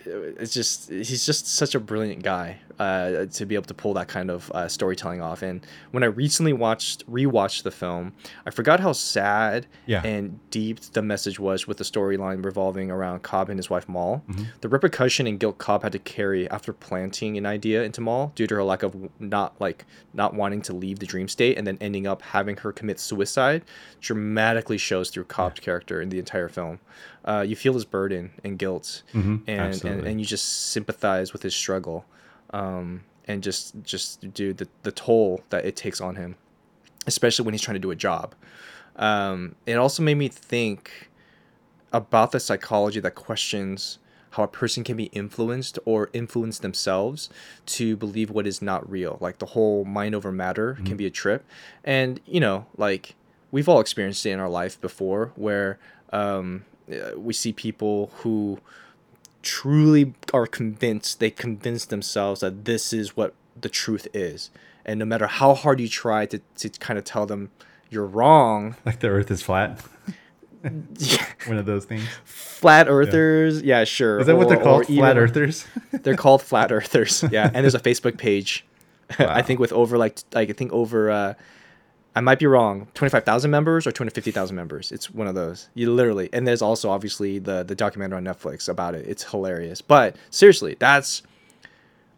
it's 0.05 0.53
just 0.53 0.89
he's 0.89 1.25
just 1.25 1.47
such 1.47 1.75
a 1.75 1.79
brilliant 1.79 2.23
guy 2.23 2.59
uh, 2.77 3.25
to 3.25 3.45
be 3.45 3.55
able 3.55 3.65
to 3.65 3.73
pull 3.73 3.93
that 3.95 4.07
kind 4.07 4.29
of 4.29 4.51
uh, 4.51 4.67
storytelling 4.67 5.21
off. 5.21 5.41
And 5.41 5.65
when 5.91 6.03
I 6.03 6.07
recently 6.07 6.53
watched 6.53 7.09
rewatched 7.09 7.63
the 7.63 7.71
film, 7.71 8.13
I 8.45 8.51
forgot 8.51 8.79
how 8.79 8.93
sad 8.93 9.65
Yeah. 9.85 10.01
and 10.05 10.39
deep 10.51 10.79
the 10.81 11.01
message 11.01 11.39
was 11.39 11.67
with 11.67 11.77
the 11.77 11.83
storyline 11.83 12.43
revolving 12.45 12.89
around 12.91 13.23
Cobb 13.23 13.49
and 13.49 13.57
his 13.59 13.69
wife 13.69 13.89
Mal. 13.89 14.23
Mm-hmm. 14.29 14.43
The 14.61 14.69
repercussion 14.69 15.27
and 15.27 15.39
guilt 15.39 15.57
Cobb 15.57 15.83
had 15.83 15.91
to 15.93 15.99
carry 15.99 16.49
after 16.49 16.71
planting 16.71 17.37
an 17.37 17.45
idea 17.45 17.83
into 17.83 17.99
Mal 18.01 18.31
due 18.35 18.47
to 18.47 18.55
her 18.55 18.63
lack 18.63 18.83
of 18.83 18.95
not 19.19 19.59
like 19.59 19.85
not 20.13 20.33
wanting 20.33 20.61
to 20.63 20.73
leave 20.73 20.99
the 20.99 21.05
dream 21.05 21.27
state 21.27 21.57
and 21.57 21.65
then 21.67 21.77
ending 21.81 22.07
up 22.07 22.21
having 22.21 22.57
her 22.57 22.71
commit 22.71 22.99
suicide 22.99 23.63
dramatically 23.99 24.77
shows 24.77 25.09
through 25.09 25.25
Cobb's 25.25 25.59
character 25.59 26.01
in 26.01 26.09
the 26.09 26.19
entire 26.19 26.47
film. 26.47 26.79
Uh, 27.25 27.45
you 27.47 27.55
feel 27.55 27.73
his 27.73 27.85
burden 27.85 28.31
and 28.43 28.57
guilt, 28.57 29.03
and, 29.47 29.73
and 29.89 30.07
and 30.07 30.19
you 30.19 30.25
just 30.25 30.67
sympathize 30.71 31.33
with 31.33 31.43
his 31.43 31.53
struggle, 31.53 32.05
um, 32.51 33.03
and 33.27 33.43
just 33.43 33.75
just 33.83 34.33
do 34.33 34.53
the 34.53 34.67
the 34.83 34.91
toll 34.91 35.41
that 35.49 35.65
it 35.65 35.75
takes 35.75 36.01
on 36.01 36.15
him, 36.15 36.35
especially 37.07 37.45
when 37.45 37.53
he's 37.53 37.61
trying 37.61 37.75
to 37.75 37.79
do 37.79 37.91
a 37.91 37.95
job. 37.95 38.35
Um, 38.95 39.55
it 39.65 39.75
also 39.75 40.03
made 40.03 40.15
me 40.15 40.27
think 40.27 41.09
about 41.91 42.31
the 42.31 42.39
psychology 42.39 42.99
that 42.99 43.15
questions 43.15 43.99
how 44.31 44.43
a 44.43 44.47
person 44.47 44.83
can 44.83 44.95
be 44.95 45.05
influenced 45.05 45.79
or 45.85 46.09
influence 46.13 46.59
themselves 46.59 47.29
to 47.65 47.95
believe 47.97 48.29
what 48.29 48.45
is 48.45 48.61
not 48.61 48.89
real. 48.89 49.17
Like 49.19 49.39
the 49.39 49.47
whole 49.47 49.85
mind 49.85 50.13
over 50.13 50.31
matter 50.31 50.77
can 50.85 50.97
be 50.97 51.05
a 51.05 51.09
trip. 51.09 51.43
And, 51.83 52.19
you 52.25 52.39
know, 52.39 52.67
like 52.77 53.15
we've 53.51 53.67
all 53.67 53.79
experienced 53.79 54.25
it 54.25 54.31
in 54.31 54.39
our 54.39 54.49
life 54.49 54.79
before 54.79 55.31
where 55.35 55.79
um, 56.13 56.65
we 57.15 57.33
see 57.33 57.53
people 57.53 58.11
who 58.17 58.59
truly 59.41 60.13
are 60.33 60.47
convinced, 60.47 61.19
they 61.19 61.31
convince 61.31 61.85
themselves 61.85 62.41
that 62.41 62.65
this 62.65 62.91
is 62.93 63.15
what 63.15 63.33
the 63.59 63.69
truth 63.69 64.07
is. 64.13 64.49
And 64.85 64.99
no 64.99 65.05
matter 65.05 65.27
how 65.27 65.53
hard 65.53 65.79
you 65.79 65.87
try 65.87 66.25
to, 66.25 66.39
to 66.57 66.69
kind 66.69 66.97
of 66.97 67.05
tell 67.05 67.25
them 67.25 67.51
you're 67.89 68.05
wrong, 68.05 68.75
Like 68.85 68.99
the 68.99 69.07
Earth 69.07 69.29
is 69.31 69.41
flat. 69.41 69.81
yeah. 70.63 71.25
One 71.47 71.57
of 71.57 71.65
those 71.65 71.85
things. 71.85 72.03
flat 72.25 72.87
earthers, 72.89 73.61
yeah, 73.61 73.83
sure. 73.85 74.19
Is 74.19 74.27
that 74.27 74.35
what 74.35 74.49
they're 74.49 74.61
called? 74.61 74.87
Flat 74.87 75.17
Earthers. 75.17 75.65
They're 75.91 76.15
called 76.17 76.41
flat 76.41 76.71
earthers. 76.71 77.23
Yeah, 77.31 77.45
and 77.45 77.63
there's 77.63 77.75
a 77.75 77.79
Facebook 77.79 78.17
page. 78.17 78.65
I 79.17 79.41
think 79.41 79.59
with 79.59 79.71
over 79.73 79.97
like 79.97 80.19
like 80.33 80.49
I 80.49 80.53
think 80.53 80.71
over 80.71 81.09
uh 81.09 81.33
I 82.19 82.21
might 82.21 82.37
be 82.37 82.47
wrong, 82.47 82.89
25,000 82.95 83.49
members 83.49 83.87
or 83.87 83.93
250,000 83.93 84.53
members. 84.53 84.91
It's 84.91 85.09
one 85.09 85.27
of 85.27 85.35
those. 85.35 85.69
You 85.73 85.89
literally. 85.93 86.27
And 86.33 86.45
there's 86.45 86.61
also 86.61 86.89
obviously 86.89 87.39
the 87.39 87.63
the 87.63 87.75
documentary 87.75 88.17
on 88.17 88.25
Netflix 88.25 88.67
about 88.67 88.93
it. 88.93 89.07
It's 89.07 89.23
hilarious. 89.23 89.81
But 89.81 90.17
seriously, 90.29 90.75
that's 90.77 91.23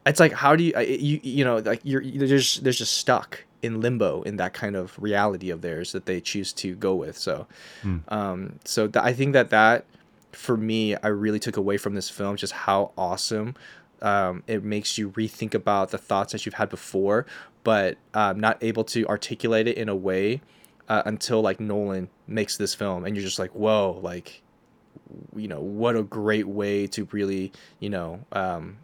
it's 0.07 0.19
like 0.19 0.31
how 0.31 0.55
do 0.55 0.63
you 0.63 0.73
you 0.79 1.19
you 1.21 1.45
know 1.45 1.57
like 1.57 1.81
you're 1.83 2.01
they're 2.03 2.27
just 2.27 2.63
they're 2.63 2.73
just 2.73 2.97
stuck 2.97 3.43
in 3.61 3.79
limbo 3.79 4.23
in 4.23 4.37
that 4.37 4.55
kind 4.55 4.75
of 4.75 4.97
reality 4.97 5.51
of 5.51 5.61
theirs 5.61 5.91
that 5.91 6.07
they 6.07 6.19
choose 6.19 6.51
to 6.53 6.73
go 6.73 6.95
with. 6.95 7.15
So 7.15 7.45
um 8.07 8.57
so 8.65 8.87
th- 8.87 9.05
I 9.05 9.13
think 9.13 9.33
that 9.33 9.51
that 9.51 9.85
for 10.31 10.57
me 10.57 10.95
I 10.95 11.09
really 11.09 11.37
took 11.39 11.57
away 11.57 11.77
from 11.77 11.93
this 11.93 12.09
film 12.09 12.37
just 12.37 12.53
how 12.53 12.91
awesome 12.97 13.53
um, 14.01 14.43
it 14.47 14.63
makes 14.63 14.97
you 14.97 15.11
rethink 15.11 15.53
about 15.53 15.91
the 15.91 15.97
thoughts 15.97 16.31
that 16.33 16.45
you've 16.45 16.55
had 16.55 16.69
before, 16.69 17.25
but 17.63 17.97
um, 18.13 18.39
not 18.39 18.57
able 18.61 18.83
to 18.85 19.05
articulate 19.07 19.67
it 19.67 19.77
in 19.77 19.89
a 19.89 19.95
way 19.95 20.41
uh, 20.89 21.03
until 21.05 21.41
like 21.41 21.59
Nolan 21.59 22.09
makes 22.27 22.57
this 22.57 22.73
film, 22.75 23.05
and 23.05 23.15
you're 23.15 23.25
just 23.25 23.39
like, 23.39 23.51
whoa, 23.51 23.99
like, 24.01 24.41
you 25.35 25.47
know, 25.47 25.61
what 25.61 25.95
a 25.95 26.03
great 26.03 26.47
way 26.47 26.87
to 26.87 27.07
really, 27.11 27.51
you 27.79 27.89
know, 27.89 28.25
um, 28.31 28.77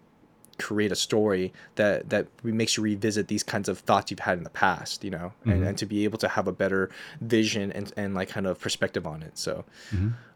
create 0.60 0.92
a 0.92 0.96
story 0.96 1.54
that 1.76 2.10
that 2.10 2.28
makes 2.44 2.78
you 2.78 2.84
revisit 2.84 3.28
these 3.28 3.44
kinds 3.44 3.70
of 3.70 3.80
thoughts 3.80 4.10
you've 4.10 4.20
had 4.20 4.38
in 4.38 4.44
the 4.44 4.50
past, 4.50 5.04
you 5.04 5.10
know, 5.12 5.34
and, 5.46 5.64
and 5.64 5.78
to 5.78 5.86
be 5.86 6.04
able 6.04 6.18
to 6.18 6.28
have 6.28 6.48
a 6.48 6.52
better 6.52 6.90
vision 7.22 7.72
and 7.72 7.92
and 7.98 8.16
like 8.16 8.30
kind 8.30 8.48
of 8.48 8.60
perspective 8.60 9.06
on 9.06 9.22
it. 9.24 9.38
So, 9.38 9.66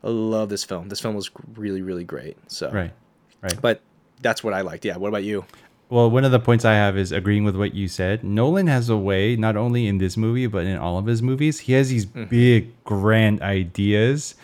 I 0.04 0.10
love 0.10 0.50
this 0.50 0.64
film. 0.64 0.90
This 0.90 1.00
film 1.00 1.16
was 1.16 1.32
really 1.56 1.82
really 1.82 2.04
great. 2.04 2.38
So 2.48 2.72
right. 2.72 2.92
Right. 3.42 3.60
but 3.60 3.82
that's 4.22 4.44
what 4.44 4.54
I 4.54 4.62
liked. 4.62 4.86
Yeah. 4.86 4.98
What 4.98 5.10
about 5.10 5.24
you? 5.24 5.46
Well, 5.90 6.10
one 6.10 6.24
of 6.24 6.32
the 6.32 6.40
points 6.40 6.64
I 6.64 6.74
have 6.76 6.98
is 6.98 7.12
agreeing 7.12 7.44
with 7.44 7.58
what 7.58 7.74
you 7.74 7.90
said. 7.90 8.24
Nolan 8.24 8.68
has 8.68 8.88
a 8.88 8.96
way, 8.96 9.36
not 9.36 9.58
only 9.58 9.88
in 9.88 9.98
this 9.98 10.16
movie, 10.16 10.48
but 10.48 10.66
in 10.66 10.78
all 10.78 10.98
of 10.98 11.06
his 11.06 11.22
movies, 11.22 11.60
he 11.60 11.74
has 11.74 11.90
these 11.90 12.06
big, 12.06 12.72
grand 12.86 13.42
ideas 13.42 14.36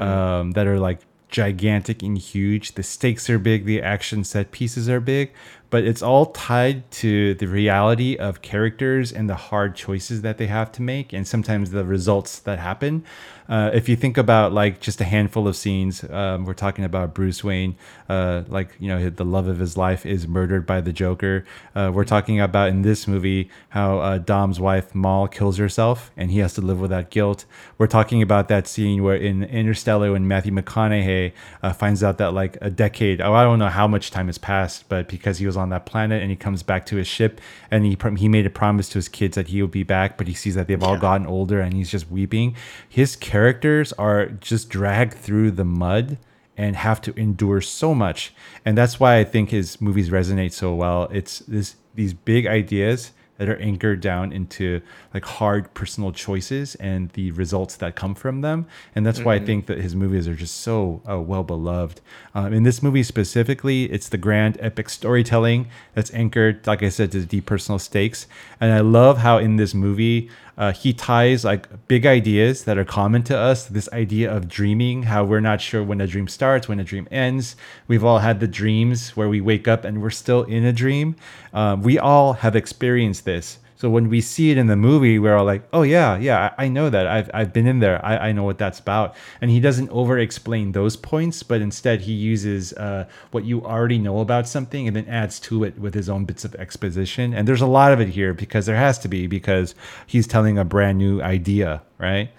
um, 0.00 0.52
that 0.52 0.66
are 0.66 0.78
like 0.78 1.00
gigantic 1.28 2.02
and 2.02 2.16
huge. 2.16 2.72
The 2.72 2.82
stakes 2.82 3.28
are 3.28 3.38
big, 3.38 3.66
the 3.66 3.82
action 3.82 4.24
set 4.24 4.52
pieces 4.52 4.88
are 4.88 5.00
big, 5.00 5.32
but 5.68 5.84
it's 5.84 6.00
all 6.00 6.26
tied 6.26 6.90
to 6.92 7.34
the 7.34 7.46
reality 7.46 8.16
of 8.16 8.40
characters 8.40 9.12
and 9.12 9.28
the 9.28 9.34
hard 9.34 9.76
choices 9.76 10.22
that 10.22 10.38
they 10.38 10.46
have 10.46 10.72
to 10.72 10.82
make, 10.82 11.12
and 11.12 11.28
sometimes 11.28 11.72
the 11.72 11.84
results 11.84 12.38
that 12.38 12.58
happen. 12.58 13.04
Uh, 13.48 13.70
if 13.72 13.88
you 13.88 13.96
think 13.96 14.18
about 14.18 14.52
like 14.52 14.80
just 14.80 15.00
a 15.00 15.04
handful 15.04 15.46
of 15.46 15.56
scenes, 15.56 16.04
um, 16.10 16.44
we're 16.44 16.54
talking 16.54 16.84
about 16.84 17.14
Bruce 17.14 17.44
Wayne, 17.44 17.76
uh, 18.08 18.42
like 18.48 18.76
you 18.78 18.88
know 18.88 19.08
the 19.08 19.24
love 19.24 19.46
of 19.46 19.58
his 19.58 19.76
life 19.76 20.04
is 20.04 20.26
murdered 20.26 20.66
by 20.66 20.80
the 20.80 20.92
Joker. 20.92 21.44
Uh, 21.74 21.90
we're 21.94 22.04
talking 22.04 22.40
about 22.40 22.68
in 22.68 22.82
this 22.82 23.06
movie 23.06 23.50
how 23.70 23.98
uh, 23.98 24.18
Dom's 24.18 24.58
wife 24.58 24.94
Mal 24.94 25.28
kills 25.28 25.58
herself 25.58 26.10
and 26.16 26.30
he 26.30 26.38
has 26.40 26.54
to 26.54 26.60
live 26.60 26.80
with 26.80 26.90
that 26.90 27.10
guilt. 27.10 27.44
We're 27.78 27.86
talking 27.86 28.22
about 28.22 28.48
that 28.48 28.66
scene 28.66 29.02
where 29.02 29.16
in 29.16 29.44
Interstellar 29.44 30.12
when 30.12 30.26
Matthew 30.26 30.52
McConaughey 30.52 31.32
uh, 31.62 31.72
finds 31.72 32.02
out 32.02 32.18
that 32.18 32.32
like 32.32 32.58
a 32.60 32.70
decade, 32.70 33.20
oh 33.20 33.34
I 33.34 33.44
don't 33.44 33.58
know 33.58 33.68
how 33.68 33.86
much 33.86 34.10
time 34.10 34.26
has 34.26 34.38
passed, 34.38 34.88
but 34.88 35.08
because 35.08 35.38
he 35.38 35.46
was 35.46 35.56
on 35.56 35.68
that 35.70 35.86
planet 35.86 36.20
and 36.20 36.30
he 36.30 36.36
comes 36.36 36.62
back 36.62 36.86
to 36.86 36.96
his 36.96 37.06
ship 37.06 37.40
and 37.70 37.84
he 37.84 37.96
he 38.16 38.28
made 38.28 38.46
a 38.46 38.50
promise 38.50 38.88
to 38.90 38.98
his 38.98 39.08
kids 39.08 39.36
that 39.36 39.48
he 39.48 39.62
would 39.62 39.70
be 39.70 39.82
back, 39.82 40.16
but 40.16 40.26
he 40.26 40.34
sees 40.34 40.54
that 40.54 40.66
they've 40.66 40.82
all 40.82 40.98
gotten 40.98 41.26
older 41.26 41.60
and 41.60 41.74
he's 41.74 41.90
just 41.90 42.10
weeping. 42.10 42.56
His 42.88 43.14
characters 43.36 43.92
are 43.98 44.24
just 44.24 44.70
dragged 44.70 45.12
through 45.12 45.50
the 45.50 45.62
mud 45.62 46.16
and 46.56 46.74
have 46.74 47.02
to 47.02 47.12
endure 47.20 47.60
so 47.60 47.94
much. 47.94 48.32
And 48.64 48.78
that's 48.78 48.98
why 48.98 49.18
I 49.18 49.24
think 49.24 49.50
his 49.50 49.78
movies 49.78 50.08
resonate 50.08 50.52
so 50.52 50.74
well. 50.74 51.02
It's 51.12 51.40
this 51.40 51.76
these 51.94 52.14
big 52.14 52.46
ideas 52.46 53.12
that 53.36 53.48
are 53.50 53.56
anchored 53.58 54.00
down 54.00 54.32
into 54.32 54.80
like 55.12 55.24
hard 55.24 55.72
personal 55.74 56.12
choices 56.12 56.74
and 56.76 57.10
the 57.10 57.30
results 57.32 57.76
that 57.76 57.94
come 57.94 58.14
from 58.14 58.40
them. 58.40 58.66
And 58.94 59.04
that's 59.04 59.20
why 59.20 59.34
I 59.34 59.38
think 59.38 59.66
that 59.66 59.78
his 59.78 59.94
movies 59.94 60.26
are 60.26 60.34
just 60.34 60.56
so 60.62 61.02
uh, 61.06 61.20
well 61.20 61.44
beloved. 61.44 62.00
Um, 62.34 62.54
in 62.54 62.62
this 62.62 62.82
movie 62.82 63.02
specifically, 63.02 63.84
it's 63.92 64.08
the 64.08 64.16
grand 64.16 64.56
epic 64.60 64.88
storytelling 64.88 65.68
that's 65.94 66.12
anchored, 66.14 66.66
like 66.66 66.82
I 66.82 66.88
said, 66.88 67.12
to 67.12 67.20
the 67.20 67.26
deep 67.26 67.44
personal 67.44 67.78
stakes. 67.78 68.26
And 68.60 68.72
I 68.72 68.80
love 68.80 69.18
how 69.18 69.36
in 69.36 69.56
this 69.56 69.74
movie, 69.74 70.30
uh, 70.56 70.72
he 70.72 70.92
ties 70.92 71.44
like 71.44 71.86
big 71.86 72.06
ideas 72.06 72.64
that 72.64 72.78
are 72.78 72.84
common 72.84 73.22
to 73.24 73.36
us 73.36 73.66
this 73.66 73.88
idea 73.92 74.34
of 74.34 74.48
dreaming 74.48 75.04
how 75.04 75.24
we're 75.24 75.40
not 75.40 75.60
sure 75.60 75.82
when 75.82 76.00
a 76.00 76.06
dream 76.06 76.28
starts 76.28 76.68
when 76.68 76.80
a 76.80 76.84
dream 76.84 77.06
ends. 77.10 77.56
We've 77.88 78.04
all 78.04 78.20
had 78.20 78.40
the 78.40 78.48
dreams 78.48 79.16
where 79.16 79.28
we 79.28 79.40
wake 79.40 79.68
up 79.68 79.84
and 79.84 80.00
we're 80.00 80.10
still 80.10 80.44
in 80.44 80.64
a 80.64 80.72
dream. 80.72 81.16
Um, 81.52 81.82
we 81.82 81.98
all 81.98 82.34
have 82.34 82.56
experienced 82.56 83.24
this 83.24 83.58
so 83.76 83.88
when 83.88 84.08
we 84.08 84.20
see 84.20 84.50
it 84.50 84.58
in 84.58 84.66
the 84.66 84.76
movie 84.76 85.18
we're 85.18 85.36
all 85.36 85.44
like 85.44 85.62
oh 85.72 85.82
yeah 85.82 86.16
yeah 86.18 86.52
i, 86.58 86.64
I 86.64 86.68
know 86.68 86.90
that. 86.90 87.06
I've, 87.06 87.30
I've 87.32 87.52
been 87.52 87.66
in 87.66 87.78
there. 87.80 88.04
I, 88.04 88.28
I 88.28 88.32
know 88.32 88.44
what 88.44 88.58
that's 88.58 88.78
about. 88.78 89.14
And 89.40 89.50
he 89.50 89.60
doesn't 89.60 89.90
over 89.90 90.18
explain 90.18 90.72
those 90.72 90.96
points 90.96 91.42
but 91.42 91.60
instead 91.60 92.00
he 92.02 92.12
uses 92.12 92.72
uh, 92.74 93.06
what 93.30 93.44
you 93.44 93.64
already 93.64 93.98
know 93.98 94.20
about 94.20 94.48
something 94.48 94.86
and 94.86 94.96
then 94.96 95.06
adds 95.08 95.38
to 95.40 95.64
it 95.64 95.78
with 95.78 95.94
his 95.94 96.08
own 96.08 96.24
bits 96.24 96.44
of 96.44 96.54
exposition. 96.56 97.34
And 97.34 97.46
there's 97.46 97.60
a 97.60 97.66
lot 97.66 97.92
of 97.92 98.00
it 98.00 98.08
here 98.08 98.34
because 98.34 98.66
there 98.66 98.76
has 98.76 98.98
to 99.00 99.08
be 99.08 99.26
because 99.26 99.74
he's 100.06 100.26
telling 100.26 100.58
a 100.58 100.64
brand 100.64 100.98
new 100.98 101.20
idea 101.22 101.82
right? 101.98 102.30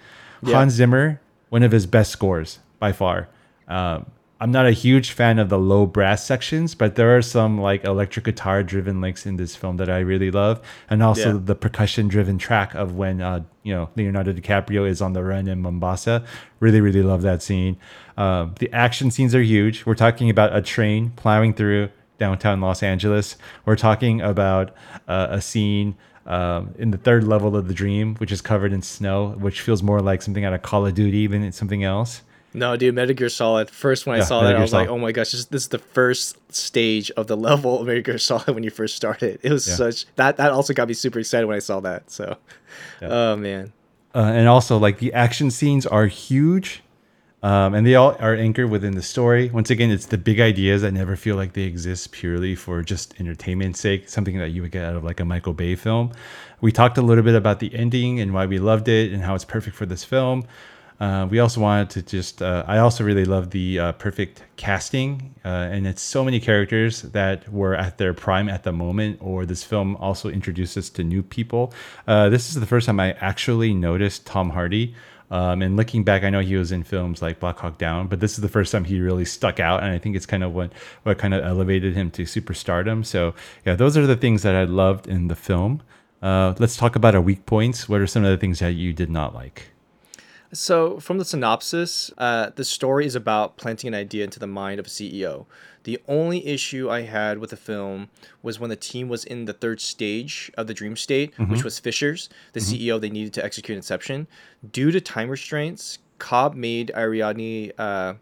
Hans 0.44 0.74
zimmer 0.74 1.20
one 1.48 1.62
of 1.62 1.72
his 1.72 1.86
best 1.86 2.10
scores 2.10 2.58
by 2.78 2.92
far. 2.92 3.28
Um, 3.66 4.06
i'm 4.40 4.50
not 4.52 4.66
a 4.66 4.70
huge 4.72 5.10
fan 5.10 5.38
of 5.38 5.48
the 5.48 5.58
low 5.58 5.84
brass 5.86 6.24
sections 6.24 6.74
but 6.74 6.94
there 6.96 7.16
are 7.16 7.22
some 7.22 7.60
like 7.60 7.84
electric 7.84 8.24
guitar 8.24 8.62
driven 8.62 9.00
links 9.00 9.26
in 9.26 9.36
this 9.36 9.56
film 9.56 9.76
that 9.78 9.88
i 9.90 9.98
really 9.98 10.30
love 10.30 10.60
and 10.90 11.02
also 11.02 11.34
Yeah. 11.34 11.40
the 11.44 11.54
percussion 11.54 12.08
driven 12.08 12.38
track 12.38 12.74
of 12.74 12.94
when 12.94 13.20
uh, 13.20 13.42
you 13.62 13.74
know 13.74 13.90
leonardo 13.96 14.32
dicaprio 14.32 14.88
is 14.88 15.00
on 15.02 15.12
the 15.12 15.22
run 15.24 15.48
in 15.48 15.60
mombasa 15.62 16.24
really 16.60 16.80
really 16.80 17.02
love 17.02 17.22
that 17.22 17.42
scene 17.42 17.76
um, 18.16 18.54
the 18.58 18.72
action 18.72 19.10
scenes 19.10 19.34
are 19.34 19.42
huge 19.42 19.84
we're 19.86 19.94
talking 19.94 20.30
about 20.30 20.54
a 20.54 20.62
train 20.62 21.10
plowing 21.16 21.52
through 21.54 21.88
downtown 22.18 22.60
Los 22.60 22.82
Angeles. 22.82 23.36
We're 23.64 23.76
talking 23.76 24.20
about 24.20 24.74
uh, 25.06 25.28
a 25.30 25.40
scene 25.40 25.94
um, 26.26 26.74
in 26.76 26.90
the 26.90 26.98
third 26.98 27.22
level 27.22 27.54
of 27.56 27.68
the 27.68 27.74
dream, 27.74 28.16
which 28.16 28.32
is 28.32 28.40
covered 28.40 28.72
in 28.72 28.82
snow, 28.82 29.36
which 29.38 29.60
feels 29.60 29.84
more 29.84 30.00
like 30.00 30.20
something 30.20 30.44
out 30.44 30.52
of 30.52 30.62
Call 30.62 30.84
of 30.84 30.94
Duty 30.94 31.28
than 31.28 31.52
something 31.52 31.84
else. 31.84 32.22
No, 32.54 32.76
dude, 32.76 32.94
Metal 32.94 33.14
Gear 33.14 33.28
Solid. 33.28 33.68
First, 33.70 34.06
when 34.06 34.18
I 34.18 34.24
saw 34.24 34.40
Metal 34.40 34.48
that, 34.48 34.54
I 34.54 34.58
Gear 34.58 34.62
was 34.62 34.72
like, 34.72 34.88
"Oh 34.88 34.98
my 34.98 35.12
gosh, 35.12 35.32
this, 35.32 35.44
this 35.46 35.62
is 35.62 35.68
the 35.68 35.78
first 35.78 36.36
stage 36.54 37.10
of 37.12 37.26
the 37.26 37.36
level 37.36 37.80
of 37.80 37.86
Metal 37.86 38.02
Gear 38.02 38.18
Solid 38.18 38.48
when 38.48 38.62
you 38.64 38.70
first 38.70 38.96
started." 38.96 39.38
It 39.42 39.52
was 39.52 39.68
Yeah. 39.68 39.74
such 39.74 40.06
that 40.16 40.38
that 40.38 40.50
also 40.52 40.72
got 40.72 40.88
me 40.88 40.94
super 40.94 41.18
excited 41.18 41.46
when 41.46 41.56
I 41.56 41.60
saw 41.60 41.80
that. 41.80 42.10
So, 42.10 42.36
oh 43.02 43.36
man, 43.36 43.72
Uh, 44.14 44.20
and 44.34 44.48
also, 44.48 44.78
like 44.78 44.98
the 44.98 45.12
action 45.12 45.50
scenes 45.50 45.86
are 45.86 46.06
huge, 46.06 46.82
um, 47.42 47.74
and 47.74 47.86
they 47.86 47.94
all 47.94 48.16
are 48.18 48.34
anchored 48.34 48.70
within 48.70 48.94
the 48.94 49.02
story. 49.02 49.50
Once 49.50 49.68
again, 49.70 49.90
it's 49.90 50.06
the 50.06 50.18
big 50.18 50.40
ideas 50.40 50.80
that 50.82 50.92
never 50.92 51.16
feel 51.16 51.36
like 51.36 51.52
they 51.52 51.62
exist 51.64 52.12
purely 52.12 52.54
for 52.54 52.82
just 52.82 53.14
entertainment's 53.20 53.78
sake. 53.78 54.08
Something 54.08 54.38
that 54.38 54.48
you 54.52 54.62
would 54.62 54.72
get 54.72 54.84
out 54.86 54.96
of 54.96 55.04
like 55.04 55.20
a 55.20 55.24
Michael 55.26 55.52
Bay 55.52 55.76
film. 55.76 56.12
We 56.62 56.72
talked 56.72 56.96
a 56.98 57.02
little 57.02 57.22
bit 57.22 57.34
about 57.36 57.60
the 57.60 57.72
ending 57.74 58.18
and 58.20 58.32
why 58.32 58.46
we 58.46 58.58
loved 58.58 58.88
it 58.88 59.12
and 59.12 59.22
how 59.22 59.34
it's 59.34 59.44
perfect 59.44 59.76
for 59.76 59.84
this 59.86 60.02
film. 60.02 60.44
Uh, 61.00 61.28
we 61.30 61.38
also 61.38 61.60
wanted 61.60 61.90
to 61.90 62.02
just. 62.02 62.42
Uh, 62.42 62.64
I 62.66 62.78
also 62.78 63.04
really 63.04 63.24
love 63.24 63.50
the 63.50 63.78
uh, 63.78 63.92
perfect 63.92 64.42
casting, 64.56 65.34
uh, 65.44 65.48
and 65.48 65.86
it's 65.86 66.02
so 66.02 66.24
many 66.24 66.40
characters 66.40 67.02
that 67.02 67.48
were 67.52 67.74
at 67.74 67.98
their 67.98 68.12
prime 68.12 68.48
at 68.48 68.64
the 68.64 68.72
moment. 68.72 69.18
Or 69.20 69.46
this 69.46 69.62
film 69.62 69.96
also 69.96 70.28
introduced 70.28 70.76
us 70.76 70.90
to 70.90 71.04
new 71.04 71.22
people. 71.22 71.72
Uh, 72.06 72.28
this 72.28 72.48
is 72.48 72.58
the 72.58 72.66
first 72.66 72.86
time 72.86 72.98
I 72.98 73.12
actually 73.12 73.72
noticed 73.74 74.26
Tom 74.26 74.50
Hardy. 74.50 74.94
Um, 75.30 75.60
and 75.60 75.76
looking 75.76 76.04
back, 76.04 76.24
I 76.24 76.30
know 76.30 76.40
he 76.40 76.56
was 76.56 76.72
in 76.72 76.82
films 76.82 77.20
like 77.20 77.38
Black 77.38 77.58
Hawk 77.58 77.76
Down, 77.78 78.08
but 78.08 78.18
this 78.18 78.32
is 78.32 78.38
the 78.38 78.48
first 78.48 78.72
time 78.72 78.84
he 78.84 78.98
really 78.98 79.26
stuck 79.26 79.60
out, 79.60 79.82
and 79.82 79.92
I 79.92 79.98
think 79.98 80.16
it's 80.16 80.26
kind 80.26 80.42
of 80.42 80.54
what 80.54 80.72
what 81.02 81.18
kind 81.18 81.34
of 81.34 81.44
elevated 81.44 81.94
him 81.94 82.10
to 82.12 82.22
superstardom. 82.22 83.04
So 83.04 83.34
yeah, 83.64 83.76
those 83.76 83.96
are 83.96 84.06
the 84.06 84.16
things 84.16 84.42
that 84.42 84.54
I 84.54 84.64
loved 84.64 85.06
in 85.06 85.28
the 85.28 85.36
film. 85.36 85.82
Uh, 86.22 86.54
let's 86.58 86.76
talk 86.76 86.96
about 86.96 87.14
our 87.14 87.20
weak 87.20 87.46
points. 87.46 87.88
What 87.88 88.00
are 88.00 88.06
some 88.06 88.24
of 88.24 88.30
the 88.30 88.38
things 88.38 88.58
that 88.58 88.72
you 88.72 88.92
did 88.92 89.10
not 89.10 89.34
like? 89.34 89.70
So, 90.52 90.98
from 90.98 91.18
the 91.18 91.24
synopsis, 91.26 92.10
uh, 92.16 92.50
the 92.54 92.64
story 92.64 93.04
is 93.04 93.14
about 93.14 93.56
planting 93.58 93.88
an 93.88 93.94
idea 93.94 94.24
into 94.24 94.38
the 94.38 94.46
mind 94.46 94.80
of 94.80 94.86
a 94.86 94.88
CEO. 94.88 95.44
The 95.84 95.98
only 96.08 96.46
issue 96.46 96.88
I 96.90 97.02
had 97.02 97.38
with 97.38 97.50
the 97.50 97.56
film 97.56 98.08
was 98.42 98.58
when 98.58 98.70
the 98.70 98.76
team 98.76 99.08
was 99.08 99.24
in 99.24 99.44
the 99.44 99.52
third 99.52 99.80
stage 99.80 100.50
of 100.56 100.66
the 100.66 100.74
dream 100.74 100.96
state, 100.96 101.32
which 101.38 101.64
was 101.64 101.78
Fisher's, 101.78 102.28
the 102.52 102.60
CEO 102.60 103.00
they 103.00 103.10
needed 103.10 103.32
to 103.34 103.44
execute 103.44 103.76
Inception. 103.76 104.26
Due 104.72 104.90
to 104.90 105.00
time 105.00 105.28
restraints, 105.28 105.98
Cobb 106.18 106.54
made 106.54 106.90
Ariadne 106.94 107.72
uh, 107.78 108.14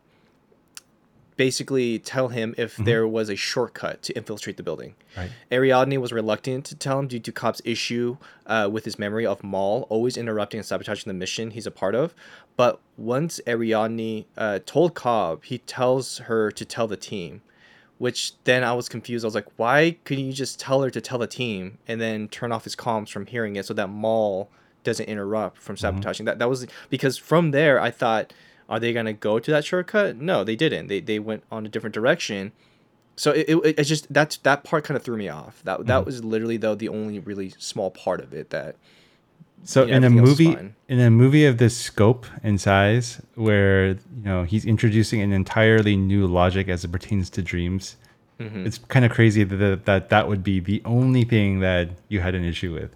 basically 1.37 1.99
tell 1.99 2.29
him 2.29 2.55
if 2.57 2.77
there 2.77 3.07
was 3.07 3.29
a 3.29 3.37
shortcut 3.37 4.03
to 4.03 4.13
infiltrate 4.15 4.57
the 4.57 4.63
building. 4.63 4.95
Right. 5.17 5.31
Ariadne 5.53 6.01
was 6.01 6.13
reluctant 6.13 6.65
to 6.67 6.75
tell 6.75 6.99
him 6.99 7.09
due 7.09 7.21
to 7.21 7.33
Cobb's 7.33 7.63
issue 7.65 8.17
uh, 8.47 8.69
with 8.73 8.85
his 8.85 8.99
memory 8.99 9.27
of 9.27 9.45
Mal 9.45 9.87
always 9.89 10.17
interrupting 10.17 10.59
and 10.59 10.67
sabotaging 10.67 11.09
the 11.09 11.15
mission 11.15 11.51
he's 11.51 11.67
a 11.67 11.71
part 11.71 11.95
of. 11.95 12.15
But 12.57 12.81
once 12.97 13.41
Ariadne 13.47 14.25
uh, 14.37 14.61
told 14.65 14.95
Cobb, 14.95 15.45
he 15.45 15.59
tells 15.59 16.19
her 16.19 16.51
to 16.53 16.65
tell 16.65 16.87
the 16.87 16.97
team, 16.97 17.43
which 17.99 18.33
then 18.45 18.65
I 18.65 18.73
was 18.73 18.89
confused. 18.89 19.25
I 19.25 19.29
was 19.29 19.35
like, 19.35 19.49
why 19.57 19.97
couldn't 20.05 20.25
you 20.25 20.33
just 20.33 20.59
tell 20.59 20.83
her 20.83 20.91
to 20.91 21.01
tell 21.01 21.19
the 21.19 21.27
team 21.27 21.79
and 21.87 22.01
then 22.01 22.29
turn 22.29 22.53
off 22.53 22.65
his 22.65 22.77
comms 22.77 23.11
from 23.11 23.27
hearing 23.27 23.57
it 23.57 23.67
so 23.67 23.75
that 23.75 23.89
Mal 23.89 24.49
doesn't 24.85 25.07
interrupt 25.07 25.59
from 25.59 25.77
sabotaging 25.77 26.25
that? 26.27 26.39
That 26.39 26.49
was 26.49 26.67
because 26.89 27.19
from 27.19 27.51
there 27.51 27.79
I 27.79 27.91
thought, 27.91 28.33
are 28.69 28.81
they 28.81 28.93
gonna 28.93 29.13
go 29.13 29.39
to 29.39 29.51
that 29.51 29.65
shortcut? 29.65 30.17
No, 30.17 30.45
they 30.45 30.57
didn't. 30.57 30.89
They 30.89 31.01
they 31.01 31.19
went 31.19 31.45
on 31.51 31.67
a 31.67 31.69
different 31.69 31.95
direction. 31.95 32.53
So 33.19 33.31
it, 33.33 33.49
it, 33.49 33.79
it's 33.79 33.89
just 33.89 34.13
that's 34.13 34.37
that 34.39 34.63
part 34.65 34.85
kind 34.85 34.97
of 34.97 35.03
threw 35.03 35.17
me 35.17 35.29
off. 35.29 35.63
That 35.65 35.87
that 35.87 36.05
was 36.05 36.23
literally 36.25 36.57
though 36.59 36.75
the 36.75 36.89
only 36.89 37.19
really 37.19 37.51
small 37.59 37.91
part 37.91 38.21
of 38.21 38.33
it 38.35 38.51
that 38.51 38.77
So 39.65 39.85
in 39.85 40.05
a 40.05 40.07
everything 40.07 40.19
else 40.19 40.29
is 40.31 40.39
movie 40.41 40.71
in 40.89 41.01
a 41.01 41.11
movie 41.11 41.47
of 41.47 41.57
this 41.59 41.77
scope 41.77 42.27
and 42.43 42.61
size 42.61 43.23
where 43.35 43.89
you 43.89 43.99
know 44.25 44.43
he's 44.43 44.65
introducing 44.67 45.23
an 45.23 45.33
entirely 45.33 45.97
new 45.97 46.27
logic 46.27 46.69
as 46.69 46.85
it 46.85 46.93
pertains 46.93 47.31
to 47.31 47.43
dreams, 47.43 47.97
Mm-hmm. 48.39 48.67
it's 48.67 48.77
kind 48.77 49.03
of 49.07 49.11
crazy 49.11 49.45
that, 49.45 49.57
that 49.57 49.85
that 49.87 50.09
that 50.11 50.29
would 50.29 50.45
be 50.45 50.61
the 50.61 50.83
only 50.85 51.25
thing 51.25 51.61
that 51.61 51.89
you 52.11 52.21
had 52.21 52.35
an 52.35 52.45
issue 52.45 52.75
with. 52.75 52.95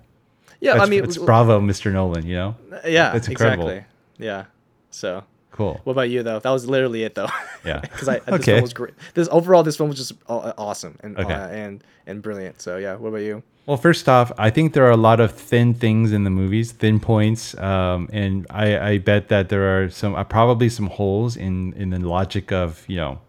yeah 0.61 0.75
That's, 0.75 0.87
I 0.87 0.91
mean 0.91 1.03
it's 1.03 1.17
bravo, 1.17 1.63
Mr. 1.63 1.91
Nolan. 1.91 2.27
You 2.27 2.35
know, 2.37 2.55
yeah 2.85 3.11
That's 3.15 3.27
incredible. 3.27 3.71
exactly 3.71 4.27
yeah 4.27 4.45
so 4.91 5.25
cool. 5.51 5.81
what 5.85 5.93
about 5.93 6.09
you 6.11 6.23
though 6.23 6.39
that 6.39 6.51
was 6.51 6.67
literally 6.67 7.03
it 7.05 7.15
though 7.15 7.29
Yeah. 7.65 7.81
because 7.93 8.09
I 8.09 8.19
this 8.21 8.35
Okay. 8.35 8.53
film 8.53 8.63
was 8.63 8.73
great 8.73 8.95
this 9.15 9.29
overall 9.31 9.63
this 9.63 9.77
film 9.77 9.89
was 9.91 9.99
just 9.99 10.13
awesome 10.29 10.99
and 11.03 11.19
Okay. 11.19 11.33
uh, 11.35 11.49
and 11.49 11.85
and 12.07 12.23
brilliant 12.23 12.61
so 12.61 12.77
yeah 12.77 12.95
what 12.97 13.09
about 13.11 13.23
you 13.23 13.43
Well, 13.67 13.77
first 13.77 14.09
off, 14.09 14.33
I 14.39 14.51
think 14.51 14.73
there 14.73 14.85
are 14.87 14.91
a 14.91 14.97
lot 15.11 15.21
of 15.21 15.31
thin 15.33 15.75
things 15.75 16.11
in 16.13 16.25
the 16.25 16.31
movies, 16.31 16.73
thin 16.73 16.99
points, 16.99 17.55
um, 17.59 18.09
and 18.13 18.45
I, 18.51 18.67
I 18.91 18.99
bet 18.99 19.29
that 19.29 19.49
there 19.49 19.63
are 19.77 19.89
some 19.91 20.17
uh, 20.17 20.25
probably 20.25 20.69
some 20.71 20.89
holes 20.99 21.37
in 21.37 21.73
in 21.75 21.91
the 21.91 22.01
logic 22.01 22.51
of 22.51 22.83
you 22.89 22.97
know 22.97 23.21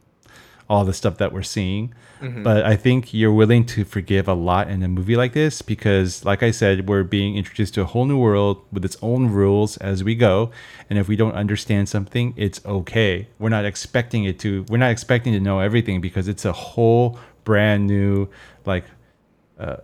all 0.72 0.86
the 0.86 0.94
stuff 0.94 1.18
that 1.18 1.34
we're 1.34 1.44
seeing. 1.44 1.94
Mm-hmm. 2.22 2.44
But 2.44 2.66
I 2.66 2.78
think 2.78 3.14
you're 3.14 3.34
willing 3.34 3.66
to 3.66 3.84
forgive 3.84 4.30
a 4.30 4.34
lot 4.34 4.70
in 4.70 4.82
a 4.84 4.88
movie 4.88 5.18
like 5.18 5.34
this 5.34 5.62
because, 5.62 6.24
like 6.24 6.42
I 6.44 6.52
said, 6.52 6.88
we're 6.88 7.04
being 7.04 7.36
introduced 7.36 7.74
to 7.74 7.82
a 7.82 7.86
whole 7.86 8.06
new 8.06 8.18
world 8.18 8.64
with 8.72 8.86
its 8.86 8.96
own 9.02 9.30
rules 9.30 9.76
as 9.78 10.02
we 10.02 10.16
go. 10.16 10.50
And 10.90 10.98
if 10.98 11.10
we 11.10 11.18
don't 11.18 11.34
understand 11.34 11.90
something, 11.90 12.34
it's 12.38 12.66
okay. 12.66 13.28
We're 13.38 13.50
not 13.50 13.66
expecting 13.66 14.24
it 14.24 14.40
to. 14.40 14.66
We're 14.70 14.78
not 14.78 14.92
expecting 14.92 15.34
to 15.34 15.42
know 15.42 15.60
everything 15.60 16.00
because 16.00 16.30
it's 16.30 16.46
a 16.46 16.54
whole 16.54 17.20
brand 17.44 17.88
new 17.88 18.30
like 18.66 18.86
uh, 19.60 19.78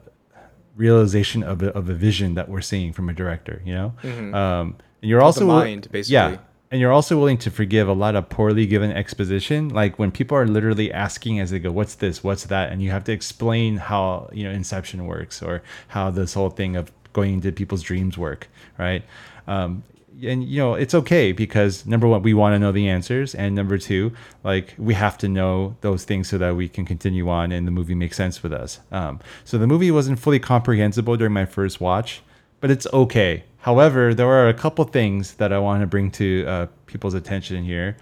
realization 0.77 1.43
of 1.43 1.61
a, 1.61 1.69
of 1.73 1.89
a 1.89 1.93
vision 1.93 2.35
that 2.35 2.47
we're 2.47 2.61
seeing 2.61 2.93
from 2.93 3.09
a 3.09 3.13
director 3.13 3.63
you 3.65 3.73
know 3.73 3.93
mm-hmm. 4.03 4.33
um 4.35 4.75
and 5.01 5.09
you're 5.09 5.23
also 5.23 5.45
mind, 5.47 5.87
basically. 5.91 6.13
yeah 6.13 6.37
and 6.71 6.81
you're 6.81 6.91
also 6.91 7.17
willing 7.17 7.37
to 7.39 7.51
forgive 7.51 7.87
a 7.87 7.93
lot 7.93 8.15
of 8.15 8.29
poorly 8.29 8.65
given 8.65 8.91
exposition? 8.91 9.69
Like 9.69 9.97
when 9.97 10.11
people 10.11 10.37
are 10.37 10.47
literally 10.47 10.91
asking 10.91 11.39
as 11.39 11.51
they 11.51 11.59
go 11.59 11.71
what's 11.71 11.95
this? 11.95 12.23
What's 12.23 12.45
that? 12.45 12.71
And 12.71 12.81
you 12.81 12.91
have 12.91 13.03
to 13.05 13.11
explain 13.11 13.77
how 13.77 14.29
you 14.33 14.43
know 14.43 14.51
inception 14.51 15.05
works 15.05 15.41
or 15.41 15.61
how 15.89 16.11
this 16.11 16.33
whole 16.33 16.49
thing 16.49 16.75
of 16.75 16.91
going 17.13 17.35
into 17.35 17.51
people's 17.51 17.81
dreams 17.81 18.17
work 18.17 18.47
right? 18.77 19.03
Um 19.47 19.83
and 20.23 20.43
you 20.43 20.57
know 20.57 20.73
it's 20.73 20.95
okay 20.95 21.31
because 21.31 21.85
number 21.85 22.07
one 22.07 22.23
we 22.23 22.33
want 22.33 22.53
to 22.53 22.59
know 22.59 22.71
the 22.71 22.89
answers. 22.89 23.33
And 23.33 23.55
number 23.55 23.77
two 23.77 24.11
like 24.43 24.73
we 24.77 24.93
have 24.93 25.17
to 25.19 25.29
know 25.29 25.77
those 25.81 26.03
things 26.03 26.27
so 26.27 26.37
that 26.37 26.55
we 26.55 26.67
can 26.67 26.85
continue 26.85 27.29
on 27.29 27.51
and 27.51 27.65
the 27.65 27.71
movie 27.71 27.95
makes 27.95 28.17
sense 28.17 28.43
with 28.43 28.51
us. 28.51 28.79
Um, 28.91 29.19
so 29.45 29.57
the 29.57 29.67
movie 29.67 29.91
wasn't 29.91 30.19
fully 30.19 30.39
comprehensible 30.39 31.15
during 31.15 31.33
my 31.33 31.45
first 31.45 31.79
watch 31.79 32.21
but 32.59 32.71
it's 32.71 32.87
okay. 32.93 33.43
However 33.59 34.13
there 34.13 34.27
are 34.27 34.47
a 34.47 34.53
couple 34.53 34.85
things 34.85 35.35
that 35.35 35.51
i 35.51 35.59
want 35.59 35.81
to 35.81 35.87
bring 35.87 36.11
to 36.11 36.45
uh, 36.47 36.67
people's 36.85 37.13
attention 37.13 37.63
here. 37.63 37.97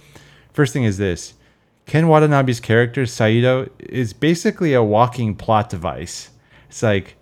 First 0.53 0.73
thing 0.73 0.83
is 0.83 0.97
this. 0.97 1.33
Ken 1.85 2.07
watanabe's 2.07 2.59
character 2.59 3.05
saito 3.05 3.69
is 3.79 4.13
basically 4.13 4.73
a 4.73 4.83
walking 4.83 5.35
plot 5.35 5.69
device. 5.69 6.29
It's 6.69 6.83
like 6.83 7.15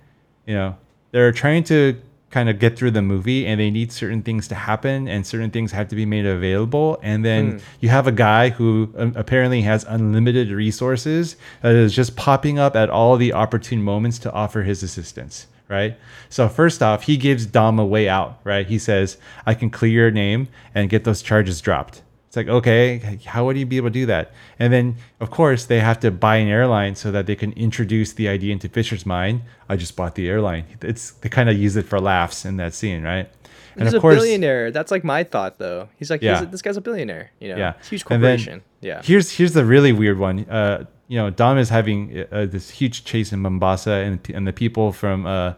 you 0.45 0.55
know 0.55 0.77
they're 1.11 1.31
trying 1.31 1.63
to 1.65 2.01
kind 2.33 2.49
of 2.49 2.57
get 2.57 2.75
through 2.75 2.89
the 2.89 3.01
movie 3.01 3.45
and 3.45 3.61
they 3.61 3.69
need 3.69 3.91
certain 3.91 4.23
things 4.23 4.47
to 4.47 4.55
happen 4.55 5.07
and 5.07 5.25
certain 5.25 5.51
things 5.51 5.71
have 5.71 5.87
to 5.87 5.95
be 5.95 6.03
made 6.03 6.25
available. 6.25 6.99
And 7.03 7.23
then 7.23 7.61
you 7.79 7.89
have 7.89 8.07
a 8.07 8.11
guy 8.11 8.49
who 8.49 8.91
um, 8.97 9.13
apparently 9.15 9.61
has 9.61 9.83
unlimited 9.83 10.49
resources 10.49 11.35
that 11.61 11.75
is 11.75 11.93
just 11.93 12.15
popping 12.15 12.57
up 12.57 12.75
at 12.75 12.89
all 12.89 13.17
the 13.17 13.33
opportune 13.33 13.83
moments 13.83 14.17
to 14.19 14.31
offer 14.31 14.63
his 14.63 14.81
assistance 14.81 15.45
right 15.67 15.97
so 16.29 16.47
first 16.49 16.83
off 16.83 17.03
he 17.03 17.17
gives 17.17 17.45
dom 17.45 17.79
a 17.79 17.85
way 17.85 18.09
out 18.09 18.39
right 18.43 18.67
he 18.67 18.77
says 18.77 19.17
i 19.45 19.53
can 19.53 19.69
clear 19.69 19.91
your 19.91 20.11
name 20.11 20.47
and 20.75 20.89
get 20.89 21.03
those 21.03 21.21
charges 21.21 21.61
dropped 21.61 22.01
it's 22.33 22.35
like, 22.35 22.47
okay, 22.47 23.19
how 23.27 23.45
would 23.45 23.57
you 23.57 23.65
be 23.67 23.77
able 23.77 23.89
to 23.89 23.93
do 23.93 24.07
that? 24.07 24.31
And 24.57 24.73
then, 24.73 24.95
of 25.19 25.29
course, 25.29 25.65
they 25.65 25.79
have 25.79 25.99
to 25.99 26.09
buy 26.09 26.37
an 26.37 26.47
airline 26.47 26.95
so 26.95 27.11
that 27.11 27.27
they 27.27 27.35
can 27.35 27.51
introduce 27.51 28.13
the 28.13 28.27
idea 28.27 28.51
into 28.53 28.67
Fisher's 28.67 29.05
mind. 29.05 29.43
I 29.69 29.75
just 29.75 29.95
bought 29.95 30.15
the 30.15 30.27
airline. 30.27 30.65
It's 30.81 31.11
they 31.11 31.29
kind 31.29 31.47
of 31.47 31.55
use 31.59 31.75
it 31.75 31.85
for 31.85 31.99
laughs 31.99 32.43
in 32.43 32.57
that 32.57 32.73
scene, 32.73 33.03
right? 33.03 33.29
And 33.75 33.83
he's 33.83 33.93
a 33.93 33.99
billionaire 33.99 34.71
that's 34.71 34.89
like 34.89 35.03
my 35.03 35.23
thought 35.23 35.59
though 35.59 35.89
he's 35.97 36.09
like 36.09 36.21
Yeah. 36.23 36.39
he's 36.39 36.47
a, 36.47 36.51
this 36.51 36.61
guy's 36.61 36.77
a 36.77 36.81
billionaire 36.81 37.31
you 37.39 37.49
know 37.49 37.57
yeah, 37.57 37.73
huge 37.89 38.05
corporation 38.05 38.61
yeah 38.81 39.01
Here's 39.03 39.31
here's 39.31 39.53
the 39.53 39.65
really 39.65 39.91
weird 39.91 40.19
one. 40.19 40.45
Uh, 40.49 40.85
you 41.07 41.17
know, 41.17 41.29
Dom 41.29 41.57
is 41.57 41.69
having 41.69 42.25
uh, 42.31 42.45
this 42.45 42.69
huge 42.69 43.03
chase 43.03 43.31
in 43.31 43.39
Mombasa, 43.39 43.91
and 43.91 44.19
and 44.33 44.47
the 44.47 44.53
people 44.53 44.91
from 44.91 45.25
uh, 45.25 45.53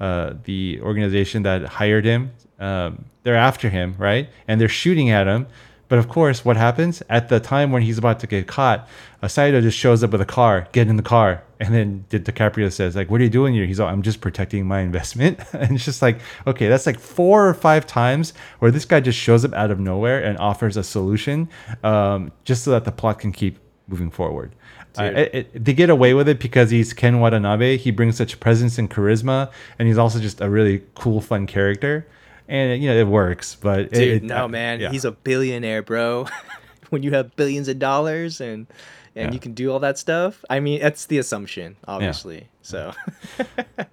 uh, 0.00 0.34
the 0.44 0.80
organization 0.82 1.42
that 1.42 1.62
hired 1.64 2.04
him, 2.04 2.32
um, 2.58 3.04
they're 3.22 3.36
after 3.36 3.68
him, 3.68 3.94
right? 3.98 4.28
And 4.46 4.60
they're 4.60 4.68
shooting 4.68 5.10
at 5.10 5.26
him. 5.26 5.46
But 5.88 5.98
of 5.98 6.08
course, 6.08 6.44
what 6.44 6.56
happens 6.56 7.02
at 7.08 7.30
the 7.30 7.40
time 7.40 7.72
when 7.72 7.80
he's 7.80 7.96
about 7.96 8.20
to 8.20 8.26
get 8.26 8.46
caught? 8.46 8.86
Uh, 9.22 9.28
Saito 9.28 9.60
just 9.62 9.78
shows 9.78 10.04
up 10.04 10.10
with 10.10 10.20
a 10.20 10.26
car, 10.26 10.68
get 10.72 10.86
in 10.86 10.96
the 10.96 11.02
car, 11.02 11.42
and 11.58 11.74
then 11.74 12.04
Di- 12.10 12.18
DiCaprio 12.18 12.70
says, 12.70 12.94
"Like, 12.94 13.10
what 13.10 13.20
are 13.20 13.24
you 13.24 13.30
doing 13.30 13.54
here?" 13.54 13.64
He's 13.64 13.80
like, 13.80 13.90
"I'm 13.90 14.02
just 14.02 14.20
protecting 14.20 14.66
my 14.66 14.80
investment." 14.80 15.40
and 15.54 15.72
it's 15.72 15.84
just 15.86 16.02
like, 16.02 16.20
okay, 16.46 16.68
that's 16.68 16.84
like 16.84 17.00
four 17.00 17.48
or 17.48 17.54
five 17.54 17.86
times 17.86 18.34
where 18.58 18.70
this 18.70 18.84
guy 18.84 19.00
just 19.00 19.18
shows 19.18 19.44
up 19.44 19.54
out 19.54 19.70
of 19.70 19.80
nowhere 19.80 20.22
and 20.22 20.36
offers 20.38 20.76
a 20.76 20.84
solution, 20.84 21.48
um, 21.82 22.32
just 22.44 22.64
so 22.64 22.70
that 22.72 22.84
the 22.84 22.92
plot 22.92 23.18
can 23.18 23.32
keep 23.32 23.58
moving 23.88 24.10
forward. 24.10 24.54
Uh, 24.98 25.04
it, 25.04 25.34
it- 25.34 25.64
they 25.64 25.72
get 25.74 25.90
away 25.90 26.14
with 26.14 26.28
it 26.28 26.38
because 26.40 26.70
he's 26.70 26.92
Ken 26.92 27.20
Watanabe. 27.20 27.76
He 27.76 27.90
brings 27.90 28.16
such 28.16 28.38
presence 28.40 28.78
and 28.78 28.90
charisma, 28.90 29.50
and 29.78 29.88
he's 29.88 29.98
also 29.98 30.18
just 30.20 30.40
a 30.40 30.48
really 30.50 30.82
cool, 30.94 31.20
fun 31.20 31.46
character. 31.46 32.06
And 32.48 32.82
you 32.82 32.88
know 32.88 32.96
it 32.96 33.06
works, 33.06 33.54
but 33.56 33.92
dude 33.92 34.08
it- 34.08 34.22
no 34.22 34.48
man 34.48 34.80
yeah. 34.80 34.90
he's 34.90 35.04
a 35.04 35.10
billionaire 35.12 35.82
bro 35.82 36.26
when 36.90 37.02
you 37.02 37.10
have 37.12 37.36
billions 37.36 37.68
of 37.68 37.78
dollars 37.78 38.40
and 38.40 38.66
and 39.14 39.28
Yeah. 39.28 39.32
you 39.34 39.38
can 39.40 39.52
do 39.52 39.70
all 39.72 39.80
that 39.80 39.98
stuff 39.98 40.44
i 40.48 40.60
mean 40.60 40.80
that's 40.80 41.06
the 41.06 41.18
assumption 41.18 41.76
obviously 41.86 42.48
so 42.62 42.92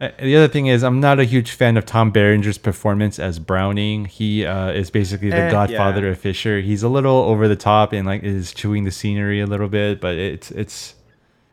Uh, 0.01 0.09
the 0.19 0.35
other 0.35 0.47
thing 0.49 0.65
is, 0.67 0.83
I'm 0.83 0.99
not 0.99 1.19
a 1.19 1.23
huge 1.23 1.51
fan 1.51 1.77
of 1.77 1.85
Tom 1.85 2.11
Berenger's 2.11 2.57
performance 2.57 3.17
as 3.19 3.39
Browning. 3.39 4.05
He 4.05 4.45
uh, 4.45 4.71
is 4.71 4.89
basically 4.89 5.29
the 5.29 5.37
Eh, 5.37 5.51
godfather 5.51 6.01
yeah. 6.05 6.11
of 6.11 6.17
Fisher. 6.19 6.59
He's 6.59 6.83
a 6.83 6.89
little 6.89 7.15
over 7.23 7.47
the 7.47 7.55
top 7.55 7.93
and 7.93 8.05
like 8.05 8.23
is 8.23 8.51
chewing 8.53 8.83
the 8.83 8.91
scenery 8.91 9.39
a 9.39 9.45
little 9.45 9.69
bit, 9.69 10.01
but 10.01 10.15
it's 10.15 10.51
it's 10.51 10.94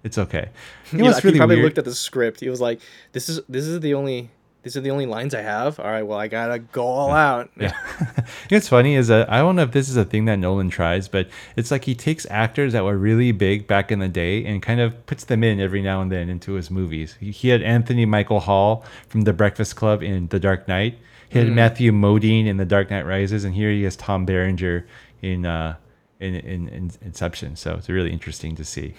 it's 0.05 0.19
okay. 0.19 0.49
You 0.93 0.99
know 0.99 1.05
he, 1.05 1.11
what's 1.11 1.23
he 1.23 1.37
probably 1.37 1.57
weird? 1.57 1.65
looked 1.65 1.79
at 1.79 1.85
the 1.87 1.95
script 1.95 2.41
he 2.41 2.49
was 2.51 2.61
like 2.61 2.81
this 3.13 3.29
is 3.29 3.41
this 3.49 3.67
is 3.67 3.81
the 3.81 3.95
only 3.95 4.31
these 4.63 4.77
are 4.77 4.81
the 4.81 4.91
only 4.91 5.07
lines 5.07 5.35
i 5.35 5.41
have 5.41 5.81
all 5.81 5.87
right 5.87 6.03
well 6.05 6.19
i 6.19 6.29
gotta 6.29 6.59
go 6.61 6.85
all 6.85 7.11
out 7.11 7.51
Yeah. 7.57 7.73
you 7.99 8.05
know 8.17 8.25
what's 8.51 8.69
funny 8.69 8.95
is 8.95 9.09
that 9.09 9.29
I 9.33 9.39
don't 9.39 9.57
know 9.57 9.63
if 9.63 9.73
this 9.73 9.89
is 9.89 9.97
a 9.97 10.05
thing 10.05 10.27
that 10.27 10.37
Nolan 10.37 10.69
tries, 10.71 11.09
but 11.09 11.29
it's 11.57 11.71
like 11.71 11.85
he 11.85 11.95
takes 11.95 12.27
actors 12.31 12.73
that 12.75 12.85
were 12.85 12.97
really 12.99 13.33
big 13.33 13.67
back 13.67 13.91
in 13.91 13.99
the 13.99 14.09
day 14.09 14.45
and 14.45 14.63
kind 14.63 14.79
of 14.81 15.05
puts 15.07 15.25
them 15.25 15.43
in 15.43 15.59
every 15.61 15.83
now 15.83 16.01
and 16.03 16.13
then 16.13 16.29
into 16.29 16.53
his 16.53 16.71
movies. 16.71 17.17
He, 17.19 17.31
he 17.31 17.49
had 17.49 17.63
Anthony 17.63 18.05
Michael 18.07 18.41
Hall 18.41 18.85
from 19.09 19.23
The 19.23 19.33
Breakfast 19.33 19.75
Club 19.77 20.03
in 20.03 20.29
The 20.29 20.39
Dark 20.39 20.69
Knight. 20.69 20.99
He 21.29 21.39
had 21.39 21.49
Matthew 21.49 21.91
Modine 21.93 22.47
in 22.47 22.59
The 22.59 22.65
Dark 22.67 22.91
Knight 22.91 23.07
Rises, 23.07 23.45
and 23.45 23.55
here 23.55 23.71
he 23.71 23.83
has 23.85 23.97
Tom 23.97 24.27
Berenger 24.27 24.87
in 25.23 25.47
uh, 25.47 25.77
in, 26.21 26.35
in, 26.37 26.69
in 26.69 26.91
Inception. 27.01 27.57
So 27.57 27.75
it's 27.75 27.89
really 27.89 28.13
interesting 28.13 28.55
to 28.57 28.65
see. 28.65 28.95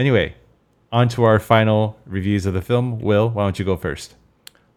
Anyway, 0.00 0.34
on 0.90 1.10
to 1.10 1.24
our 1.24 1.38
final 1.38 1.94
reviews 2.06 2.46
of 2.46 2.54
the 2.54 2.62
film. 2.62 3.00
Will, 3.00 3.28
why 3.28 3.44
don't 3.44 3.58
you 3.58 3.66
go 3.66 3.76
first? 3.76 4.14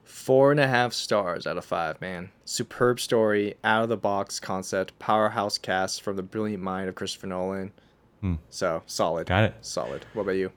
Four 0.03 0.51
and 0.51 0.59
a 0.59 0.67
half 0.67 0.91
stars 0.91 1.47
out 1.47 1.57
of 1.57 1.63
five, 1.63 2.01
man. 2.01 2.29
Superb 2.43 2.99
story, 2.99 3.55
out 3.63 3.83
of 3.83 3.89
the 3.89 3.95
box 3.95 4.41
concept, 4.41 4.99
powerhouse 4.99 5.57
cast 5.57 6.01
from 6.01 6.17
the 6.17 6.23
brilliant 6.23 6.62
mind 6.62 6.89
of 6.89 6.95
Christopher 6.95 7.27
Nolan. 7.27 7.71
Hmm. 8.19 8.33
So 8.49 8.83
solid. 8.86 9.27
Got 9.27 9.45
it. 9.45 9.55
Solid. 9.62 10.05
What 10.12 10.23
about 10.23 10.33
you? 10.33 10.51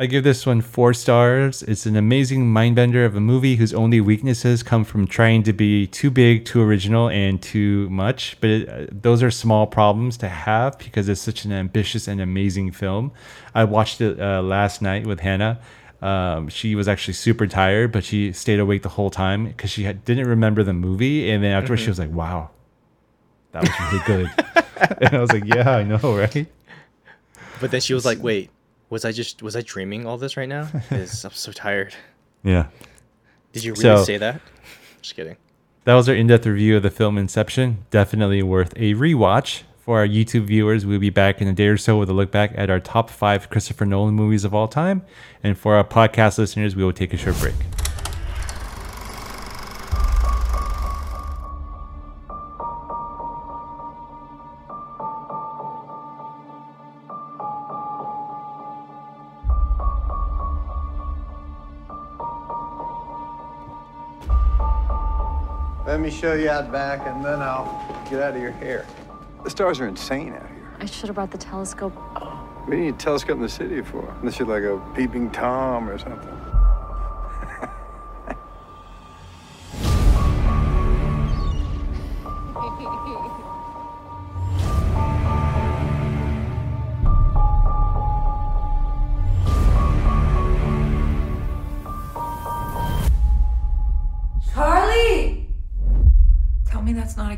I 0.00 0.06
give 0.06 0.24
this 0.24 0.46
one 0.46 0.62
four 0.62 0.94
stars. 0.94 1.62
It's 1.62 1.84
an 1.84 1.94
amazing 1.94 2.50
mind 2.50 2.74
bender 2.74 3.04
of 3.04 3.14
a 3.14 3.20
movie 3.20 3.56
whose 3.56 3.74
only 3.74 4.00
weaknesses 4.00 4.62
come 4.62 4.82
from 4.82 5.06
trying 5.06 5.42
to 5.42 5.52
be 5.52 5.86
too 5.86 6.10
big, 6.10 6.46
too 6.46 6.62
original, 6.62 7.10
and 7.10 7.40
too 7.42 7.86
much. 7.90 8.38
But 8.40 8.48
it, 8.48 8.68
uh, 8.70 8.86
those 8.90 9.22
are 9.22 9.30
small 9.30 9.66
problems 9.66 10.16
to 10.18 10.28
have 10.30 10.78
because 10.78 11.06
it's 11.10 11.20
such 11.20 11.44
an 11.44 11.52
ambitious 11.52 12.08
and 12.08 12.18
amazing 12.18 12.70
film. 12.70 13.12
I 13.54 13.64
watched 13.64 14.00
it 14.00 14.18
uh, 14.18 14.40
last 14.40 14.80
night 14.80 15.06
with 15.06 15.20
Hannah. 15.20 15.60
Um, 16.00 16.48
she 16.48 16.74
was 16.74 16.88
actually 16.88 17.12
super 17.12 17.46
tired, 17.46 17.92
but 17.92 18.02
she 18.02 18.32
stayed 18.32 18.58
awake 18.58 18.82
the 18.82 18.88
whole 18.88 19.10
time 19.10 19.48
because 19.48 19.68
she 19.68 19.82
had, 19.82 20.02
didn't 20.06 20.28
remember 20.28 20.62
the 20.62 20.72
movie. 20.72 21.30
And 21.30 21.44
then 21.44 21.52
afterwards, 21.52 21.82
she 21.82 21.90
was 21.90 21.98
like, 21.98 22.10
"Wow, 22.10 22.48
that 23.52 23.64
was 23.64 23.80
really 23.92 24.04
good." 24.06 24.30
and 25.02 25.14
I 25.14 25.20
was 25.20 25.30
like, 25.30 25.44
"Yeah, 25.44 25.68
I 25.68 25.82
know, 25.82 26.16
right?" 26.16 26.46
But 27.60 27.70
then 27.70 27.82
she 27.82 27.92
was 27.92 28.06
like, 28.06 28.22
"Wait, 28.22 28.48
was 28.90 29.04
I 29.04 29.12
just 29.12 29.42
was 29.42 29.56
I 29.56 29.62
dreaming 29.62 30.06
all 30.06 30.18
this 30.18 30.36
right 30.36 30.48
now? 30.48 30.68
'Cause 30.88 31.24
I'm 31.24 31.30
so 31.32 31.52
tired." 31.52 31.94
Yeah. 32.44 32.66
Did 33.52 33.64
you 33.64 33.72
really 33.72 33.82
So- 33.82 34.04
say 34.04 34.18
that? 34.18 34.40
Just 35.02 35.16
kidding. 35.16 35.36
That 35.84 35.94
was 35.94 36.08
our 36.10 36.14
in-depth 36.14 36.44
review 36.46 36.76
of 36.76 36.82
the 36.82 36.90
film 36.90 37.16
Inception. 37.16 37.84
Definitely 37.90 38.42
worth 38.42 38.72
a 38.76 38.94
rewatch. 38.94 39.62
For 39.78 39.98
our 40.00 40.06
YouTube 40.06 40.44
viewers, 40.44 40.84
we'll 40.84 41.00
be 41.00 41.08
back 41.10 41.40
in 41.40 41.48
a 41.48 41.52
day 41.54 41.66
or 41.68 41.78
so 41.78 41.98
with 41.98 42.10
a 42.10 42.12
look 42.12 42.30
back 42.30 42.52
at 42.54 42.68
our 42.68 42.78
top 42.78 43.08
five 43.08 43.48
Christopher 43.48 43.86
Nolan 43.86 44.14
movies 44.14 44.44
of 44.44 44.54
all 44.54 44.68
time. 44.68 45.02
And 45.42 45.56
for 45.58 45.74
our 45.74 45.84
podcast 45.84 46.36
listeners, 46.38 46.76
we 46.76 46.84
will 46.84 46.92
take 46.92 47.14
a 47.14 47.16
short 47.16 47.38
break. 47.40 47.54
Let 66.00 66.06
me 66.06 66.18
show 66.18 66.32
you 66.32 66.48
out 66.48 66.72
back, 66.72 67.06
and 67.06 67.22
then 67.22 67.42
I'll 67.42 67.66
get 68.08 68.22
out 68.22 68.34
of 68.34 68.40
your 68.40 68.52
hair. 68.52 68.86
The 69.44 69.50
stars 69.50 69.80
are 69.80 69.86
insane 69.86 70.32
out 70.32 70.48
here. 70.48 70.74
I 70.80 70.86
should 70.86 71.08
have 71.08 71.14
brought 71.16 71.30
the 71.30 71.36
telescope. 71.36 71.92
What 71.92 72.70
do 72.70 72.76
you 72.78 72.84
need 72.84 72.94
a 72.94 72.96
telescope 72.96 73.36
in 73.36 73.42
the 73.42 73.50
city 73.50 73.82
for? 73.82 74.10
Unless 74.20 74.38
you're 74.38 74.48
like 74.48 74.62
a 74.62 74.80
peeping 74.94 75.30
Tom 75.30 75.90
or 75.90 75.98
something. 75.98 76.49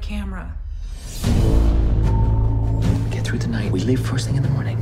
Camera. 0.02 0.52
Get 3.10 3.24
through 3.24 3.38
the 3.38 3.48
night. 3.48 3.70
We 3.70 3.80
leave 3.80 4.04
first 4.04 4.26
thing 4.26 4.36
in 4.36 4.42
the 4.42 4.50
morning. 4.50 4.78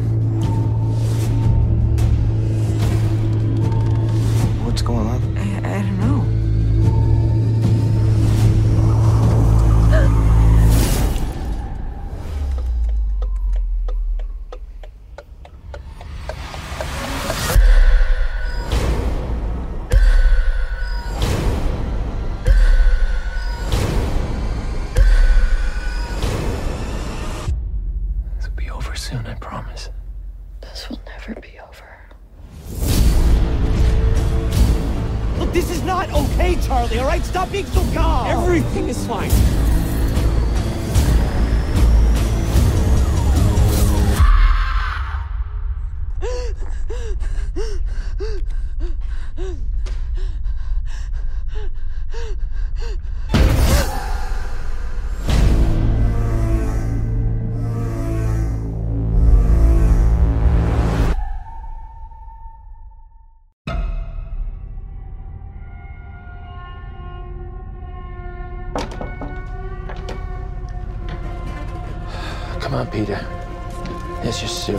Come 72.60 72.74
on, 72.74 72.86
Peter. 72.88 73.26
It's 74.22 74.40
your 74.42 74.48
suit. 74.48 74.78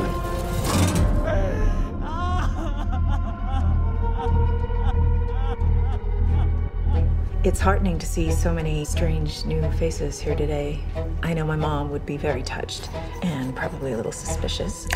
It's 7.44 7.60
heartening 7.60 7.98
to 7.98 8.06
see 8.06 8.32
so 8.32 8.54
many 8.54 8.86
strange 8.86 9.46
new 9.46 9.70
faces 9.72 10.20
here 10.20 10.36
today. 10.36 10.80
I 11.24 11.34
know 11.34 11.44
my 11.44 11.56
mom 11.56 11.90
would 11.90 12.06
be 12.06 12.18
very 12.18 12.44
touched 12.44 12.88
and 13.24 13.56
probably 13.56 13.94
a 13.94 13.98
little 13.98 14.12
suspicious. 14.12 14.88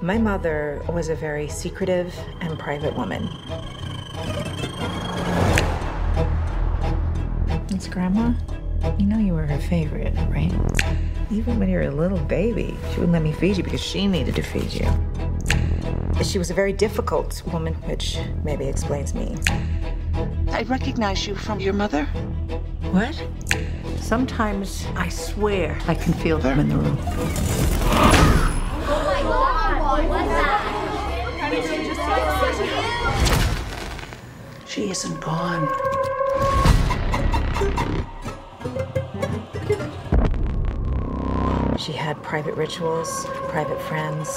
My 0.00 0.18
mother 0.18 0.80
was 0.88 1.08
a 1.08 1.16
very 1.16 1.48
secretive 1.48 2.14
and 2.40 2.56
private 2.60 2.96
woman. 2.96 3.28
It's 7.70 7.88
Grandma. 7.88 8.34
You 8.98 9.06
know 9.06 9.18
you 9.18 9.34
were 9.34 9.46
her 9.46 9.60
favorite, 9.60 10.14
right? 10.28 10.52
Even 11.30 11.58
when 11.58 11.68
you 11.68 11.76
were 11.76 11.84
a 11.84 11.90
little 11.90 12.18
baby, 12.18 12.76
she 12.90 13.00
wouldn't 13.00 13.12
let 13.12 13.22
me 13.22 13.32
feed 13.32 13.56
you 13.56 13.62
because 13.62 13.80
she 13.80 14.08
needed 14.08 14.34
to 14.34 14.42
feed 14.42 14.72
you. 14.72 14.86
She 16.22 16.38
was 16.38 16.50
a 16.50 16.54
very 16.54 16.72
difficult 16.72 17.42
woman, 17.52 17.74
which 17.86 18.18
maybe 18.44 18.66
explains 18.66 19.14
me. 19.14 19.36
I 20.50 20.62
recognize 20.64 21.26
you 21.26 21.34
from 21.34 21.60
your 21.60 21.72
mother. 21.72 22.04
What? 22.90 23.18
Sometimes 24.00 24.86
I 24.96 25.08
swear 25.08 25.78
I 25.86 25.94
can 25.94 26.12
feel 26.12 26.36
them 26.38 26.60
in 26.60 26.68
the 26.68 26.76
room. 26.76 26.98
Oh 27.00 27.06
my 29.06 29.22
god! 29.22 30.08
What's 30.08 30.28
that? 30.28 30.68
She 34.66 34.90
isn't 34.90 35.20
gone. 35.20 35.68
She 41.82 41.90
had 41.90 42.22
private 42.22 42.54
rituals, 42.54 43.26
private 43.48 43.82
friends. 43.82 44.28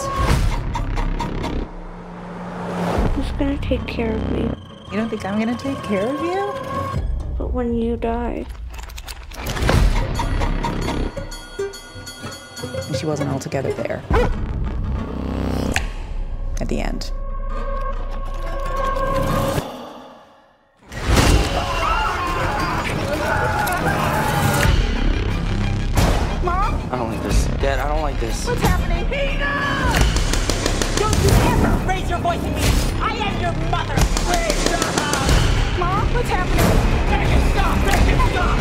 Who's 3.13 3.31
gonna 3.38 3.60
take 3.62 3.86
care 3.86 4.15
of 4.15 4.31
me? 4.31 4.49
You 4.89 4.97
don't 4.97 5.10
think 5.10 5.23
I'm 5.25 5.38
gonna 5.38 5.55
take 5.55 5.77
care 5.84 6.08
of 6.08 6.19
you? 6.21 7.03
But 7.38 7.53
when 7.53 7.75
you 7.75 7.97
die, 7.97 8.47
she 12.97 13.05
wasn't 13.05 13.29
altogether 13.29 13.73
there. 13.73 14.01
At 16.60 16.67
the 16.67 16.81
end. 16.81 17.12
Like 28.15 28.30
this. 28.30 28.47
What's 28.47 28.62
happening? 28.62 29.06
Peter! 29.06 29.39
Don't 30.99 31.17
you 31.23 31.30
ever 31.51 31.71
raise 31.88 32.10
your 32.10 32.19
voice 32.19 32.39
at 32.39 32.56
me! 32.56 32.62
I 33.01 33.13
am 33.15 33.41
your 33.41 33.51
mother! 33.69 33.95
Please 33.95 34.56
stop! 34.67 35.80
Mom, 35.80 36.13
what's 36.13 36.30
happening? 36.30 36.65
Make 37.12 37.30
it 37.30 37.43
stop! 37.51 37.78
Make 37.86 38.08
it 38.08 38.19
stop! 38.32 38.56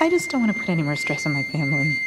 I 0.00 0.10
just 0.10 0.30
don't 0.30 0.40
want 0.42 0.52
to 0.52 0.58
put 0.58 0.68
any 0.68 0.82
more 0.82 0.96
stress 0.96 1.26
on 1.26 1.32
my 1.32 1.42
family. 1.44 1.98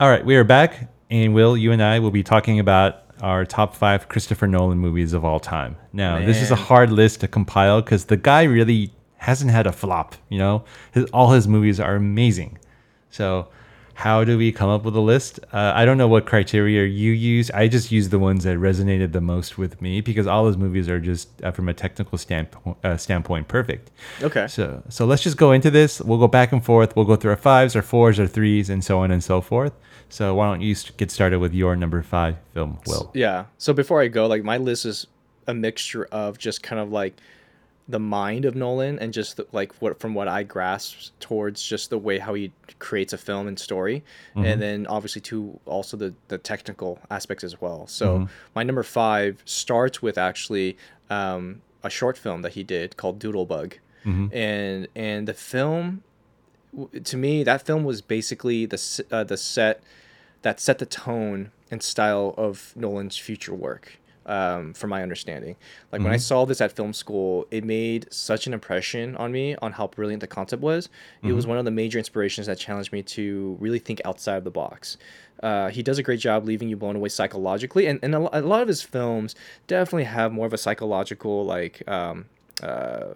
All 0.00 0.10
right, 0.10 0.24
we 0.24 0.34
are 0.34 0.42
back, 0.42 0.90
and 1.10 1.32
Will, 1.32 1.56
you 1.56 1.70
and 1.70 1.80
I 1.80 2.00
will 2.00 2.10
be 2.10 2.24
talking 2.24 2.58
about 2.58 3.01
our 3.22 3.46
top 3.46 3.74
five 3.74 4.08
Christopher 4.08 4.48
Nolan 4.48 4.78
movies 4.78 5.12
of 5.12 5.24
all 5.24 5.40
time. 5.40 5.76
Now, 5.92 6.18
this 6.18 6.42
is 6.42 6.50
a 6.50 6.56
hard 6.56 6.90
list 6.90 7.20
to 7.20 7.28
compile 7.28 7.80
because 7.80 8.06
the 8.06 8.16
guy 8.16 8.42
really 8.42 8.92
hasn't 9.18 9.52
had 9.52 9.66
a 9.66 9.72
flop. 9.72 10.16
You 10.28 10.38
know, 10.38 10.64
his, 10.92 11.04
all 11.12 11.30
his 11.30 11.46
movies 11.46 11.78
are 11.78 11.94
amazing. 11.94 12.58
So, 13.10 13.48
how 13.94 14.24
do 14.24 14.38
we 14.38 14.50
come 14.50 14.70
up 14.70 14.84
with 14.84 14.96
a 14.96 15.00
list? 15.00 15.38
Uh, 15.52 15.72
I 15.74 15.84
don't 15.84 15.98
know 15.98 16.08
what 16.08 16.26
criteria 16.26 16.86
you 16.86 17.12
use. 17.12 17.50
I 17.50 17.68
just 17.68 17.92
use 17.92 18.08
the 18.08 18.18
ones 18.18 18.42
that 18.44 18.56
resonated 18.56 19.12
the 19.12 19.20
most 19.20 19.58
with 19.58 19.80
me 19.80 20.00
because 20.00 20.26
all 20.26 20.46
his 20.46 20.56
movies 20.56 20.88
are 20.88 20.98
just, 20.98 21.28
uh, 21.44 21.52
from 21.52 21.68
a 21.68 21.74
technical 21.74 22.18
standpoint, 22.18 22.78
uh, 22.82 22.96
standpoint, 22.96 23.48
perfect. 23.48 23.90
Okay. 24.22 24.48
So, 24.48 24.82
so 24.88 25.04
let's 25.04 25.22
just 25.22 25.36
go 25.36 25.52
into 25.52 25.70
this. 25.70 26.00
We'll 26.00 26.18
go 26.18 26.26
back 26.26 26.52
and 26.52 26.64
forth. 26.64 26.96
We'll 26.96 27.04
go 27.04 27.16
through 27.16 27.32
our 27.32 27.36
fives, 27.36 27.76
our 27.76 27.82
fours, 27.82 28.18
our 28.18 28.26
threes, 28.26 28.70
and 28.70 28.82
so 28.82 28.98
on 28.98 29.10
and 29.10 29.22
so 29.22 29.40
forth. 29.40 29.74
So, 30.12 30.34
why 30.34 30.46
don't 30.50 30.60
you 30.60 30.76
get 30.98 31.10
started 31.10 31.38
with 31.38 31.54
your 31.54 31.74
number 31.74 32.02
five 32.02 32.36
film, 32.52 32.78
Will? 32.86 33.10
Yeah. 33.14 33.46
So 33.56 33.72
before 33.72 34.02
I 34.02 34.08
go, 34.08 34.26
like 34.26 34.44
my 34.44 34.58
list 34.58 34.84
is 34.84 35.06
a 35.46 35.54
mixture 35.54 36.04
of 36.12 36.36
just 36.36 36.62
kind 36.62 36.78
of 36.78 36.92
like 36.92 37.14
the 37.88 37.98
mind 37.98 38.44
of 38.44 38.54
Nolan 38.54 38.98
and 38.98 39.10
just 39.10 39.38
the, 39.38 39.46
like 39.52 39.72
what 39.80 39.98
from 39.98 40.12
what 40.12 40.28
I 40.28 40.42
grasped 40.42 41.18
towards 41.18 41.62
just 41.62 41.88
the 41.88 41.96
way 41.98 42.18
how 42.18 42.34
he 42.34 42.52
creates 42.78 43.14
a 43.14 43.18
film 43.18 43.48
and 43.48 43.58
story, 43.58 44.04
Mhm. 44.36 44.44
and 44.46 44.60
then 44.60 44.86
obviously 44.86 45.22
to 45.22 45.58
also 45.64 45.96
the 45.96 46.12
the 46.28 46.36
technical 46.36 46.98
aspects 47.10 47.42
as 47.42 47.58
well. 47.62 47.86
So 47.86 48.18
Mhm. 48.18 48.28
my 48.54 48.62
number 48.64 48.82
five 48.82 49.42
starts 49.46 50.02
with 50.02 50.18
actually 50.18 50.76
um, 51.08 51.62
a 51.82 51.88
short 51.90 52.18
film 52.18 52.42
that 52.42 52.52
he 52.52 52.62
did 52.62 52.96
called 52.98 53.18
Doodlebug, 53.18 53.72
Mhm. 54.04 54.30
and 54.34 54.88
and 54.94 55.26
the 55.26 55.34
film 55.34 56.02
to 57.04 57.16
me 57.16 57.42
that 57.44 57.62
film 57.66 57.82
was 57.84 58.00
basically 58.02 58.66
the 58.66 59.04
uh, 59.10 59.24
the 59.24 59.36
set 59.38 59.82
that 60.42 60.60
set 60.60 60.78
the 60.78 60.86
tone 60.86 61.50
and 61.70 61.82
style 61.82 62.34
of 62.36 62.72
Nolan's 62.76 63.16
future 63.16 63.54
work. 63.54 63.98
Um, 64.24 64.72
from 64.74 64.90
my 64.90 65.02
understanding, 65.02 65.56
like 65.90 66.00
when 66.00 66.12
I 66.12 66.16
Mhm. 66.16 66.20
saw 66.20 66.46
this 66.46 66.60
at 66.60 66.70
film 66.70 66.92
school, 66.92 67.44
it 67.50 67.64
made 67.64 68.06
such 68.12 68.46
an 68.46 68.54
impression 68.54 69.16
on 69.16 69.32
me 69.32 69.56
on 69.56 69.72
how 69.72 69.88
brilliant 69.88 70.20
the 70.20 70.28
concept 70.28 70.62
was. 70.62 70.88
It 71.24 71.32
was 71.32 71.44
Mhm. 71.44 71.48
one 71.48 71.58
of 71.58 71.64
the 71.64 71.72
major 71.72 71.98
inspirations 71.98 72.46
that 72.46 72.56
challenged 72.56 72.92
me 72.92 73.02
to 73.02 73.56
really 73.58 73.80
think 73.80 74.00
outside 74.04 74.36
of 74.36 74.44
the 74.44 74.50
box. 74.52 74.96
Uh, 75.42 75.70
he 75.70 75.82
does 75.82 75.98
a 75.98 76.04
great 76.04 76.20
job 76.20 76.44
leaving 76.46 76.68
you 76.68 76.76
blown 76.76 76.94
away 76.94 77.08
psychologically, 77.08 77.86
and, 77.88 77.98
and 78.00 78.14
a, 78.14 78.38
a 78.38 78.42
lot 78.42 78.62
of 78.62 78.68
his 78.68 78.80
films 78.80 79.34
definitely 79.66 80.04
have 80.04 80.30
more 80.32 80.46
of 80.46 80.52
a 80.52 80.58
psychological 80.58 81.44
like 81.44 81.82
um, 81.88 82.26
uh, 82.62 83.14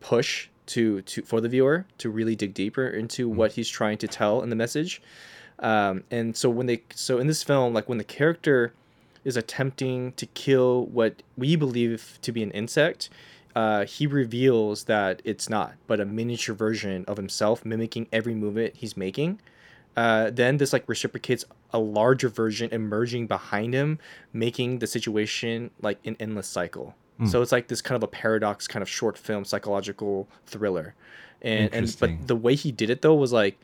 push 0.00 0.48
to 0.64 1.02
to 1.02 1.20
for 1.22 1.42
the 1.42 1.48
viewer 1.50 1.84
to 1.98 2.08
really 2.08 2.34
dig 2.34 2.54
deeper 2.54 2.86
into 2.88 3.28
what 3.28 3.52
he's 3.52 3.68
trying 3.68 3.98
to 3.98 4.08
tell 4.08 4.40
in 4.42 4.48
the 4.48 4.56
message. 4.56 5.02
Um, 5.60 6.04
and 6.10 6.36
so 6.36 6.48
when 6.48 6.66
they 6.66 6.82
so 6.94 7.18
in 7.18 7.26
this 7.26 7.42
film, 7.42 7.74
like 7.74 7.88
when 7.88 7.98
the 7.98 8.04
character 8.04 8.72
is 9.24 9.36
attempting 9.36 10.12
to 10.12 10.26
kill 10.26 10.86
what 10.86 11.22
we 11.36 11.56
believe 11.56 12.18
to 12.22 12.32
be 12.32 12.42
an 12.42 12.50
insect, 12.52 13.10
uh, 13.56 13.84
he 13.84 14.06
reveals 14.06 14.84
that 14.84 15.20
it's 15.24 15.48
not, 15.48 15.74
but 15.86 16.00
a 16.00 16.04
miniature 16.04 16.54
version 16.54 17.04
of 17.06 17.16
himself 17.16 17.64
mimicking 17.64 18.06
every 18.12 18.34
movement 18.34 18.76
he's 18.76 18.96
making. 18.96 19.40
Uh, 19.96 20.30
then 20.30 20.58
this 20.58 20.72
like 20.72 20.88
reciprocates 20.88 21.44
a 21.72 21.78
larger 21.78 22.28
version 22.28 22.70
emerging 22.70 23.26
behind 23.26 23.74
him, 23.74 23.98
making 24.32 24.78
the 24.78 24.86
situation 24.86 25.70
like 25.82 25.98
an 26.04 26.16
endless 26.20 26.46
cycle. 26.46 26.94
Mm. 27.20 27.28
So 27.28 27.42
it's 27.42 27.50
like 27.50 27.66
this 27.66 27.82
kind 27.82 27.96
of 27.96 28.04
a 28.04 28.08
paradox, 28.08 28.68
kind 28.68 28.82
of 28.82 28.88
short 28.88 29.18
film 29.18 29.44
psychological 29.44 30.28
thriller, 30.46 30.94
and 31.42 31.74
and 31.74 31.96
but 31.98 32.28
the 32.28 32.36
way 32.36 32.54
he 32.54 32.70
did 32.70 32.90
it 32.90 33.02
though 33.02 33.14
was 33.14 33.32
like, 33.32 33.58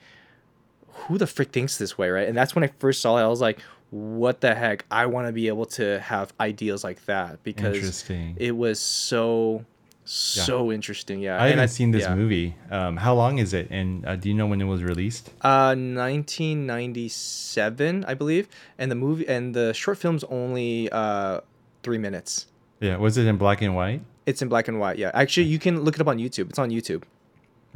who 0.94 1.18
the 1.18 1.26
frick 1.26 1.52
thinks 1.52 1.78
this 1.78 1.96
way, 1.98 2.09
right? 2.11 2.28
And 2.28 2.37
that's 2.37 2.54
when 2.54 2.64
I 2.64 2.68
first 2.78 3.00
saw 3.00 3.16
it. 3.18 3.22
I 3.22 3.28
was 3.28 3.40
like, 3.40 3.61
what 3.90 4.40
the 4.40 4.54
heck? 4.54 4.85
I 4.90 5.07
want 5.07 5.28
to 5.28 5.33
be 5.33 5.48
able 5.48 5.66
to 5.66 6.00
have 6.00 6.33
ideas 6.40 6.83
like 6.85 7.04
that 7.07 7.42
because 7.44 8.04
it 8.37 8.57
was 8.57 8.80
so 8.80 9.64
so 10.07 10.70
interesting. 10.70 11.20
Yeah, 11.20 11.37
I 11.37 11.48
And 11.48 11.59
haven't 11.61 11.74
seen 11.74 11.90
this 11.90 12.02
yeah. 12.02 12.14
movie. 12.14 12.54
Um, 12.70 12.98
how 12.98 13.14
long 13.14 13.38
is 13.38 13.54
it? 13.54 13.68
And 13.70 14.04
uh, 14.04 14.16
do 14.16 14.28
you 14.28 14.35
know 14.35 14.46
when 14.46 14.61
it 14.61 14.64
was 14.64 14.83
released? 14.83 15.30
Uh, 15.40 15.74
1997, 15.74 18.04
I 18.07 18.14
believe, 18.14 18.48
and 18.78 18.90
the 18.90 18.94
movie 18.96 19.26
and 19.28 19.54
the 19.54 19.72
short 19.72 19.98
film's 19.98 20.24
only 20.24 20.90
uh 20.92 21.40
three 21.83 21.98
minutes. 21.98 22.46
Yeah, 22.80 22.96
was 22.96 23.16
it 23.16 23.26
in 23.26 23.37
black 23.37 23.62
and 23.62 23.74
white? 23.74 24.02
It's 24.26 24.42
in 24.42 24.48
black 24.48 24.68
and 24.68 24.78
white. 24.80 24.98
Yeah, 24.98 25.11
actually, 25.14 25.46
you 25.46 25.59
can 25.59 25.83
look 25.83 25.94
it 25.94 26.00
up 26.00 26.09
on 26.09 26.18
YouTube. 26.18 26.50
It's 26.50 26.59
on 26.59 26.70
YouTube. 26.70 27.04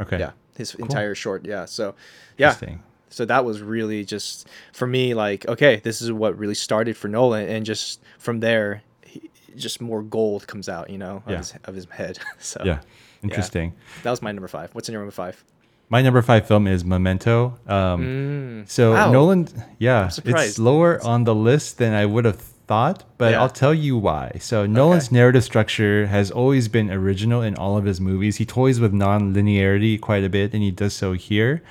Okay. 0.00 0.18
Yeah, 0.18 0.32
his 0.56 0.74
entire 0.74 1.14
short. 1.14 1.46
Yeah, 1.46 1.64
so 1.64 1.94
yeah, 2.36 2.48
Interesting. 2.48 2.82
So 3.10 3.24
that 3.24 3.44
was 3.44 3.60
really 3.62 4.04
just 4.04 4.48
for 4.72 4.86
me 4.86 5.14
like 5.14 5.46
okay, 5.48 5.76
this 5.84 6.02
is 6.02 6.10
what 6.12 6.36
really 6.38 6.54
started 6.54 6.96
for 6.96 7.08
Nolan, 7.08 7.48
and 7.48 7.64
just 7.66 8.00
from 8.18 8.40
there, 8.40 8.82
he, 9.04 9.30
just 9.56 9.80
more 9.80 10.02
gold 10.02 10.46
comes 10.46 10.68
out, 10.68 10.90
you 10.90 10.98
know, 10.98 11.22
of, 11.26 11.30
Yeah. 11.32 11.38
his, 11.38 11.54
of 11.64 11.74
his 11.74 11.86
head. 11.90 12.18
so 12.38 12.62
Yeah, 12.64 12.80
interesting. 13.22 13.72
That 14.02 14.10
was 14.10 14.22
my 14.22 14.32
number 14.32 14.48
five. 14.48 14.74
What's 14.74 14.88
in 14.88 14.92
your 14.92 15.02
number 15.02 15.12
five? 15.12 15.42
My 15.90 16.02
number 16.02 16.20
five 16.20 16.46
film 16.46 16.66
is 16.66 16.84
Memento. 16.84 17.58
Um, 17.66 18.02
Mm. 18.64 18.68
So 18.68 18.92
Wow. 18.92 19.10
Nolan, 19.10 19.48
yeah, 19.78 20.10
it's 20.24 20.58
lower 20.58 21.02
on 21.04 21.24
the 21.24 21.34
list 21.34 21.78
than 21.78 21.94
I 21.94 22.04
would 22.04 22.26
have 22.26 22.40
thought, 22.66 23.04
but 23.16 23.30
Yeah. 23.32 23.40
I'll 23.40 23.48
tell 23.48 23.72
you 23.72 23.96
why. 23.96 24.36
So 24.40 24.66
Nolan's 24.66 25.10
narrative 25.10 25.42
structure 25.44 26.06
has 26.06 26.30
always 26.30 26.68
been 26.68 26.90
original 26.90 27.40
in 27.40 27.54
all 27.56 27.78
of 27.78 27.86
his 27.86 27.98
movies. 28.02 28.36
He 28.36 28.44
toys 28.44 28.78
with 28.80 28.92
non-linearity 28.92 29.98
quite 29.98 30.24
a 30.24 30.28
bit, 30.28 30.52
and 30.52 30.62
he 30.62 30.70
does 30.70 30.92
so 30.92 31.14
here. 31.14 31.62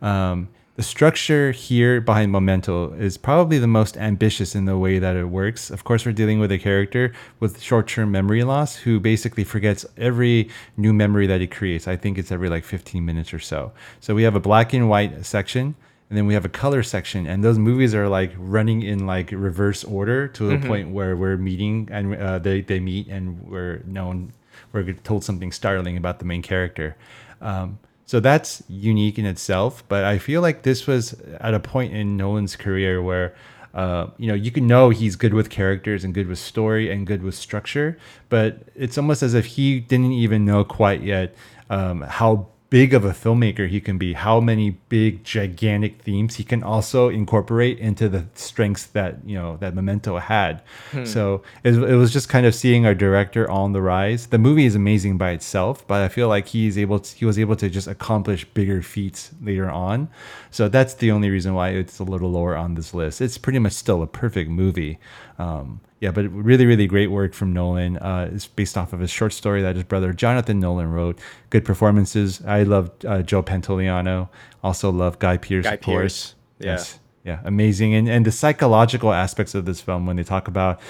Um, 0.00 0.48
the 0.78 0.84
structure 0.84 1.50
here 1.50 2.00
behind 2.00 2.30
Memento 2.30 2.92
is 2.92 3.18
probably 3.18 3.58
the 3.58 3.66
most 3.66 3.96
ambitious 3.96 4.54
in 4.54 4.64
the 4.64 4.78
way 4.78 5.00
that 5.00 5.16
it 5.16 5.24
works. 5.24 5.70
Of 5.70 5.82
course, 5.82 6.06
we're 6.06 6.12
dealing 6.12 6.38
with 6.38 6.52
a 6.52 6.58
character 6.58 7.12
with 7.40 7.60
short 7.60 7.88
term 7.88 8.12
memory 8.12 8.44
loss 8.44 8.76
who 8.76 9.00
basically 9.00 9.42
forgets 9.42 9.84
every 9.96 10.48
new 10.76 10.92
memory 10.92 11.26
that 11.26 11.40
he 11.40 11.48
creates. 11.48 11.88
I 11.88 11.96
think 11.96 12.16
it's 12.16 12.30
every 12.30 12.48
like 12.48 12.62
15 12.64 13.04
minutes 13.04 13.34
or 13.34 13.40
so. 13.40 13.72
So 13.98 14.14
we 14.14 14.22
have 14.22 14.36
a 14.36 14.40
black 14.40 14.72
and 14.72 14.88
white 14.88 15.26
section. 15.26 15.74
And 16.10 16.16
then 16.16 16.26
we 16.26 16.34
have 16.34 16.44
a 16.46 16.48
color 16.48 16.82
section, 16.84 17.26
and 17.26 17.44
those 17.44 17.58
movies 17.58 17.94
are 17.94 18.08
like 18.08 18.32
running 18.38 18.80
in 18.82 19.06
like 19.06 19.30
reverse 19.30 19.84
order 19.84 20.26
to 20.28 20.46
the 20.48 20.56
Mhm. 20.56 20.66
point 20.66 20.88
where 20.90 21.14
we're 21.16 21.36
meeting 21.36 21.86
and 21.92 22.14
uh, 22.14 22.38
they 22.38 22.62
they 22.62 22.80
meet 22.80 23.08
and 23.08 23.42
we're 23.42 23.82
known 23.84 24.32
we're 24.72 24.92
told 25.04 25.22
something 25.24 25.52
startling 25.52 25.96
about 25.98 26.18
the 26.18 26.24
main 26.24 26.40
character. 26.40 26.96
Um, 27.42 27.78
so 28.08 28.20
that's 28.20 28.62
unique 28.70 29.18
in 29.18 29.26
itself. 29.26 29.84
But 29.86 30.04
I 30.04 30.16
feel 30.16 30.40
like 30.40 30.62
this 30.62 30.86
was 30.86 31.12
at 31.40 31.52
a 31.52 31.60
point 31.60 31.92
in 31.92 32.16
Nolan's 32.16 32.56
career 32.56 33.02
where, 33.02 33.34
uh, 33.74 34.06
you 34.16 34.28
know, 34.28 34.34
you 34.34 34.50
can 34.50 34.66
know 34.66 34.88
he's 34.88 35.14
good 35.14 35.34
with 35.34 35.50
characters 35.50 36.04
and 36.04 36.14
good 36.14 36.26
with 36.26 36.38
story 36.38 36.90
and 36.90 37.06
good 37.06 37.22
with 37.22 37.34
structure, 37.34 37.98
but 38.30 38.62
it's 38.74 38.96
almost 38.96 39.22
as 39.22 39.34
if 39.34 39.44
he 39.44 39.80
didn't 39.80 40.12
even 40.12 40.46
know 40.46 40.64
quite 40.64 41.02
yet 41.02 41.34
um, 41.68 42.00
how 42.00 42.48
big 42.70 42.92
of 42.92 43.04
a 43.04 43.10
filmmaker 43.10 43.68
he 43.68 43.80
can 43.80 43.96
be, 43.96 44.12
how 44.12 44.40
many 44.40 44.70
big, 44.70 45.24
gigantic 45.24 46.02
themes 46.02 46.36
he 46.36 46.44
can 46.44 46.62
also 46.62 47.08
incorporate 47.08 47.78
into 47.78 48.08
the 48.08 48.26
strengths 48.34 48.86
that 48.86 49.16
you 49.24 49.36
know 49.36 49.56
that 49.58 49.74
Memento 49.74 50.18
had. 50.18 50.62
Hmm. 50.90 51.04
So 51.04 51.42
it, 51.64 51.74
it 51.74 51.96
was 51.96 52.12
just 52.12 52.28
kind 52.28 52.44
of 52.46 52.54
seeing 52.54 52.84
our 52.84 52.94
director 52.94 53.50
on 53.50 53.72
the 53.72 53.80
rise. 53.80 54.26
The 54.26 54.38
movie 54.38 54.66
is 54.66 54.74
amazing 54.74 55.18
by 55.18 55.30
itself, 55.30 55.86
but 55.86 56.02
I 56.02 56.08
feel 56.08 56.28
like 56.28 56.48
he's 56.48 56.76
able 56.76 57.00
to, 57.00 57.16
he 57.16 57.24
was 57.24 57.38
able 57.38 57.56
to 57.56 57.70
just 57.70 57.86
accomplish 57.86 58.44
bigger 58.44 58.82
feats 58.82 59.32
later 59.42 59.70
on. 59.70 60.08
So 60.50 60.68
that's 60.68 60.94
the 60.94 61.10
only 61.10 61.30
reason 61.30 61.54
why 61.54 61.70
it's 61.70 61.98
a 61.98 62.04
little 62.04 62.30
lower 62.30 62.56
on 62.56 62.74
this 62.74 62.92
list. 62.92 63.20
It's 63.20 63.38
pretty 63.38 63.58
much 63.58 63.72
still 63.72 64.02
a 64.02 64.06
perfect 64.06 64.50
movie. 64.50 64.98
Um, 65.38 65.80
yeah, 66.00 66.12
but 66.12 66.28
really, 66.28 66.64
really 66.64 66.86
great 66.86 67.10
work 67.10 67.34
from 67.34 67.52
Nolan. 67.52 67.96
Uh, 67.96 68.30
it's 68.32 68.46
based 68.46 68.78
off 68.78 68.92
of 68.92 69.00
his 69.00 69.10
short 69.10 69.32
story 69.32 69.62
that 69.62 69.74
his 69.74 69.84
brother 69.84 70.12
Jonathan 70.12 70.60
Nolan 70.60 70.92
wrote. 70.92 71.18
Good 71.50 71.64
performances. 71.64 72.40
I 72.46 72.62
love 72.62 72.90
uh, 73.06 73.22
Joe 73.22 73.42
Pantoliano. 73.42 74.28
Also 74.62 74.90
love 74.90 75.18
Guy 75.18 75.36
Pearce. 75.36 75.64
Guy 75.64 75.74
of 75.74 75.80
course. 75.80 76.34
Pearce, 76.34 76.34
yeah. 76.60 76.66
Yes. 76.72 76.98
Yeah, 77.24 77.40
amazing, 77.44 77.94
and 77.94 78.08
and 78.08 78.24
the 78.24 78.32
psychological 78.32 79.12
aspects 79.12 79.54
of 79.54 79.66
this 79.66 79.82
film 79.82 80.06
when 80.06 80.16
they 80.16 80.22
talk 80.24 80.48
about, 80.48 80.80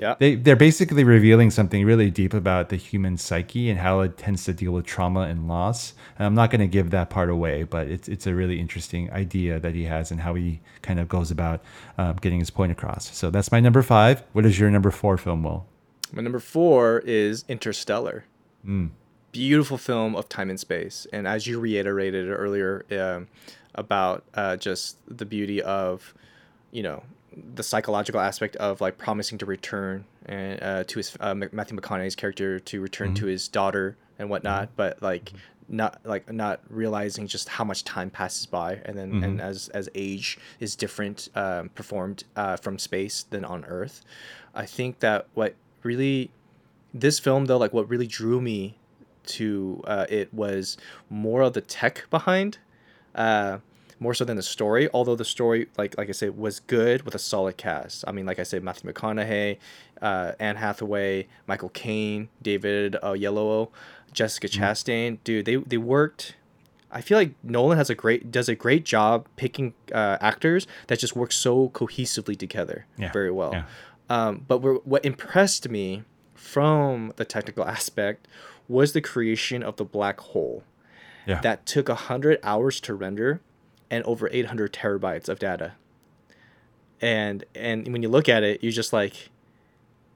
Yeah. 0.00 0.14
they 0.18 0.34
they're 0.34 0.56
basically 0.56 1.04
revealing 1.04 1.50
something 1.50 1.84
really 1.84 2.10
deep 2.10 2.32
about 2.32 2.70
the 2.70 2.76
human 2.76 3.18
psyche 3.18 3.68
and 3.68 3.78
how 3.78 4.00
it 4.00 4.16
tends 4.16 4.44
to 4.44 4.54
deal 4.54 4.72
with 4.72 4.86
trauma 4.86 5.20
and 5.20 5.46
loss. 5.46 5.92
And 6.18 6.24
I'm 6.24 6.34
not 6.34 6.50
going 6.50 6.62
to 6.62 6.66
give 6.66 6.90
that 6.90 7.10
part 7.10 7.28
away, 7.28 7.64
but 7.64 7.88
it's 7.88 8.08
it's 8.08 8.26
a 8.26 8.34
really 8.34 8.58
interesting 8.58 9.12
idea 9.12 9.60
that 9.60 9.74
he 9.74 9.84
has 9.84 10.10
and 10.10 10.22
how 10.22 10.34
he 10.34 10.60
kind 10.80 11.00
of 11.00 11.08
goes 11.08 11.30
about 11.30 11.62
um, 11.98 12.16
getting 12.16 12.38
his 12.38 12.48
point 12.48 12.72
across. 12.72 13.14
So 13.14 13.30
that's 13.30 13.52
my 13.52 13.60
number 13.60 13.82
five. 13.82 14.22
What 14.32 14.46
is 14.46 14.58
your 14.58 14.70
number 14.70 14.90
four 14.90 15.18
film, 15.18 15.42
Will? 15.42 15.66
My 16.12 16.22
number 16.22 16.40
four 16.40 17.00
is 17.00 17.44
Interstellar. 17.46 18.24
Mm. 18.66 18.90
Beautiful 19.32 19.76
film 19.76 20.16
of 20.16 20.28
time 20.28 20.48
and 20.48 20.58
space, 20.58 21.06
and 21.12 21.28
as 21.28 21.46
you 21.46 21.60
reiterated 21.60 22.30
earlier 22.30 22.84
um, 22.90 23.28
about 23.74 24.24
uh, 24.34 24.56
just 24.56 24.96
the 25.06 25.24
beauty 25.24 25.62
of, 25.62 26.14
you 26.72 26.82
know, 26.82 27.04
the 27.54 27.62
psychological 27.62 28.20
aspect 28.20 28.56
of 28.56 28.80
like 28.80 28.98
promising 28.98 29.38
to 29.38 29.46
return 29.46 30.04
and 30.26 30.62
uh, 30.62 30.84
to 30.84 30.98
his 30.98 31.16
uh, 31.20 31.34
Matthew 31.34 31.76
McConaughey's 31.78 32.16
character 32.16 32.58
to 32.60 32.80
return 32.80 33.12
Mhm. 33.12 33.16
to 33.16 33.26
his 33.26 33.48
daughter 33.48 33.96
and 34.18 34.28
whatnot, 34.30 34.70
but 34.76 35.02
like 35.02 35.32
not 35.68 36.00
like 36.04 36.30
not 36.32 36.60
realizing 36.68 37.26
just 37.28 37.48
how 37.48 37.62
much 37.64 37.84
time 37.84 38.10
passes 38.10 38.44
by 38.46 38.80
and 38.84 38.98
then 38.98 39.22
and 39.22 39.38
Mhm. 39.38 39.42
as 39.42 39.68
as 39.68 39.88
age 39.94 40.36
is 40.58 40.74
different 40.74 41.28
um, 41.36 41.68
performed 41.70 42.24
uh, 42.34 42.56
from 42.56 42.76
space 42.78 43.22
than 43.30 43.44
on 43.44 43.64
earth 43.66 44.02
i 44.52 44.66
think 44.66 44.98
that 44.98 45.28
what 45.34 45.54
really 45.84 46.32
this 46.92 47.20
film 47.20 47.44
though 47.44 47.56
like 47.56 47.72
what 47.72 47.88
really 47.88 48.08
drew 48.08 48.40
me 48.40 48.76
to 49.26 49.80
uh, 49.86 50.06
it 50.08 50.34
was 50.34 50.76
more 51.08 51.42
of 51.42 51.52
the 51.52 51.60
tech 51.60 52.04
behind 52.10 52.58
uh, 53.14 53.58
more 54.00 54.14
so 54.14 54.24
than 54.24 54.36
the 54.36 54.42
story 54.42 54.88
although 54.94 55.14
the 55.14 55.24
story 55.24 55.68
like 55.78 55.96
like 55.98 56.08
i 56.08 56.12
said 56.12 56.36
was 56.36 56.58
good 56.60 57.02
with 57.02 57.14
a 57.14 57.18
solid 57.18 57.56
cast. 57.56 58.02
I 58.08 58.12
mean 58.12 58.26
like 58.26 58.38
i 58.38 58.42
said 58.42 58.62
matthew 58.64 58.90
mcconaughey 58.90 59.58
uh, 60.02 60.32
anne 60.40 60.56
hathaway 60.56 61.28
michael 61.46 61.68
caine 61.68 62.28
david 62.42 62.96
uh, 63.02 63.14
jessica 64.12 64.48
chastain. 64.48 65.18
Dude 65.22 65.44
they, 65.44 65.56
they 65.56 65.76
worked. 65.76 66.34
I 66.90 67.02
feel 67.02 67.18
like 67.18 67.34
nolan 67.44 67.78
has 67.78 67.90
a 67.90 67.94
great 67.94 68.32
does 68.32 68.48
a 68.48 68.54
great 68.56 68.84
job 68.84 69.28
picking 69.36 69.74
uh, 69.92 70.16
actors 70.20 70.66
that 70.88 70.98
just 70.98 71.14
work 71.14 71.30
so 71.30 71.68
cohesively 71.68 72.36
together 72.36 72.86
Yeah, 72.98 73.12
very 73.12 73.30
well. 73.30 73.52
Yeah. 73.52 73.64
um, 74.08 74.44
but 74.48 74.58
what 74.58 75.04
impressed 75.04 75.68
me 75.68 76.02
from 76.34 77.12
the 77.16 77.24
technical 77.24 77.64
aspect 77.76 78.26
was 78.66 78.92
the 78.92 79.00
creation 79.00 79.62
of 79.62 79.76
the 79.76 79.84
black 79.84 80.18
hole 80.20 80.64
Yeah. 81.26 81.40
that 81.42 81.66
took 81.66 81.88
100 81.88 82.40
hours 82.42 82.80
to 82.80 82.94
render 82.94 83.40
and 83.90 84.04
over 84.04 84.28
800 84.32 84.72
terabytes 84.72 85.28
of 85.28 85.38
data. 85.38 85.72
And 87.00 87.44
and 87.54 87.88
when 87.92 88.02
you 88.02 88.08
look 88.08 88.28
at 88.28 88.42
it 88.42 88.62
you're 88.62 88.72
just 88.72 88.92
like 88.92 89.30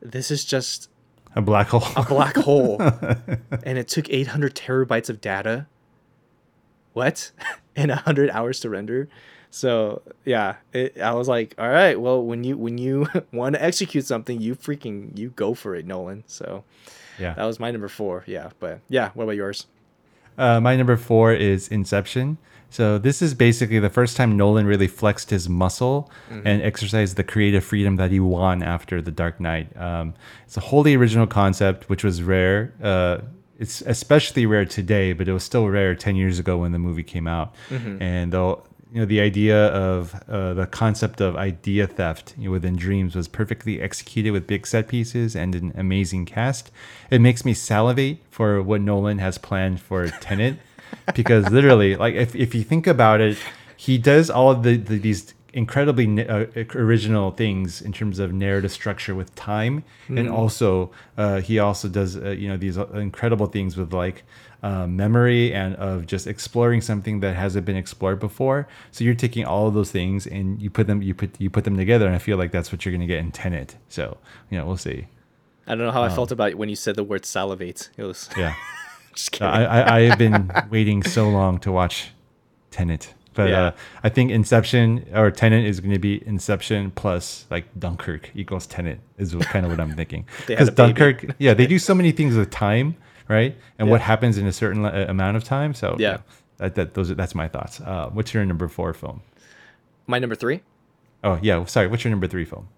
this 0.01 0.31
is 0.31 0.45
just 0.45 0.89
A 1.35 1.41
black 1.41 1.69
hole. 1.69 1.83
a 1.97 2.05
black 2.05 2.37
hole. 2.37 2.79
And 3.65 3.79
it 3.79 3.89
took 3.89 4.11
800 4.11 4.55
terabytes 4.55 5.09
of 5.09 5.21
data? 5.21 5.67
What? 6.93 7.31
And 7.77 7.91
100 7.91 8.31
hours 8.31 8.61
to 8.61 8.71
render? 8.71 9.09
So 9.51 10.03
yeah 10.25 10.57
it, 10.73 10.97
i 11.01 11.13
was 11.13 11.27
like 11.29 11.55
all 11.59 11.69
right 11.69 12.01
well 12.01 12.23
when 12.25 12.45
you 12.45 12.57
when 12.57 12.77
you 12.79 13.09
want 13.33 13.55
to 13.57 13.63
execute 13.63 14.05
something 14.05 14.41
you 14.41 14.55
freaking 14.55 15.17
you 15.19 15.31
go 15.31 15.55
for 15.55 15.75
it 15.75 15.87
nolan. 15.87 16.23
So 16.27 16.63
Yeah. 17.19 17.35
that 17.35 17.45
was 17.45 17.59
my 17.59 17.71
number 17.73 17.89
four. 17.89 18.23
Yeah 18.27 18.51
but 18.61 18.81
yeah 18.89 19.11
what 19.15 19.25
about 19.25 19.37
yours? 19.37 19.67
Uh, 20.37 20.61
my 20.61 20.77
number 20.77 20.97
four 20.97 21.33
is 21.33 21.69
Inception. 21.69 22.39
So 22.75 22.99
this 22.99 23.23
is 23.23 23.35
basically 23.35 23.79
the 23.79 23.89
first 23.89 24.17
time 24.17 24.37
Nolan 24.37 24.67
really 24.67 24.89
flexed 24.89 25.31
his 25.31 25.49
muscle 25.49 26.11
Mhm. 26.33 26.43
and 26.45 26.61
exercised 26.61 27.15
the 27.17 27.23
creative 27.23 27.63
freedom 27.63 27.95
that 27.97 28.11
he 28.11 28.19
won 28.19 28.65
after 28.65 29.01
The 29.01 29.13
Dark 29.13 29.39
Knight. 29.39 29.69
Um, 29.77 30.15
it's 30.45 30.57
a 30.57 30.61
wholly 30.61 30.97
original 30.97 31.29
concept, 31.29 31.89
which 31.89 32.03
was 32.03 32.21
rare. 32.21 32.73
Uh, 32.83 33.19
it's 33.61 33.81
especially 33.83 34.45
rare 34.45 34.65
today, 34.65 35.13
but 35.13 35.29
it 35.29 35.33
was 35.33 35.45
still 35.45 35.69
rare 35.69 35.95
10 35.95 36.17
years 36.17 36.41
ago 36.41 36.59
when 36.59 36.73
the 36.73 36.81
movie 36.81 37.05
came 37.05 37.29
out. 37.29 37.55
Mhm. 37.71 37.99
And 38.03 38.33
though 38.33 38.65
you 38.93 39.01
know 39.01 39.07
the 39.07 39.21
idea 39.21 39.67
of 39.69 40.15
uh, 40.29 40.55
the 40.55 40.67
concept 40.67 41.21
of 41.21 41.35
idea 41.37 41.87
theft 41.87 42.35
you 42.39 42.45
know, 42.47 42.51
within 42.53 42.75
dreams 42.77 43.15
was 43.17 43.27
perfectly 43.27 43.81
executed 43.81 44.31
with 44.33 44.47
big 44.47 44.67
set 44.69 44.87
pieces 44.87 45.35
and 45.35 45.55
an 45.57 45.73
amazing 45.77 46.25
cast 46.25 46.71
it 47.11 47.21
makes 47.21 47.45
me 47.45 47.53
salivate 47.55 48.19
for 48.31 48.63
what 48.63 48.81
nolan 48.81 49.19
has 49.19 49.37
planned 49.37 49.81
for 49.81 50.07
tenet 50.21 50.55
because 51.15 51.51
literally 51.51 51.97
like 51.97 52.15
if, 52.15 52.35
if 52.35 52.55
you 52.55 52.63
think 52.63 52.87
about 52.87 53.21
it 53.21 53.37
he 53.77 53.99
does 53.99 54.31
all 54.31 54.51
of 54.51 54.63
the, 54.63 54.77
the 54.77 54.99
these 54.99 55.35
incredibly 55.53 56.07
uh, 56.29 56.47
original 56.75 57.31
things 57.31 57.81
in 57.81 57.93
terms 57.93 58.19
of 58.19 58.33
narrative 58.33 58.73
structure 58.73 59.15
with 59.15 59.33
time. 59.37 59.85
And 60.09 60.27
Mm. 60.29 60.33
also 60.33 60.91
uh, 61.17 61.41
he 61.41 61.61
also 61.61 61.87
does 61.89 62.17
uh, 62.17 62.31
you 62.31 62.49
know 62.49 62.57
these 62.57 62.77
uh, 62.77 62.87
incredible 62.95 63.47
things 63.47 63.77
with 63.77 63.93
like 63.93 64.25
uh, 64.65 64.87
memory 64.89 65.53
and 65.55 65.77
of 65.77 66.07
just 66.07 66.27
exploring 66.27 66.81
something 66.81 67.21
that 67.21 67.37
hasn't 67.37 67.65
been 67.67 67.77
explored 67.77 68.19
before. 68.19 68.67
So 68.91 69.05
you're 69.05 69.15
taking 69.27 69.45
all 69.45 69.69
of 69.69 69.75
those 69.75 69.93
things 69.93 70.27
and 70.27 70.61
you 70.61 70.71
put 70.71 70.87
them 70.89 71.03
you 71.03 71.15
put 71.15 71.31
you 71.41 71.51
put 71.51 71.63
them 71.65 71.77
together 71.77 72.07
and 72.07 72.17
i 72.17 72.19
feel 72.19 72.37
like 72.37 72.51
that's 72.51 72.73
what 72.73 72.85
you're 72.85 72.93
going 72.97 73.07
to 73.09 73.13
get 73.15 73.21
in 73.21 73.31
tenet. 73.31 73.77
So 73.89 74.17
you 74.51 74.59
know 74.59 74.67
we'll 74.67 74.77
see. 74.89 75.07
I 75.69 75.77
don't 75.77 75.87
know 75.87 75.93
how 75.93 76.03
i 76.03 76.09
Um, 76.09 76.15
felt 76.15 76.33
about 76.33 76.51
it 76.51 76.59
when 76.59 76.69
you 76.69 76.77
said 76.77 76.97
the 76.97 77.05
word 77.05 77.25
salivate. 77.25 77.91
It 77.97 78.03
was 78.03 78.29
yeah 78.37 78.55
I, 79.41 79.65
I, 79.65 79.97
I 79.97 80.01
have 80.03 80.19
been 80.19 80.51
waiting 80.71 81.03
so 81.03 81.29
long 81.29 81.59
to 81.61 81.73
watch 81.73 82.11
Tenet, 82.71 83.15
but 83.35 83.49
Yeah. 83.51 83.63
uh, 83.67 83.71
I 84.03 84.09
think 84.09 84.31
Inception 84.31 85.07
or 85.15 85.31
Tenet 85.31 85.65
is 85.65 85.81
going 85.81 85.93
to 85.93 85.99
be 85.99 86.27
Inception 86.27 86.91
plus 86.93 87.47
like 87.51 87.65
Dunkirk 87.79 88.31
equals 88.35 88.67
Tenet 88.67 89.01
is 89.19 89.35
kind 89.35 89.65
of 89.65 89.71
what 89.73 89.81
I'm 89.81 89.95
thinking. 89.97 90.27
Because. 90.47 90.71
Dunkirk, 90.71 91.35
yeah, 91.39 91.55
they 91.55 91.67
do 91.67 91.79
so 91.79 91.95
many 91.95 92.11
things 92.19 92.37
with 92.37 92.51
time, 92.51 92.97
right? 93.29 93.57
And 93.79 93.91
what 93.91 94.01
happens 94.01 94.39
in 94.39 94.47
a 94.47 94.53
certain 94.53 94.85
uh, 94.85 95.07
amount 95.09 95.37
of 95.37 95.45
time. 95.45 95.75
So 95.75 95.97
Yeah. 95.99 96.19
that, 96.59 96.75
that 96.75 96.95
those 96.95 97.11
are, 97.11 97.15
that's 97.15 97.35
my 97.35 97.49
thoughts. 97.49 97.81
Uh, 97.81 98.11
what's 98.13 98.35
your 98.35 98.45
number 98.45 98.69
four 98.69 98.93
film? 98.93 99.23
my 100.07 100.19
number 100.19 100.35
three 100.35 100.61
Oh 101.23 101.39
yeah, 101.41 101.65
sorry. 101.65 101.87
What's 101.87 102.05
your 102.05 102.11
number 102.11 102.27
three 102.27 102.45
film? 102.45 102.69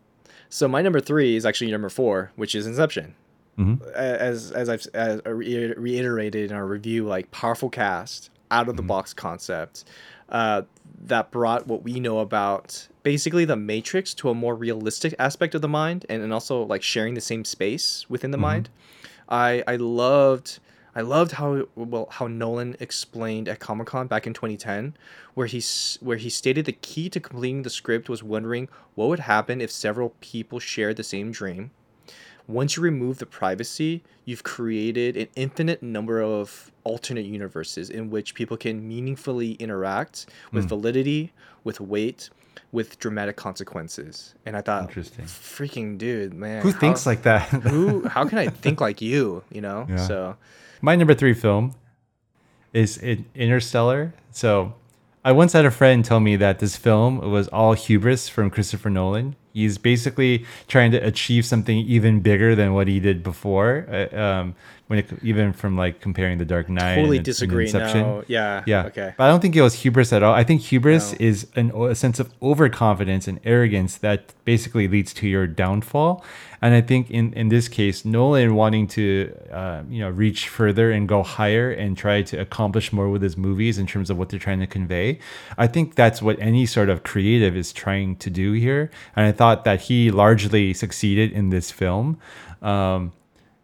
So 0.48 0.68
my 0.68 0.80
number 0.80 1.00
three 1.00 1.34
is 1.34 1.44
actually 1.44 1.72
number 1.72 1.88
four, 1.88 2.30
which 2.36 2.54
is 2.54 2.64
Inception. 2.68 3.16
Mhm. 3.58 3.80
As 3.94 4.52
as 4.52 4.68
I've 4.68 4.86
as 4.94 5.20
reiterated 5.24 6.50
in 6.50 6.56
our 6.56 6.66
review, 6.66 7.06
like 7.06 7.30
powerful 7.30 7.70
cast, 7.70 8.30
out 8.50 8.68
of 8.68 8.76
the 8.76 8.82
box 8.82 9.12
concept, 9.14 9.84
uh, 10.28 10.62
that 11.04 11.30
brought 11.30 11.66
what 11.66 11.82
we 11.82 11.98
know 12.00 12.18
about 12.20 12.88
basically 13.02 13.44
the 13.44 13.56
Matrix 13.56 14.14
to 14.14 14.28
a 14.30 14.34
more 14.34 14.54
realistic 14.54 15.14
aspect 15.18 15.54
of 15.54 15.62
the 15.62 15.68
mind, 15.68 16.04
and, 16.08 16.22
and 16.22 16.32
also 16.32 16.62
like 16.62 16.82
sharing 16.82 17.14
the 17.14 17.20
same 17.20 17.44
space 17.44 18.04
within 18.08 18.30
the 18.30 18.38
Mhm. 18.38 18.42
mind. 18.42 18.68
I 19.28 19.62
I 19.66 19.76
loved 19.76 20.58
I 20.94 21.00
loved 21.02 21.32
how 21.32 21.66
well 21.74 22.08
how 22.10 22.26
Nolan 22.26 22.76
explained 22.80 23.48
at 23.48 23.58
Comic 23.58 23.86
Con 23.88 24.06
back 24.06 24.26
in 24.26 24.32
2010, 24.34 24.94
where 25.34 25.46
he 25.46 25.62
where 26.00 26.16
he 26.16 26.30
stated 26.30 26.64
the 26.66 26.72
key 26.72 27.08
to 27.10 27.20
completing 27.20 27.62
the 27.62 27.70
script 27.70 28.08
was 28.08 28.22
wondering 28.22 28.68
what 28.94 29.08
would 29.08 29.20
happen 29.20 29.60
if 29.60 29.70
several 29.70 30.14
people 30.20 30.58
shared 30.58 30.96
the 30.96 31.04
same 31.04 31.32
dream. 31.32 31.70
Once 32.48 32.76
you 32.76 32.82
remove 32.82 33.18
the 33.18 33.26
privacy, 33.26 34.02
you've 34.24 34.44
created 34.44 35.16
an 35.16 35.26
infinite 35.34 35.82
number 35.82 36.20
of 36.22 36.70
alternate 36.84 37.24
universes 37.26 37.90
in 37.90 38.08
which 38.10 38.34
people 38.34 38.56
can 38.56 38.86
meaningfully 38.86 39.52
interact 39.54 40.26
with 40.52 40.66
Mm. 40.66 40.68
validity, 40.68 41.32
with 41.64 41.80
weight, 41.80 42.30
with 42.70 42.98
dramatic 43.00 43.36
consequences. 43.36 44.34
And 44.44 44.56
I 44.56 44.60
thought, 44.60 44.84
Interesting. 44.84 45.24
freaking 45.24 45.98
dude, 45.98 46.34
man, 46.34 46.62
Who 46.62 46.70
how- 46.70 46.78
thinks 46.78 47.04
like 47.06 47.22
that? 47.22 47.42
who? 47.48 48.06
How 48.06 48.24
can 48.28 48.38
I 48.38 48.48
think 48.48 48.80
like 48.80 49.00
you? 49.02 49.42
You 49.50 49.60
know? 49.62 49.86
Yeah. 49.88 49.96
So 50.06 50.36
My 50.80 50.94
number 50.94 51.14
three 51.14 51.34
film 51.34 51.74
is 52.72 52.98
Interstellar. 53.34 54.12
So 54.30 54.74
I 55.24 55.32
once 55.32 55.52
had 55.52 55.64
a 55.64 55.70
friend 55.70 56.04
tell 56.04 56.20
me 56.20 56.36
that 56.36 56.58
this 56.60 56.76
film 56.76 57.18
was 57.30 57.48
all 57.48 57.72
hubris 57.72 58.28
from 58.28 58.50
Christopher 58.50 58.90
Nolan. 58.90 59.34
He's 59.56 59.78
basically 59.78 60.44
trying 60.68 60.90
to 60.92 60.98
achieve 60.98 61.46
something 61.46 61.78
even 61.78 62.20
bigger 62.20 62.54
than 62.54 62.74
what 62.74 62.88
he 62.88 63.00
did 63.00 63.22
before. 63.22 63.86
Uh, 63.90 64.16
um, 64.16 64.54
when 64.88 65.00
it, 65.00 65.08
even 65.22 65.52
from 65.52 65.76
like 65.76 66.00
comparing 66.00 66.38
the 66.38 66.44
Dark 66.44 66.68
Knight, 66.68 66.94
Totally 66.94 67.16
and- 67.16 67.16
and 67.16 67.24
disagree 67.24 67.64
Inception. 67.64 68.02
now. 68.02 68.22
Yeah, 68.28 68.62
yeah. 68.66 68.84
okay. 68.86 69.14
But 69.16 69.24
I 69.24 69.28
don't 69.30 69.40
think 69.40 69.56
it 69.56 69.62
was 69.62 69.74
hubris 69.82 70.12
at 70.12 70.22
all. 70.22 70.32
I 70.32 70.44
think 70.44 70.60
hubris 70.60 71.10
No. 71.12 71.16
is 71.28 71.36
an, 71.56 71.72
a 71.74 71.94
sense 71.96 72.20
of 72.20 72.26
overconfidence 72.40 73.24
and 73.26 73.40
arrogance 73.44 73.92
that 74.06 74.20
basically 74.44 74.86
leads 74.94 75.12
to 75.14 75.24
your 75.34 75.46
downfall. 75.48 76.24
And 76.62 76.72
I 76.74 76.80
think 76.90 77.10
in, 77.10 77.32
in 77.34 77.48
this 77.48 77.66
case, 77.68 78.04
Nolan 78.04 78.54
wanting 78.54 78.86
to 78.98 79.06
uh, 79.60 79.82
you 79.94 80.00
know 80.02 80.10
reach 80.24 80.48
further 80.48 80.86
and 80.90 81.02
go 81.14 81.22
higher 81.22 81.68
and 81.82 81.90
try 82.04 82.16
to 82.30 82.36
accomplish 82.46 82.86
more 82.92 83.08
with 83.14 83.22
his 83.28 83.36
movies 83.36 83.74
in 83.78 83.86
terms 83.92 84.08
of 84.10 84.16
what 84.18 84.26
they're 84.30 84.46
trying 84.48 84.60
to 84.60 84.66
convey. 84.78 85.18
I 85.58 85.66
think 85.74 85.96
that's 86.02 86.20
what 86.26 86.36
any 86.40 86.64
sort 86.76 86.88
of 86.92 87.02
creative 87.12 87.54
is 87.62 87.68
trying 87.84 88.10
to 88.24 88.30
do 88.30 88.48
here. 88.66 88.82
And 89.16 89.22
I 89.30 89.32
thought 89.38 89.45
that 89.54 89.82
he 89.82 90.10
largely 90.10 90.74
succeeded 90.74 91.32
in 91.32 91.50
this 91.50 91.70
film. 91.70 92.18
Um, 92.62 93.12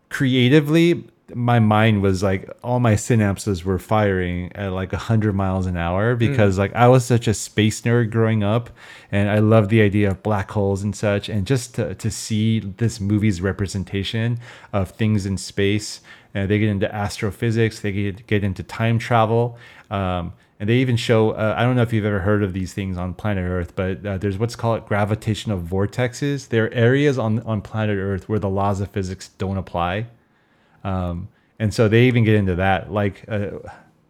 creatively 0.09 1.05
my 1.35 1.59
mind 1.59 2.03
was 2.03 2.23
like 2.23 2.51
all 2.63 2.79
my 2.79 2.95
synapses 2.95 3.65
were 3.65 3.79
firing 3.79 4.53
at 4.55 4.71
like 4.73 4.93
100 4.93 5.33
miles 5.33 5.65
an 5.65 5.79
hour 5.79 6.15
because 6.15 6.59
like 6.59 6.75
i 6.75 6.87
was 6.87 7.07
such 7.07 7.27
a 7.27 7.33
space 7.33 7.81
nerd 7.83 8.11
growing 8.11 8.43
up 8.43 8.69
and 9.11 9.31
i 9.31 9.39
love 9.39 9.71
the 9.71 9.81
idea 9.81 10.11
of 10.11 10.23
black 10.23 10.51
holes 10.51 10.83
and 10.83 10.95
such 10.95 11.31
and 11.31 11.47
just 11.47 11.75
to, 11.75 11.95
to 11.95 12.11
see 12.11 12.61
this 12.61 13.01
movie's 13.01 13.41
representation 13.41 14.39
of 14.73 14.91
things 14.91 15.27
in 15.27 15.37
space. 15.37 16.01
And 16.35 16.51
they 16.51 16.59
get 16.59 16.69
into 16.69 16.93
astrophysics 16.95 17.81
they 17.81 17.93
get, 17.93 18.27
get 18.27 18.45
into 18.45 18.63
time 18.63 18.99
travel. 18.99 19.59
Um, 19.91 20.33
and 20.63 20.71
they 20.71 20.77
even 20.77 20.97
show 20.97 21.33
uh, 21.33 21.55
i 21.59 21.65
don't 21.65 21.75
know 21.75 21.83
if 21.83 21.93
you've 21.93 22.07
ever 22.07 22.21
heard 22.21 22.43
of 22.43 22.53
these 22.53 22.73
things 22.73 22.97
on 22.97 23.13
planet 23.13 23.45
earth 23.45 23.75
but 23.75 24.07
uh, 24.07 24.17
there's 24.17 24.39
what's 24.39 24.55
called 24.55 24.87
gravitational 24.87 25.61
vortexes 25.61 26.49
there 26.49 26.67
are 26.67 26.73
areas 26.73 27.19
on, 27.19 27.41
on 27.41 27.61
planet 27.61 27.99
earth 27.99 28.29
where 28.29 28.39
the 28.39 28.49
laws 28.49 28.81
of 28.81 28.89
physics 28.91 29.31
don't 29.39 29.59
apply 29.59 30.07
um, 30.85 31.29
and 31.59 31.73
so 31.73 31.89
they 31.89 32.07
even 32.07 32.25
get 32.25 32.35
into 32.35 32.57
that, 32.57 32.93
like 32.93 33.25
uh, 33.29 33.51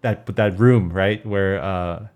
that 0.01 0.25
that 0.37 0.59
room, 0.59 0.91
right, 0.91 1.25
where 1.27 1.63
uh, 1.63 2.07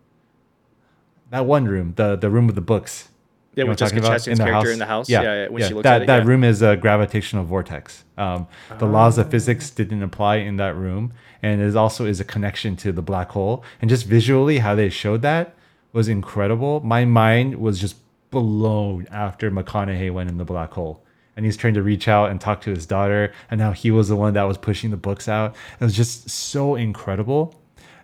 that 1.30 1.44
one 1.44 1.66
room, 1.66 1.92
the 1.96 2.16
the 2.16 2.30
room 2.30 2.46
with 2.46 2.54
the 2.54 2.62
books. 2.62 3.08
Yeah, 3.56 3.64
with 3.64 3.78
Jessica 3.78 4.00
talking 4.00 4.06
about? 4.06 4.20
Chastain's 4.20 4.38
character 4.38 4.70
in 4.70 4.78
the 4.78 4.86
house? 4.86 5.08
Yeah, 5.08 5.22
yeah, 5.22 5.48
when 5.48 5.66
she 5.66 5.72
looks 5.72 5.84
that, 5.84 5.96
at 5.96 6.02
it, 6.02 6.06
that 6.06 6.22
yeah. 6.22 6.28
room 6.28 6.44
is 6.44 6.60
a 6.60 6.76
gravitational 6.76 7.44
vortex. 7.44 8.04
Um, 8.18 8.46
the 8.78 8.84
laws 8.86 9.16
of 9.16 9.30
physics 9.30 9.70
didn't 9.70 10.02
apply 10.02 10.36
in 10.36 10.56
that 10.58 10.76
room, 10.76 11.14
and 11.42 11.62
it 11.62 11.74
also 11.74 12.04
is 12.04 12.20
a 12.20 12.24
connection 12.24 12.76
to 12.76 12.92
the 12.92 13.00
black 13.00 13.30
hole. 13.30 13.64
And 13.80 13.88
just 13.88 14.04
visually, 14.04 14.58
how 14.58 14.74
they 14.74 14.90
showed 14.90 15.22
that 15.22 15.54
was 15.94 16.06
incredible. 16.06 16.80
My 16.80 17.06
mind 17.06 17.56
was 17.56 17.80
just 17.80 17.96
blown 18.30 19.06
after 19.10 19.50
McConaughey 19.50 20.12
went 20.12 20.28
in 20.28 20.36
the 20.36 20.44
black 20.44 20.72
hole. 20.72 21.02
And 21.34 21.46
he's 21.46 21.56
trying 21.56 21.74
to 21.74 21.82
reach 21.82 22.08
out 22.08 22.30
and 22.30 22.40
talk 22.40 22.60
to 22.62 22.70
his 22.70 22.84
daughter, 22.84 23.32
and 23.50 23.62
how 23.62 23.72
he 23.72 23.90
was 23.90 24.08
the 24.08 24.16
one 24.16 24.34
that 24.34 24.42
was 24.42 24.58
pushing 24.58 24.90
the 24.90 24.98
books 24.98 25.28
out. 25.28 25.56
It 25.80 25.84
was 25.84 25.96
just 25.96 26.28
so 26.28 26.74
incredible 26.74 27.54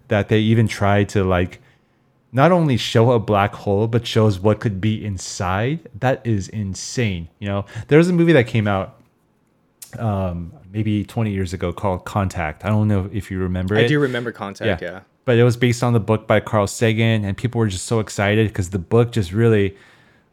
that 0.09 0.29
they 0.29 0.39
even 0.39 0.67
tried 0.67 1.11
to 1.11 1.25
like 1.25 1.61
not 2.35 2.51
only 2.51 2.77
show 2.77 3.13
a 3.13 3.19
black 3.19 3.55
hole 3.55 3.87
but 3.87 4.07
shows 4.07 4.41
what 4.41 4.59
could 4.61 4.81
be 4.81 5.05
inside 5.05 5.79
that 6.01 6.21
is 6.27 6.49
insane 6.49 7.29
you 7.39 7.49
know 7.49 7.65
there's 7.89 8.09
a 8.09 8.13
movie 8.13 8.33
that 8.33 8.47
came 8.47 8.67
out 8.67 8.99
um 9.99 10.53
maybe 10.73 11.05
20 11.05 11.31
years 11.31 11.53
ago 11.53 11.73
called 11.73 12.05
contact 12.05 12.65
i 12.65 12.69
don't 12.69 12.89
know 12.89 13.09
if 13.13 13.31
you 13.31 13.39
remember 13.39 13.77
I 13.77 13.81
it 13.81 13.89
do 13.89 13.99
remember 14.01 14.33
Contact. 14.33 14.81
Yeah. 14.83 14.91
yeah 14.91 15.01
but 15.25 15.37
it 15.39 15.45
was 15.45 15.57
based 15.57 15.83
on 15.83 15.93
the 15.93 16.01
book 16.01 16.27
by 16.27 16.41
carl 16.41 16.67
sagan 16.67 17.25
and 17.25 17.37
people 17.37 17.59
were 17.59 17.69
just 17.69 17.85
so 17.87 18.01
excited 18.01 18.49
because 18.49 18.71
the 18.71 18.79
book 18.79 19.13
just 19.13 19.33
really 19.33 19.77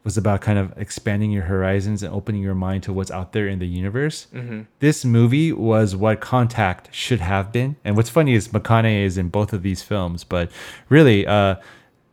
was 0.02 0.16
about 0.16 0.40
kind 0.40 0.58
of 0.58 0.72
expanding 0.78 1.30
your 1.30 1.42
horizons 1.42 2.02
and 2.02 2.14
opening 2.14 2.40
your 2.42 2.54
mind 2.54 2.82
to 2.84 2.90
what's 2.90 3.10
out 3.10 3.32
there 3.34 3.46
in 3.46 3.58
the 3.58 3.66
universe 3.66 4.28
Mhm. 4.34 4.64
this 4.78 5.04
movie 5.04 5.52
was 5.52 5.94
what 5.94 6.20
contact 6.20 6.88
should 6.94 7.20
have 7.20 7.52
been 7.52 7.76
and 7.84 7.96
what's 7.96 8.08
funny 8.08 8.32
is 8.32 8.48
mcconaughey 8.48 9.04
is 9.04 9.18
in 9.18 9.28
both 9.28 9.52
of 9.52 9.62
these 9.62 9.82
films 9.82 10.24
but 10.24 10.50
really 10.88 11.26
uh 11.26 11.56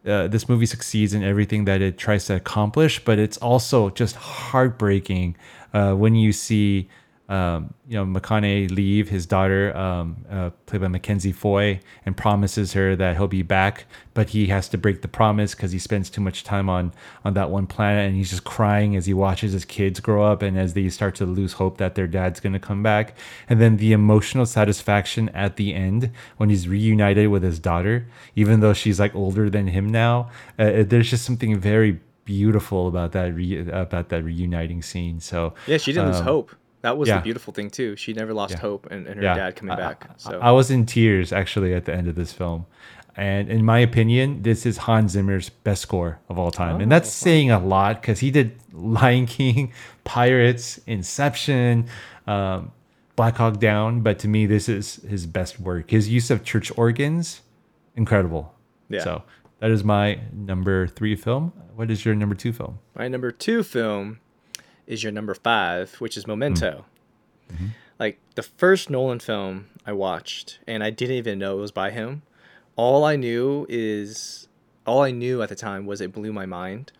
uh, 0.07 0.27
this 0.27 0.47
movie 0.47 0.65
succeeds 0.65 1.13
in 1.13 1.23
everything 1.23 1.65
that 1.65 1.81
it 1.81 1.97
tries 1.97 2.25
to 2.25 2.35
accomplish, 2.35 3.03
but 3.03 3.19
it's 3.19 3.37
also 3.37 3.89
just 3.91 4.15
heartbreaking 4.15 5.35
uh, 5.73 5.93
when 5.93 6.15
you 6.15 6.31
see, 6.31 6.89
um, 7.30 7.73
you 7.88 7.95
know, 7.95 8.05
McConaughey 8.05 8.71
leave 8.71 9.09
his 9.09 9.25
daughter, 9.25 9.75
um, 9.75 10.25
uh, 10.30 10.49
played 10.65 10.82
by 10.82 10.88
Mackenzie 10.88 11.34
Foy, 11.34 11.82
and 12.05 12.15
promises 12.15 12.71
her 12.73 12.95
that 12.95 13.17
he'll 13.17 13.28
be 13.28 13.41
back, 13.41 13.86
but 14.13 14.30
he 14.30 14.47
has 14.47 14.69
to 14.69 14.78
break 14.78 15.01
the 15.01 15.09
promise 15.09 15.53
because 15.53 15.73
he 15.73 15.80
spends 15.80 16.09
too 16.09 16.21
much 16.21 16.45
time 16.45 16.69
on 16.69 16.93
on 17.25 17.34
that 17.34 17.49
one 17.49 17.67
planet, 17.67 18.07
and 18.07 18.15
he's 18.15 18.30
just 18.30 18.45
crying 18.45 18.95
as 18.95 19.05
he 19.05 19.13
watches 19.13 19.51
his 19.51 19.65
kids 19.65 19.99
grow 19.99 20.25
up 20.25 20.41
and 20.41 20.57
as 20.57 20.73
they 20.73 20.88
start 20.88 21.15
to 21.15 21.25
lose 21.25 21.53
hope 21.53 21.78
that 21.78 21.95
their 21.95 22.07
dad's 22.07 22.39
gonna 22.39 22.59
come 22.59 22.82
back, 22.82 23.17
and 23.49 23.59
then 23.59 23.75
the 23.75 23.91
emotional 23.91 24.45
satisfaction 24.45 25.28
at 25.30 25.57
the 25.57 25.73
end 25.73 26.11
when 26.38 26.49
he's 26.49 26.67
reunited 26.67 27.28
with 27.28 27.43
his 27.43 27.59
daughter, 27.59 28.07
even 28.36 28.61
though 28.61 28.73
she's 28.73 29.01
like 29.01 29.13
older 29.13 29.49
than 29.49 29.67
him 29.67 29.89
now. 29.89 30.30
Uh, 30.57 30.84
there's 30.84 31.09
just 31.09 31.25
something 31.25 31.59
very 31.59 31.99
beautiful 32.23 32.88
about 32.88 33.13
that 33.13 33.34
re- 33.34 33.67
about 33.69 34.09
that 34.09 34.23
reuniting 34.23 34.82
scene. 34.82 35.19
So 35.19 35.53
Yeah, 35.65 35.78
she 35.78 35.91
didn't 35.91 36.07
lose 36.07 36.17
um, 36.19 36.23
hope. 36.23 36.55
That 36.82 36.97
was 36.97 37.09
yeah. 37.09 37.17
the 37.17 37.21
beautiful 37.23 37.53
thing 37.53 37.69
too. 37.69 37.95
She 37.95 38.13
never 38.13 38.34
lost 38.34 38.53
Yeah. 38.53 38.59
hope, 38.59 38.88
and, 38.91 39.07
and 39.07 39.17
her 39.17 39.23
Yeah. 39.23 39.36
dad 39.36 39.55
coming 39.55 39.73
I- 39.73 39.78
back. 39.78 40.09
So 40.17 40.39
I 40.39 40.51
was 40.51 40.69
in 40.71 40.86
tears 40.86 41.34
actually 41.34 41.73
at 41.73 41.86
the 41.86 41.93
end 41.93 42.07
of 42.07 42.15
this 42.15 42.32
film. 42.34 42.65
And 43.15 43.49
in 43.49 43.65
my 43.65 43.80
opinion, 43.80 44.43
this 44.43 44.63
is 44.63 44.78
Hans 44.78 45.13
Zimmer's 45.13 45.49
best 45.49 45.82
score 45.82 46.19
of 46.30 46.38
all 46.38 46.51
time. 46.51 46.80
and 46.82 46.91
that's 46.91 47.09
saying 47.11 47.49
a 47.49 47.57
lot 47.57 47.99
because 47.99 48.19
he 48.19 48.30
did 48.30 48.51
Lion 48.71 49.25
King, 49.25 49.73
Pirates, 50.03 50.80
Inception, 50.86 51.88
um, 52.28 52.71
Black 53.15 53.38
Hawk 53.38 53.59
Down. 53.59 54.01
But 54.01 54.19
to 54.19 54.28
me, 54.28 54.45
this 54.45 54.69
is 54.69 54.97
his 55.09 55.25
best 55.25 55.59
work. 55.59 55.89
His 55.89 56.07
use 56.09 56.30
of 56.30 56.43
church 56.43 56.71
organs, 56.78 57.41
incredible. 57.95 58.53
Yeah. 58.88 59.03
So 59.03 59.23
that 59.61 59.71
is 59.71 59.84
my 59.84 60.19
number 60.32 60.86
three 60.88 61.15
film. 61.15 61.53
What 61.75 61.89
is 61.89 62.05
your 62.05 62.13
number 62.13 62.36
two 62.36 62.53
film? 62.53 62.78
My 62.95 63.07
number 63.07 63.32
two 63.32 63.63
film 63.63 64.19
is 64.88 65.03
your 65.03 65.11
number 65.11 65.35
five, 65.35 65.93
which 65.95 66.17
is 66.17 66.25
Memento. 66.25 66.85
Like 67.99 68.19
the 68.35 68.43
first 68.43 68.89
Nolan 68.89 69.19
film 69.19 69.67
I 69.85 69.91
watched, 69.91 70.59
and 70.67 70.83
I 70.83 70.89
didn't 70.89 71.15
even 71.15 71.39
know 71.39 71.57
it 71.57 71.61
was 71.61 71.71
by 71.71 71.91
him. 71.91 72.21
All 72.75 73.03
I 73.05 73.15
knew 73.15 73.65
is, 73.69 74.47
all 74.85 75.01
I 75.01 75.11
knew 75.11 75.41
at 75.41 75.49
the 75.49 75.55
time 75.55 75.85
was 75.85 75.99
it 75.99 76.11
blew 76.11 76.31
my 76.31 76.45
mind, 76.45 76.91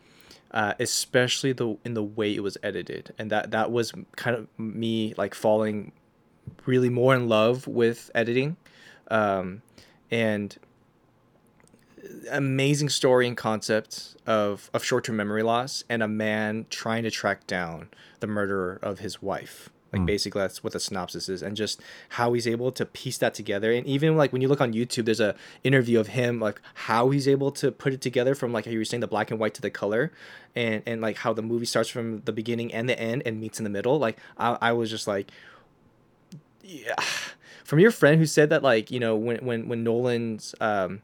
uh, 0.52 0.74
especially 0.80 1.54
the 1.54 1.78
in 1.86 1.94
the 1.94 2.04
way 2.04 2.34
it 2.34 2.42
was 2.42 2.58
edited, 2.64 3.14
and 3.18 3.30
that 3.30 3.52
that 3.52 3.72
was 3.72 3.94
kind 4.16 4.36
of 4.36 4.48
me 4.58 5.14
like 5.18 5.36
falling 5.36 5.92
really 6.66 6.90
more 6.90 7.14
in 7.16 7.28
love 7.28 7.68
with 7.68 8.10
editing, 8.16 8.58
um, 9.12 9.62
and 10.10 10.58
amazing 12.30 12.90
story 12.90 13.28
and 13.28 13.36
concept 13.36 14.16
of, 14.26 14.70
of 14.74 14.84
short-term 14.84 15.16
memory 15.16 15.44
loss 15.44 15.84
and 15.90 16.04
a 16.04 16.08
man 16.08 16.66
trying 16.70 17.04
to 17.04 17.12
track 17.12 17.48
down 17.48 17.90
the 18.20 18.28
murderer 18.28 18.80
of 18.82 19.00
his 19.00 19.22
wife. 19.22 19.70
Like 19.94 20.06
basically 20.06 20.42
that's 20.42 20.64
what 20.64 20.74
the 20.74 20.80
synopsis 20.80 21.30
is 21.30 21.42
and 21.42 21.56
just 21.56 21.82
how 22.10 22.34
he's 22.34 22.48
able 22.48 22.72
to 22.74 22.86
piece 22.86 23.18
that 23.20 23.34
together. 23.34 23.72
And 23.72 23.86
even 23.86 24.18
like 24.18 24.34
when 24.34 24.42
you 24.42 24.48
look 24.48 24.62
on 24.62 24.74
youtube 24.74 25.06
there's 25.06 25.20
a 25.20 25.36
interview 25.64 26.00
of 26.00 26.08
him 26.08 26.40
like 26.40 26.62
how 26.74 27.10
he's 27.10 27.28
able 27.28 27.52
to 27.52 27.72
put 27.72 27.94
it 27.94 28.02
together 28.02 28.36
from 28.36 28.52
like 28.52 28.66
how 28.66 28.72
you 28.72 28.80
were 28.80 28.86
saying 28.86 29.02
the 29.02 29.08
black 29.08 29.32
and 29.32 29.40
white 29.40 29.54
to 29.56 29.62
the 29.62 29.70
color 29.70 30.12
and 30.56 30.84
and 30.86 31.02
like 31.02 31.18
how 31.18 31.34
the 31.34 31.42
movie 31.42 31.66
starts 31.66 31.90
from 31.90 32.22
the 32.26 32.32
beginning 32.32 32.74
and 32.74 32.90
the 32.90 33.00
end 33.00 33.24
and 33.26 33.40
meets 33.40 33.60
in 33.60 33.64
the 33.64 33.70
middle. 33.70 33.98
Like 33.98 34.18
i, 34.38 34.58
I 34.62 34.74
was 34.74 34.90
just 34.90 35.08
like 35.08 35.32
yeah. 36.64 36.96
From 37.64 37.80
your 37.80 37.92
friend 37.92 38.18
who 38.18 38.26
said 38.26 38.50
that 38.52 38.64
like 38.64 38.92
you 38.92 39.00
know 39.00 39.16
when 39.16 39.38
when 39.46 39.68
when 39.68 39.84
nolan's 39.84 40.56
um 40.62 41.02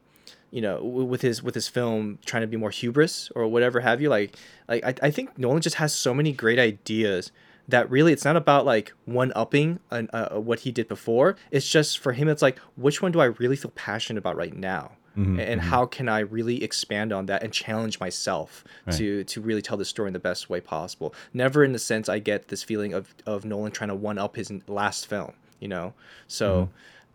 you 0.54 0.60
know 0.60 0.80
with 0.82 1.20
his 1.20 1.42
with 1.42 1.54
his 1.54 1.66
film 1.68 2.18
trying 2.24 2.42
to 2.42 2.46
be 2.46 2.56
more 2.56 2.70
hubris 2.70 3.28
or 3.34 3.48
whatever 3.48 3.80
have 3.80 4.00
you 4.00 4.08
like 4.08 4.36
like 4.68 4.84
i, 4.84 5.08
I 5.08 5.10
think 5.10 5.36
nolan 5.36 5.60
just 5.60 5.76
has 5.76 5.92
so 5.92 6.14
many 6.14 6.32
great 6.32 6.60
ideas 6.60 7.32
that 7.66 7.90
really 7.90 8.12
it's 8.12 8.24
not 8.24 8.36
about 8.36 8.64
like 8.64 8.92
one 9.04 9.32
upping 9.34 9.80
uh, 9.90 10.02
uh, 10.12 10.38
what 10.38 10.60
he 10.60 10.70
did 10.70 10.86
before. 10.86 11.34
It's 11.50 11.66
just 11.66 11.98
for 11.98 12.12
him 12.12 12.28
it's 12.28 12.42
like 12.42 12.58
which 12.76 13.00
one 13.00 13.10
do 13.10 13.20
i 13.20 13.24
really 13.24 13.56
feel 13.56 13.72
passionate 13.74 14.18
about 14.18 14.36
right 14.36 14.54
now? 14.54 14.92
Mhm, 15.16 15.40
and 15.40 15.60
mhm. 15.60 15.64
how 15.64 15.86
can 15.86 16.08
i 16.08 16.18
really 16.18 16.62
expand 16.62 17.12
on 17.12 17.26
that 17.26 17.42
and 17.42 17.52
challenge 17.52 18.00
myself 18.00 18.64
Right. 18.86 18.96
to 18.96 19.24
to 19.24 19.40
really 19.40 19.62
tell 19.62 19.78
the 19.78 19.84
story 19.84 20.08
in 20.08 20.12
the 20.12 20.18
best 20.18 20.50
way 20.50 20.60
possible. 20.60 21.14
Never 21.32 21.64
in 21.64 21.72
the 21.72 21.78
sense 21.78 22.08
i 22.08 22.18
get 22.18 22.48
this 22.48 22.62
feeling 22.62 22.92
of 22.92 23.14
of 23.24 23.44
nolan 23.44 23.72
trying 23.72 23.88
to 23.88 23.94
one 23.94 24.18
up 24.18 24.36
his 24.36 24.52
last 24.68 25.06
film 25.06 25.32
you 25.60 25.68
know? 25.68 25.94
So 26.28 26.68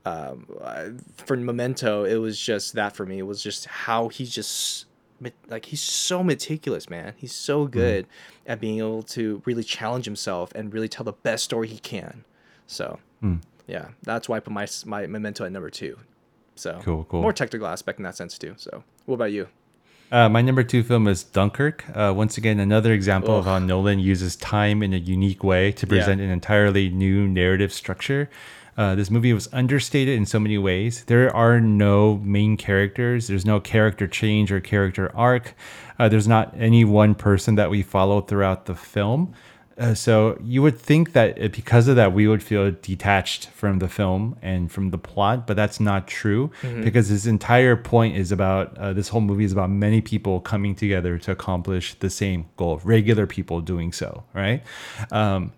um, 0.05 0.45
for 1.17 1.35
Memento, 1.37 2.03
it 2.05 2.15
was 2.17 2.39
just 2.39 2.73
that 2.73 2.95
for 2.95 3.05
me. 3.05 3.19
It 3.19 3.23
was 3.27 3.41
just 3.43 3.65
how 3.65 4.07
he's 4.09 4.33
just 4.33 4.85
like 5.49 5.65
he's 5.65 5.81
so 5.81 6.23
meticulous, 6.23 6.89
man. 6.89 7.13
He's 7.17 7.33
so 7.35 7.65
good 7.67 8.07
at 8.47 8.59
being 8.61 8.77
able 8.79 9.03
to 9.03 9.41
really 9.45 9.63
challenge 9.63 10.05
himself 10.05 10.51
and 10.55 10.73
really 10.73 10.87
tell 10.87 11.03
the 11.03 11.11
best 11.13 11.43
story 11.43 11.67
he 11.67 11.79
can. 11.79 12.23
So 12.67 12.99
Mm. 13.23 13.41
yeah, 13.67 13.89
that's 14.03 14.29
why 14.29 14.37
I 14.37 14.39
put 14.39 14.53
my 14.53 14.65
my 14.85 15.05
Memento 15.07 15.43
at 15.45 15.51
number 15.51 15.69
two. 15.69 15.97
So 16.55 16.79
Cool, 16.83 17.05
cool. 17.09 17.21
More 17.21 17.33
technical 17.33 17.67
aspect 17.67 17.99
in 17.99 18.03
that 18.03 18.15
sense 18.15 18.37
too. 18.37 18.53
So 18.57 18.83
what 19.05 19.15
about 19.15 19.31
you? 19.33 19.47
Uh, 20.11 20.27
my 20.27 20.41
number 20.41 20.63
two 20.63 20.81
film 20.81 21.07
is 21.07 21.23
Dunkirk. 21.23 21.85
Uh, 21.95 22.11
once 22.15 22.35
again, 22.37 22.59
another 22.59 22.93
example 22.93 23.37
of 23.37 23.45
how 23.45 23.59
Nolan 23.59 23.99
uses 23.99 24.35
time 24.35 24.81
in 24.81 24.91
a 24.93 24.97
unique 24.97 25.43
way 25.43 25.71
to 25.73 25.85
Yeah. 25.85 25.89
present 25.89 26.19
an 26.19 26.29
entirely 26.31 26.89
new 26.89 27.27
narrative 27.27 27.71
structure. 27.71 28.27
Uh, 28.79 28.95
this 28.95 29.09
movie 29.11 29.33
was 29.33 29.49
understated 29.51 30.15
in 30.17 30.25
so 30.25 30.39
many 30.39 30.57
ways. 30.57 31.03
There 31.07 31.35
are 31.35 31.59
no 31.59 32.15
main 32.37 32.55
characters. 32.55 33.27
There's 33.27 33.45
no 33.45 33.59
character 33.59 34.07
change 34.07 34.53
or 34.53 34.61
character 34.61 35.11
arc. 35.13 35.53
Uh, 35.99 36.07
there's 36.07 36.29
not 36.29 36.55
any 36.57 36.85
one 36.85 37.13
person 37.13 37.55
that 37.55 37.69
we 37.69 37.83
follow 37.83 38.21
throughout 38.21 38.67
the 38.67 38.75
film. 38.75 39.33
Uh, 39.77 39.93
so 39.93 40.37
you 40.43 40.61
would 40.61 40.77
think 40.77 41.11
that 41.13 41.35
because 41.51 41.87
of 41.89 41.95
that, 41.97 42.13
we 42.13 42.27
would 42.27 42.43
feel 42.43 42.71
detached 42.81 43.47
from 43.49 43.79
the 43.79 43.87
film 43.89 44.35
and 44.41 44.71
from 44.71 44.91
the 44.91 44.97
plot, 44.97 45.47
but 45.47 45.55
that's 45.55 45.79
not 45.79 46.07
true 46.07 46.49
Mhm. 46.63 46.83
because 46.83 47.07
his 47.09 47.25
entire 47.27 47.75
point 47.77 48.15
is 48.17 48.31
about 48.31 48.77
uh, 48.77 48.93
this 48.93 49.09
whole 49.09 49.21
movie 49.21 49.45
is 49.45 49.53
about 49.53 49.69
many 49.69 50.01
people 50.01 50.39
coming 50.41 50.73
together 50.75 51.17
to 51.17 51.31
accomplish 51.31 51.95
the 51.99 52.09
same 52.09 52.45
goal, 52.57 52.79
regular 52.85 53.25
people 53.25 53.59
doing 53.61 53.91
so, 53.93 54.23
right? 54.33 54.63
Um, 55.11 55.51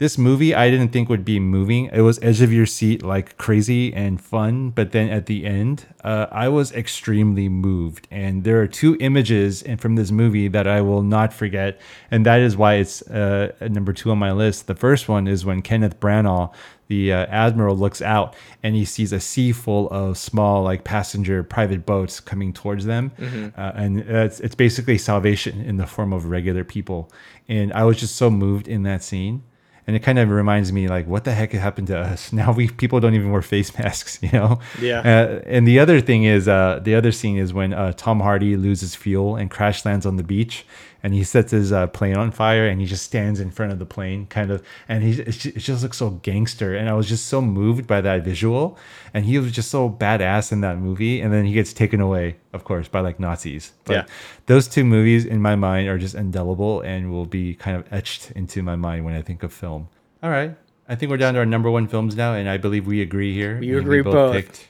this 0.00 0.16
movie 0.16 0.54
I 0.54 0.70
didn't 0.70 0.92
think 0.92 1.10
would 1.10 1.24
be 1.26 1.38
moving. 1.38 1.90
It 1.92 2.00
was 2.00 2.18
edge 2.22 2.40
of 2.40 2.50
your 2.52 2.64
seat, 2.64 3.02
like 3.02 3.36
crazy 3.36 3.92
and 3.94 4.18
fun. 4.20 4.70
But 4.70 4.92
then 4.92 5.10
at 5.10 5.26
the 5.26 5.44
end, 5.44 5.84
uh, 6.02 6.26
I 6.32 6.48
was 6.48 6.72
extremely 6.72 7.50
moved. 7.50 8.08
And 8.10 8.42
there 8.42 8.60
are 8.62 8.66
two 8.66 8.96
images 8.98 9.60
in, 9.62 9.76
from 9.76 9.96
this 9.96 10.10
movie 10.10 10.48
that 10.48 10.66
I 10.66 10.80
will 10.80 11.02
not 11.02 11.34
forget, 11.34 11.78
and 12.10 12.24
that 12.24 12.40
is 12.40 12.56
why 12.56 12.74
it's 12.76 13.02
uh, 13.10 13.52
number 13.60 13.92
two 13.92 14.10
on 14.10 14.18
my 14.18 14.32
list. 14.32 14.66
The 14.66 14.74
first 14.74 15.06
one 15.08 15.28
is 15.28 15.44
when 15.44 15.60
Kenneth 15.60 16.00
Branagh, 16.00 16.50
the 16.88 17.12
uh, 17.12 17.26
admiral, 17.26 17.76
looks 17.76 18.00
out 18.00 18.34
and 18.62 18.74
he 18.74 18.86
sees 18.86 19.12
a 19.12 19.20
sea 19.20 19.52
full 19.52 19.86
of 19.90 20.16
small, 20.16 20.62
like 20.62 20.82
passenger 20.82 21.42
private 21.44 21.84
boats 21.84 22.20
coming 22.20 22.54
towards 22.54 22.86
them, 22.86 23.12
Mhm. 23.20 23.52
uh, 23.58 23.72
and 23.76 24.00
it's 24.00 24.40
it's 24.40 24.54
basically 24.54 24.96
salvation 24.96 25.60
in 25.60 25.76
the 25.76 25.86
form 25.86 26.12
of 26.14 26.24
regular 26.24 26.64
people. 26.64 27.12
And 27.48 27.70
I 27.74 27.84
was 27.84 28.00
just 28.00 28.16
so 28.16 28.30
moved 28.30 28.66
in 28.66 28.82
that 28.84 29.02
scene 29.04 29.42
and 29.90 29.96
it 29.96 30.04
kind 30.04 30.20
of 30.20 30.30
reminds 30.30 30.72
me 30.72 30.86
like 30.86 31.08
what 31.08 31.24
the 31.24 31.32
heck 31.32 31.50
happened 31.50 31.88
to 31.88 31.98
us? 31.98 32.32
Now 32.40 32.52
we 32.52 32.68
people 32.68 33.00
don't 33.00 33.14
even 33.14 33.32
wear 33.32 33.42
face 33.42 33.76
masks 33.78 34.20
you 34.22 34.30
know? 34.30 34.60
Yeah. 34.80 35.00
uh, 35.00 35.42
and 35.46 35.66
the 35.66 35.80
other 35.80 36.00
thing 36.00 36.22
is 36.22 36.46
uh, 36.46 36.78
the 36.80 36.94
other 36.94 37.10
scene 37.10 37.36
is 37.36 37.52
when 37.52 37.72
uh, 37.74 37.92
tom 37.96 38.20
hardy 38.20 38.56
loses 38.56 38.94
fuel 38.94 39.34
and 39.34 39.50
crash 39.50 39.84
lands 39.84 40.06
on 40.06 40.14
the 40.16 40.22
beach 40.22 40.64
and 41.02 41.12
he 41.14 41.24
sets 41.24 41.50
his 41.50 41.72
uh, 41.72 41.86
plane 41.88 42.16
on 42.16 42.30
fire 42.30 42.66
and 42.68 42.80
he 42.80 42.86
just 42.86 43.04
stands 43.04 43.40
in 43.40 43.50
front 43.50 43.72
of 43.72 43.78
the 43.80 43.86
plane 43.86 44.26
kind 44.26 44.50
of 44.50 44.62
and 44.88 45.02
he 45.02 45.20
it 45.20 45.46
it 45.46 45.58
just 45.58 45.82
looks 45.82 45.96
so 45.98 46.10
gangster 46.10 46.76
and 46.76 46.88
i 46.88 46.92
was 46.92 47.08
just 47.08 47.26
so 47.26 47.40
moved 47.40 47.86
by 47.86 48.00
that 48.00 48.22
visual 48.24 48.78
and 49.12 49.24
he 49.24 49.38
was 49.38 49.50
just 49.50 49.70
so 49.70 49.90
badass 49.90 50.52
in 50.52 50.60
that 50.60 50.78
movie 50.78 51.20
and 51.20 51.32
then 51.32 51.44
he 51.44 51.52
gets 51.52 51.72
taken 51.72 52.00
away 52.00 52.36
of 52.52 52.64
course 52.64 52.88
by 52.88 53.00
like 53.00 53.18
nazis 53.20 53.72
but 53.84 53.94
Yeah. 53.94 54.06
those 54.46 54.66
two 54.68 54.84
movies 54.84 55.24
in 55.24 55.40
my 55.40 55.54
mind 55.56 55.88
are 55.88 55.98
just 55.98 56.14
indelible 56.14 56.80
and 56.80 57.10
will 57.12 57.26
be 57.26 57.54
kind 57.54 57.76
of 57.76 57.84
etched 57.92 58.30
into 58.32 58.62
my 58.62 58.76
mind 58.76 59.04
when 59.04 59.14
i 59.14 59.22
think 59.22 59.42
of 59.42 59.52
film 59.52 59.88
all 60.22 60.30
right 60.30 60.56
i 60.88 60.94
think 60.94 61.10
we're 61.10 61.16
down 61.16 61.34
to 61.34 61.40
our 61.40 61.46
number 61.46 61.70
one 61.70 61.86
films 61.86 62.16
now 62.16 62.34
and 62.34 62.48
i 62.48 62.56
believe 62.56 62.86
we 62.86 63.00
agree 63.02 63.32
here 63.34 63.58
We 63.60 63.76
agree 63.76 64.02
both. 64.02 64.32
picked 64.32 64.68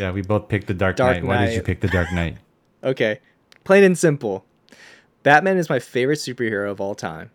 yeah 0.00 0.10
we 0.10 0.22
both 0.22 0.48
picked 0.48 0.66
the 0.66 0.74
dark, 0.74 0.96
Dark 0.96 1.16
knight 1.18 1.24
why 1.24 1.46
did 1.46 1.54
you 1.54 1.62
pick 1.62 1.80
the 1.80 1.88
dark 1.88 2.12
knight 2.12 2.36
Okay. 2.82 3.20
Plain 3.64 3.84
and 3.84 3.98
simple. 3.98 4.46
Batman 5.22 5.58
is 5.58 5.68
my 5.68 5.78
favorite 5.78 6.16
superhero 6.16 6.70
of 6.70 6.80
all 6.80 6.94
time, 6.94 7.30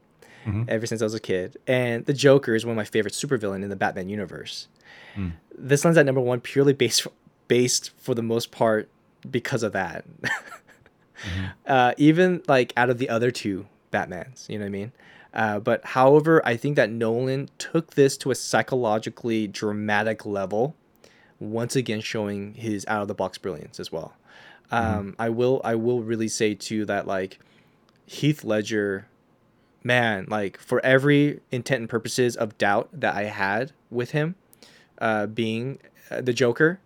Mhm. 0.48 0.66
ever 0.68 0.88
since 0.88 1.04
I 1.04 1.06
was 1.06 1.14
a 1.14 1.20
kid. 1.20 1.58
And 1.68 2.04
the 2.08 2.14
Joker 2.14 2.56
is 2.56 2.66
one 2.66 2.72
of 2.72 2.78
my 2.78 2.84
favorite 2.84 3.14
supervillain 3.14 3.62
in 3.62 3.70
the 3.70 3.76
Batman 3.76 4.10
universe. 4.10 4.68
Mm. 5.16 5.34
This 5.56 5.86
one's 5.86 5.98
at 5.98 6.06
number 6.08 6.20
one 6.22 6.42
purely 6.42 6.74
based 6.74 7.06
based 7.48 7.92
for 8.00 8.16
the 8.16 8.24
most 8.24 8.50
part 8.50 8.90
because 9.30 9.64
of 9.64 9.74
that. 9.74 10.06
uh, 11.68 11.94
even 11.98 12.42
like 12.48 12.74
out 12.78 12.90
of 12.90 12.98
the 12.98 13.10
other 13.10 13.32
two 13.32 13.66
Batmans, 13.92 14.50
you 14.50 14.58
know 14.58 14.64
what 14.64 14.68
I 14.68 14.72
mean? 14.72 14.92
Uh, 15.34 15.60
but 15.60 15.84
however, 15.84 16.42
I 16.46 16.56
think 16.56 16.78
that 16.78 16.90
Nolan 16.90 17.50
took 17.58 17.96
this 17.96 18.18
to 18.18 18.32
a 18.32 18.36
psychologically 18.36 19.48
dramatic 19.48 20.26
level, 20.26 20.76
once 21.40 21.76
again 21.76 22.00
showing 22.00 22.54
his 22.54 22.86
out 22.88 23.02
of 23.02 23.10
the 23.10 23.14
box 23.14 23.38
brilliance 23.38 23.80
as 23.80 23.92
well. 23.92 24.14
Um, 24.72 25.16
I 25.20 25.30
will 25.30 25.62
I 25.64 25.76
will 25.76 26.02
really 26.02 26.28
say 26.28 26.56
too 26.56 26.86
that 26.86 27.06
like 27.06 27.40
Heath 28.06 28.44
Ledger, 28.44 29.08
man, 29.84 30.26
like 30.30 30.58
for 30.58 30.84
every 30.84 31.42
intent 31.52 31.82
and 31.82 31.90
purposes 31.90 32.36
of 32.36 32.58
doubt 32.58 32.90
that 32.94 33.16
I 33.16 33.24
had 33.24 33.74
with 33.92 34.12
him, 34.12 34.36
uh, 35.00 35.28
being 35.28 35.80
uh, 36.10 36.22
the 36.22 36.34
Joker, 36.34 36.80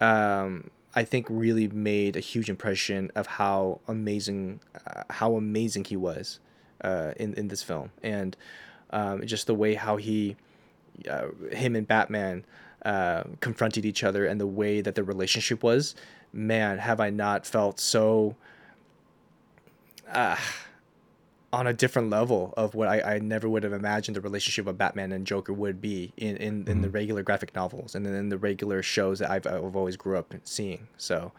um, 0.00 0.70
I 0.94 1.04
think 1.04 1.26
really 1.28 1.68
made 1.68 2.16
a 2.16 2.20
huge 2.20 2.48
impression 2.48 3.10
of 3.14 3.26
how 3.26 3.80
amazing, 3.88 4.60
uh, 4.86 5.02
how 5.10 5.36
amazing 5.36 5.84
he 5.84 5.96
was 5.96 6.40
uh, 6.82 7.12
in 7.16 7.34
in 7.34 7.48
this 7.48 7.62
film, 7.62 7.90
and 8.02 8.36
um, 8.90 9.26
just 9.26 9.46
the 9.46 9.54
way 9.54 9.74
how 9.74 9.96
he, 9.96 10.36
uh, 11.10 11.26
him 11.50 11.74
and 11.74 11.86
Batman, 11.86 12.44
uh, 12.84 13.24
confronted 13.40 13.84
each 13.84 14.04
other, 14.04 14.26
and 14.26 14.40
the 14.40 14.46
way 14.46 14.80
that 14.80 14.94
their 14.94 15.04
relationship 15.04 15.62
was. 15.62 15.94
Man, 16.32 16.78
have 16.78 17.00
I 17.00 17.10
not 17.10 17.46
felt 17.46 17.80
so. 17.80 18.36
On 21.54 21.66
a 21.66 21.72
different 21.72 22.10
level 22.10 22.52
of 22.56 22.74
what 22.74 22.88
I, 22.88 23.00
I 23.14 23.18
never 23.18 23.48
would 23.48 23.62
have 23.62 23.72
imagined 23.72 24.16
the 24.16 24.20
relationship 24.20 24.66
of 24.66 24.76
Batman 24.76 25.12
and 25.12 25.26
Joker 25.26 25.52
would 25.52 25.80
be 25.80 26.12
in, 26.16 26.36
in, 26.38 26.68
in 26.68 26.80
the 26.80 26.90
regular 26.90 27.22
graphic 27.22 27.54
novels 27.54 27.94
and 27.94 28.04
then 28.04 28.14
in 28.14 28.28
the 28.28 28.38
regular 28.38 28.82
shows 28.82 29.18
that 29.20 29.30
I've, 29.30 29.46
I've 29.46 29.76
always 29.76 29.96
grew 29.96 30.18
up 30.18 30.34
seeing. 30.44 30.88
So 30.98 31.32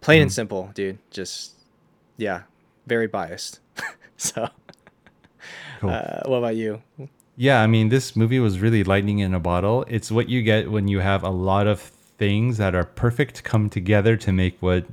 plain 0.00 0.22
and 0.22 0.30
Mhm. 0.30 0.34
simple, 0.34 0.70
dude. 0.74 0.98
Just 1.10 1.52
yeah, 2.16 2.42
very 2.86 3.06
biased. 3.06 3.60
so 4.16 4.48
Cool. 5.80 5.90
uh, 5.90 6.20
what 6.26 6.36
about 6.38 6.56
you? 6.56 6.82
Yeah, 7.36 7.60
I 7.62 7.66
mean, 7.66 7.88
this 7.88 8.14
movie 8.14 8.38
was 8.40 8.58
really 8.60 8.84
lightning 8.84 9.18
in 9.18 9.34
a 9.34 9.40
bottle. 9.40 9.84
It's 9.88 10.10
what 10.10 10.28
you 10.28 10.42
get 10.42 10.70
when 10.70 10.86
you 10.88 11.00
have 11.00 11.22
a 11.24 11.30
lot 11.30 11.66
of 11.66 11.80
things 11.80 12.58
that 12.58 12.74
are 12.74 12.84
perfect 12.84 13.42
come 13.42 13.68
together 13.68 14.16
to 14.18 14.32
make 14.32 14.56
what 14.60 14.86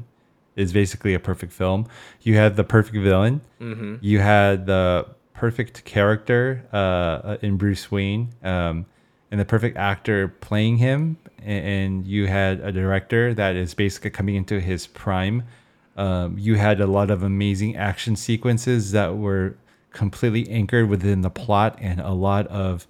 is 0.60 0.74
basically 0.74 1.14
a 1.14 1.20
perfect 1.20 1.54
film. 1.54 1.88
You 2.22 2.36
had 2.36 2.56
the 2.56 2.64
perfect 2.64 2.98
villain. 2.98 3.42
Mhm. 3.62 4.00
You 4.02 4.20
had 4.20 4.66
the 4.66 5.06
perfect 5.34 5.86
character 5.86 6.64
uh, 6.74 7.38
in 7.42 7.58
Bruce 7.58 7.90
Wayne, 7.90 8.30
um, 8.44 8.86
and 9.32 9.40
the 9.40 9.46
perfect 9.46 9.78
actor 9.78 10.28
playing 10.28 10.78
him. 10.78 11.18
And 11.46 12.06
you 12.06 12.28
had 12.28 12.60
a 12.60 12.72
director 12.72 13.34
that 13.34 13.56
is 13.56 13.74
basically 13.74 14.10
coming 14.10 14.36
into 14.36 14.60
his 14.60 14.88
prime. 14.88 15.44
Um, 15.96 16.38
you 16.38 16.56
had 16.56 16.82
a 16.82 16.88
lot 16.88 17.10
of 17.10 17.24
amazing 17.24 17.78
action 17.78 18.16
sequences 18.16 18.92
that 18.92 19.18
were 19.18 19.56
completely 19.92 20.50
anchored 20.50 20.90
within 20.90 21.22
the 21.22 21.30
plot 21.30 21.78
and 21.82 22.00
a 22.02 22.12
lot 22.12 22.48
of 22.48 22.88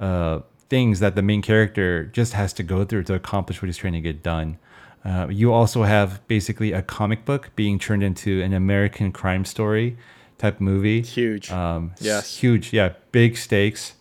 uh, 0.00 0.40
things 0.68 1.00
that 1.00 1.14
the 1.14 1.22
main 1.22 1.42
character 1.42 2.04
just 2.06 2.32
has 2.32 2.52
to 2.54 2.62
go 2.62 2.84
through 2.84 3.02
to 3.04 3.14
accomplish 3.14 3.60
what 3.60 3.66
he's 3.66 3.76
trying 3.76 3.92
to 3.92 4.00
get 4.00 4.22
done. 4.22 4.56
Uh, 5.04 5.26
you 5.30 5.52
also 5.52 5.84
have 5.84 6.26
basically 6.28 6.72
a 6.72 6.82
comic 6.82 7.24
book 7.24 7.50
being 7.56 7.78
turned 7.78 8.02
into 8.02 8.42
an 8.42 8.52
American 8.52 9.12
crime 9.12 9.44
story 9.44 9.96
type 10.38 10.60
movie. 10.60 11.02
Huge. 11.02 11.50
Um, 11.50 11.92
Yes. 12.00 12.36
Huge. 12.36 12.72
Yeah. 12.72 12.94
Big 13.12 13.36
stakes. 13.36 13.94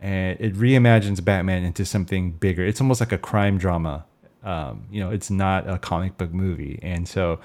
And 0.00 0.38
it 0.40 0.54
reimagines 0.54 1.24
Batman 1.24 1.62
into 1.64 1.84
something 1.84 2.32
bigger. 2.32 2.64
It's 2.66 2.80
almost 2.80 3.00
like 3.00 3.12
a 3.12 3.18
crime 3.18 3.56
drama. 3.56 4.04
Um, 4.42 4.86
you 4.90 5.00
know, 5.00 5.10
it's 5.10 5.30
not 5.30 5.68
a 5.70 5.78
comic 5.78 6.18
book 6.18 6.32
movie. 6.32 6.80
And 6.82 7.06
so 7.08 7.38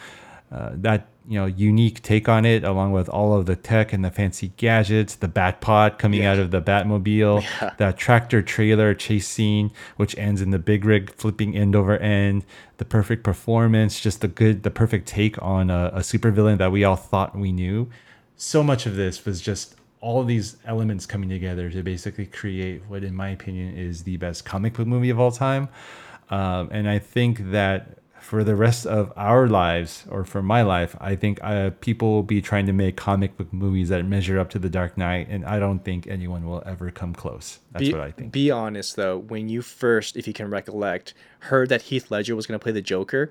uh, 0.52 0.72
that, 0.74 1.08
you 1.28 1.38
know, 1.38 1.46
unique 1.46 2.02
take 2.02 2.30
on 2.30 2.46
it, 2.46 2.64
along 2.64 2.94
with 2.94 3.10
all 3.10 3.38
of 3.38 3.46
the 3.48 3.56
tech 3.56 3.92
and 3.92 4.06
the 4.06 4.10
fancy 4.12 4.54
gadgets, 4.56 5.16
the 5.16 5.28
Batpod 5.28 5.98
coming 6.00 6.24
out 6.24 6.40
of 6.40 6.52
the 6.52 6.62
Batmobile, 6.62 7.42
Yeah. 7.62 7.74
that 7.78 7.98
tractor 7.98 8.42
trailer 8.42 8.94
chase 8.94 9.28
scene, 9.28 9.72
which 9.98 10.18
ends 10.18 10.42
in 10.42 10.52
the 10.52 10.60
big 10.60 10.86
rig 10.86 11.14
flipping 11.14 11.56
end 11.56 11.76
over 11.76 11.98
end, 11.98 12.46
the 12.78 12.86
perfect 12.86 13.24
performance, 13.24 14.00
just 14.00 14.22
the 14.22 14.28
good, 14.30 14.64
the 14.64 14.72
perfect 14.72 15.08
take 15.08 15.42
on 15.42 15.70
a, 15.70 15.92
a 15.94 16.00
supervillain 16.00 16.58
that 16.60 16.72
we 16.72 16.84
all 16.86 16.96
thought 16.96 17.38
we 17.38 17.52
knew. 17.52 17.90
So 18.38 18.64
much 18.64 18.86
of 18.86 18.96
this 18.96 19.26
was 19.26 19.42
just 19.42 19.76
all 20.00 20.24
these 20.24 20.58
elements 20.66 21.06
coming 21.06 21.28
together 21.28 21.70
to 21.72 21.84
basically 21.84 22.28
create 22.28 22.84
what, 22.88 23.04
in 23.04 23.16
my 23.16 23.30
opinion, 23.30 23.76
is 23.76 24.04
the 24.04 24.16
best 24.18 24.46
comic 24.46 24.74
book 24.76 24.88
movie 24.88 25.10
of 25.10 25.20
all 25.20 25.32
time. 25.32 25.68
Um, 26.30 26.70
and 26.72 26.88
I 26.88 27.00
think 27.00 27.52
that 27.52 27.98
for 28.22 28.44
the 28.44 28.56
rest 28.56 28.86
of 28.86 29.12
our 29.16 29.48
lives, 29.48 30.06
or 30.10 30.24
for 30.26 30.42
my 30.42 30.62
life, 30.62 30.96
I 31.00 31.16
think 31.16 31.40
uh, 31.42 31.72
people 31.82 32.12
will 32.12 32.24
be 32.24 32.42
trying 32.42 32.66
to 32.66 32.74
make 32.74 32.96
comic 32.98 33.38
book 33.38 33.52
movies 33.54 33.90
that 33.90 34.04
measure 34.06 34.38
up 34.40 34.50
to 34.52 34.60
The 34.60 34.70
Dark 34.70 34.98
Knight, 34.98 35.28
and 35.30 35.46
I 35.46 35.60
don't 35.60 35.80
think 35.84 36.08
anyone 36.08 36.46
will 36.46 36.62
ever 36.66 36.92
come 36.92 37.14
close. 37.14 37.60
That's 37.72 37.86
be, 37.88 37.92
what 37.94 38.02
I 38.02 38.12
think. 38.12 38.32
Be 38.32 38.52
honest 38.52 38.96
though, 38.96 39.18
when 39.18 39.50
you 39.50 39.62
first, 39.62 40.18
if 40.18 40.28
you 40.28 40.34
can 40.34 40.50
recollect, 40.50 41.14
heard 41.40 41.70
that 41.70 41.84
Heath 41.84 42.12
Ledger 42.12 42.36
was 42.36 42.46
going 42.48 42.60
to 42.60 42.64
play 42.64 42.72
the 42.74 42.82
Joker, 42.82 43.30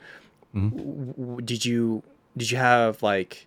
Mhm. 0.55 0.71
w- 0.71 1.13
w- 1.13 1.41
did 1.43 1.65
you 1.65 2.03
did 2.37 2.51
you 2.51 2.57
have 2.57 3.03
like 3.03 3.47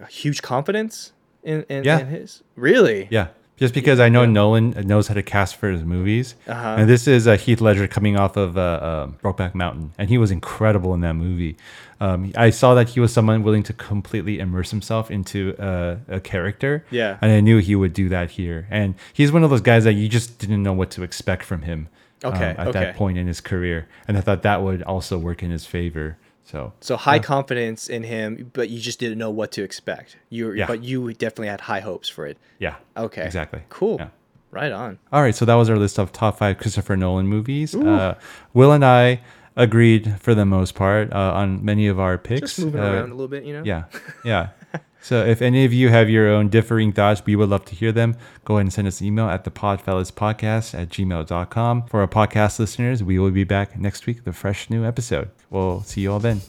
a 0.00 0.06
huge 0.06 0.40
confidence 0.42 1.12
in 1.42 1.64
in, 1.68 1.84
Yeah. 1.84 1.98
in 2.00 2.06
his? 2.06 2.42
Really? 2.56 3.08
Yeah, 3.10 3.28
just 3.56 3.74
because 3.74 4.00
I 4.00 4.08
know 4.08 4.24
Nolan 4.24 4.70
knows 4.86 5.08
how 5.08 5.14
to 5.14 5.22
cast 5.22 5.56
for 5.56 5.70
his 5.70 5.84
movies, 5.84 6.34
Uh-huh. 6.48 6.76
and 6.78 6.88
this 6.88 7.06
is 7.06 7.28
uh, 7.28 7.36
Heath 7.36 7.60
Ledger 7.60 7.86
coming 7.86 8.16
off 8.16 8.36
of 8.36 8.56
uh, 8.56 8.60
uh, 8.60 9.06
Brokeback 9.22 9.54
Mountain, 9.54 9.92
and 9.98 10.08
he 10.08 10.18
was 10.18 10.30
incredible 10.30 10.94
in 10.94 11.00
that 11.02 11.14
movie. 11.14 11.56
Um, 12.00 12.32
I 12.36 12.50
saw 12.50 12.74
that 12.74 12.88
he 12.88 12.98
was 13.00 13.12
someone 13.12 13.44
willing 13.44 13.62
to 13.64 13.72
completely 13.72 14.40
immerse 14.40 14.70
himself 14.72 15.10
into 15.10 15.54
uh, 15.58 15.98
a 16.08 16.18
character. 16.20 16.84
Yeah. 16.90 17.16
and 17.20 17.30
I 17.30 17.40
knew 17.40 17.58
he 17.58 17.76
would 17.76 17.92
do 17.92 18.08
that 18.08 18.32
here. 18.32 18.66
And 18.70 18.96
he's 19.12 19.30
one 19.30 19.44
of 19.44 19.50
those 19.50 19.60
guys 19.60 19.84
that 19.84 19.92
you 19.92 20.08
just 20.08 20.38
didn't 20.40 20.64
know 20.64 20.72
what 20.72 20.90
to 20.92 21.04
expect 21.04 21.44
from 21.44 21.62
him. 21.62 21.88
um, 22.24 22.34
at 22.34 22.68
okay. 22.68 22.72
that 22.72 22.96
point 22.96 23.18
in 23.18 23.26
his 23.26 23.40
career, 23.40 23.88
and 24.08 24.16
I 24.16 24.20
thought 24.20 24.42
that 24.42 24.62
would 24.62 24.82
also 24.82 25.18
work 25.18 25.42
in 25.42 25.50
his 25.50 25.66
favor. 25.66 26.16
So, 26.52 26.72
So 26.80 26.96
high 26.96 27.14
yeah. 27.16 27.22
confidence 27.22 27.88
in 27.88 28.02
him, 28.02 28.50
but 28.52 28.68
you 28.68 28.78
just 28.78 29.00
didn't 29.00 29.16
know 29.18 29.30
what 29.30 29.50
to 29.52 29.62
expect. 29.62 30.16
You 30.28 30.52
Yeah. 30.52 30.66
but 30.66 30.84
you 30.84 31.12
definitely 31.14 31.48
had 31.48 31.62
high 31.62 31.80
hopes 31.80 32.08
for 32.10 32.26
it. 32.26 32.36
Yeah. 32.58 32.74
Okay. 32.96 33.24
Exactly. 33.24 33.62
Cool. 33.70 33.96
Yeah. 34.00 34.08
Right 34.50 34.70
on. 34.70 34.98
All 35.10 35.22
right, 35.22 35.34
so 35.34 35.46
that 35.46 35.54
was 35.54 35.70
our 35.70 35.78
list 35.78 35.98
of 35.98 36.12
top 36.12 36.36
five 36.36 36.58
Christopher 36.58 36.94
Nolan 36.94 37.26
movies. 37.26 37.74
Uh, 37.74 38.16
Will 38.52 38.70
and 38.72 38.84
I 38.84 39.22
agreed 39.56 40.16
for 40.20 40.34
the 40.34 40.44
most 40.44 40.74
part 40.74 41.10
uh, 41.12 41.32
on 41.34 41.64
many 41.64 41.86
of 41.86 41.98
our 41.98 42.18
picks. 42.18 42.56
Just 42.56 42.58
moving 42.66 42.80
Uh, 42.82 42.92
around 42.92 43.10
a 43.10 43.14
little 43.14 43.28
bit, 43.28 43.44
you 43.44 43.54
know. 43.54 43.62
Yeah, 43.64 43.84
yeah. 44.24 44.48
so 45.02 45.24
if 45.26 45.42
any 45.42 45.64
of 45.64 45.72
you 45.72 45.88
have 45.88 46.08
your 46.08 46.28
own 46.28 46.48
differing 46.48 46.92
thoughts, 46.92 47.22
we 47.26 47.36
would 47.36 47.48
love 47.48 47.64
to 47.66 47.74
hear 47.74 47.90
them. 47.90 48.16
Go 48.44 48.54
ahead 48.54 48.62
and 48.62 48.72
send 48.72 48.86
us 48.88 49.00
an 49.00 49.08
email 49.08 49.26
at 49.28 49.44
the 49.44 49.50
podcast 49.50 50.78
at 50.78 50.88
gmail.com. 50.90 51.86
For 51.88 52.00
our 52.00 52.08
podcast 52.08 52.58
listeners, 52.60 53.02
we 53.02 53.18
will 53.18 53.32
be 53.32 53.44
back 53.44 53.78
next 53.78 54.06
week 54.06 54.18
with 54.18 54.28
a 54.28 54.32
fresh 54.32 54.70
new 54.70 54.84
episode. 54.84 55.30
We'll 55.50 55.82
see 55.82 56.02
you 56.02 56.12
all 56.12 56.20
then. 56.20 56.40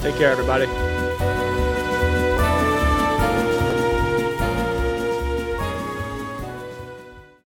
Take 0.00 0.16
care, 0.16 0.30
everybody. 0.30 1.09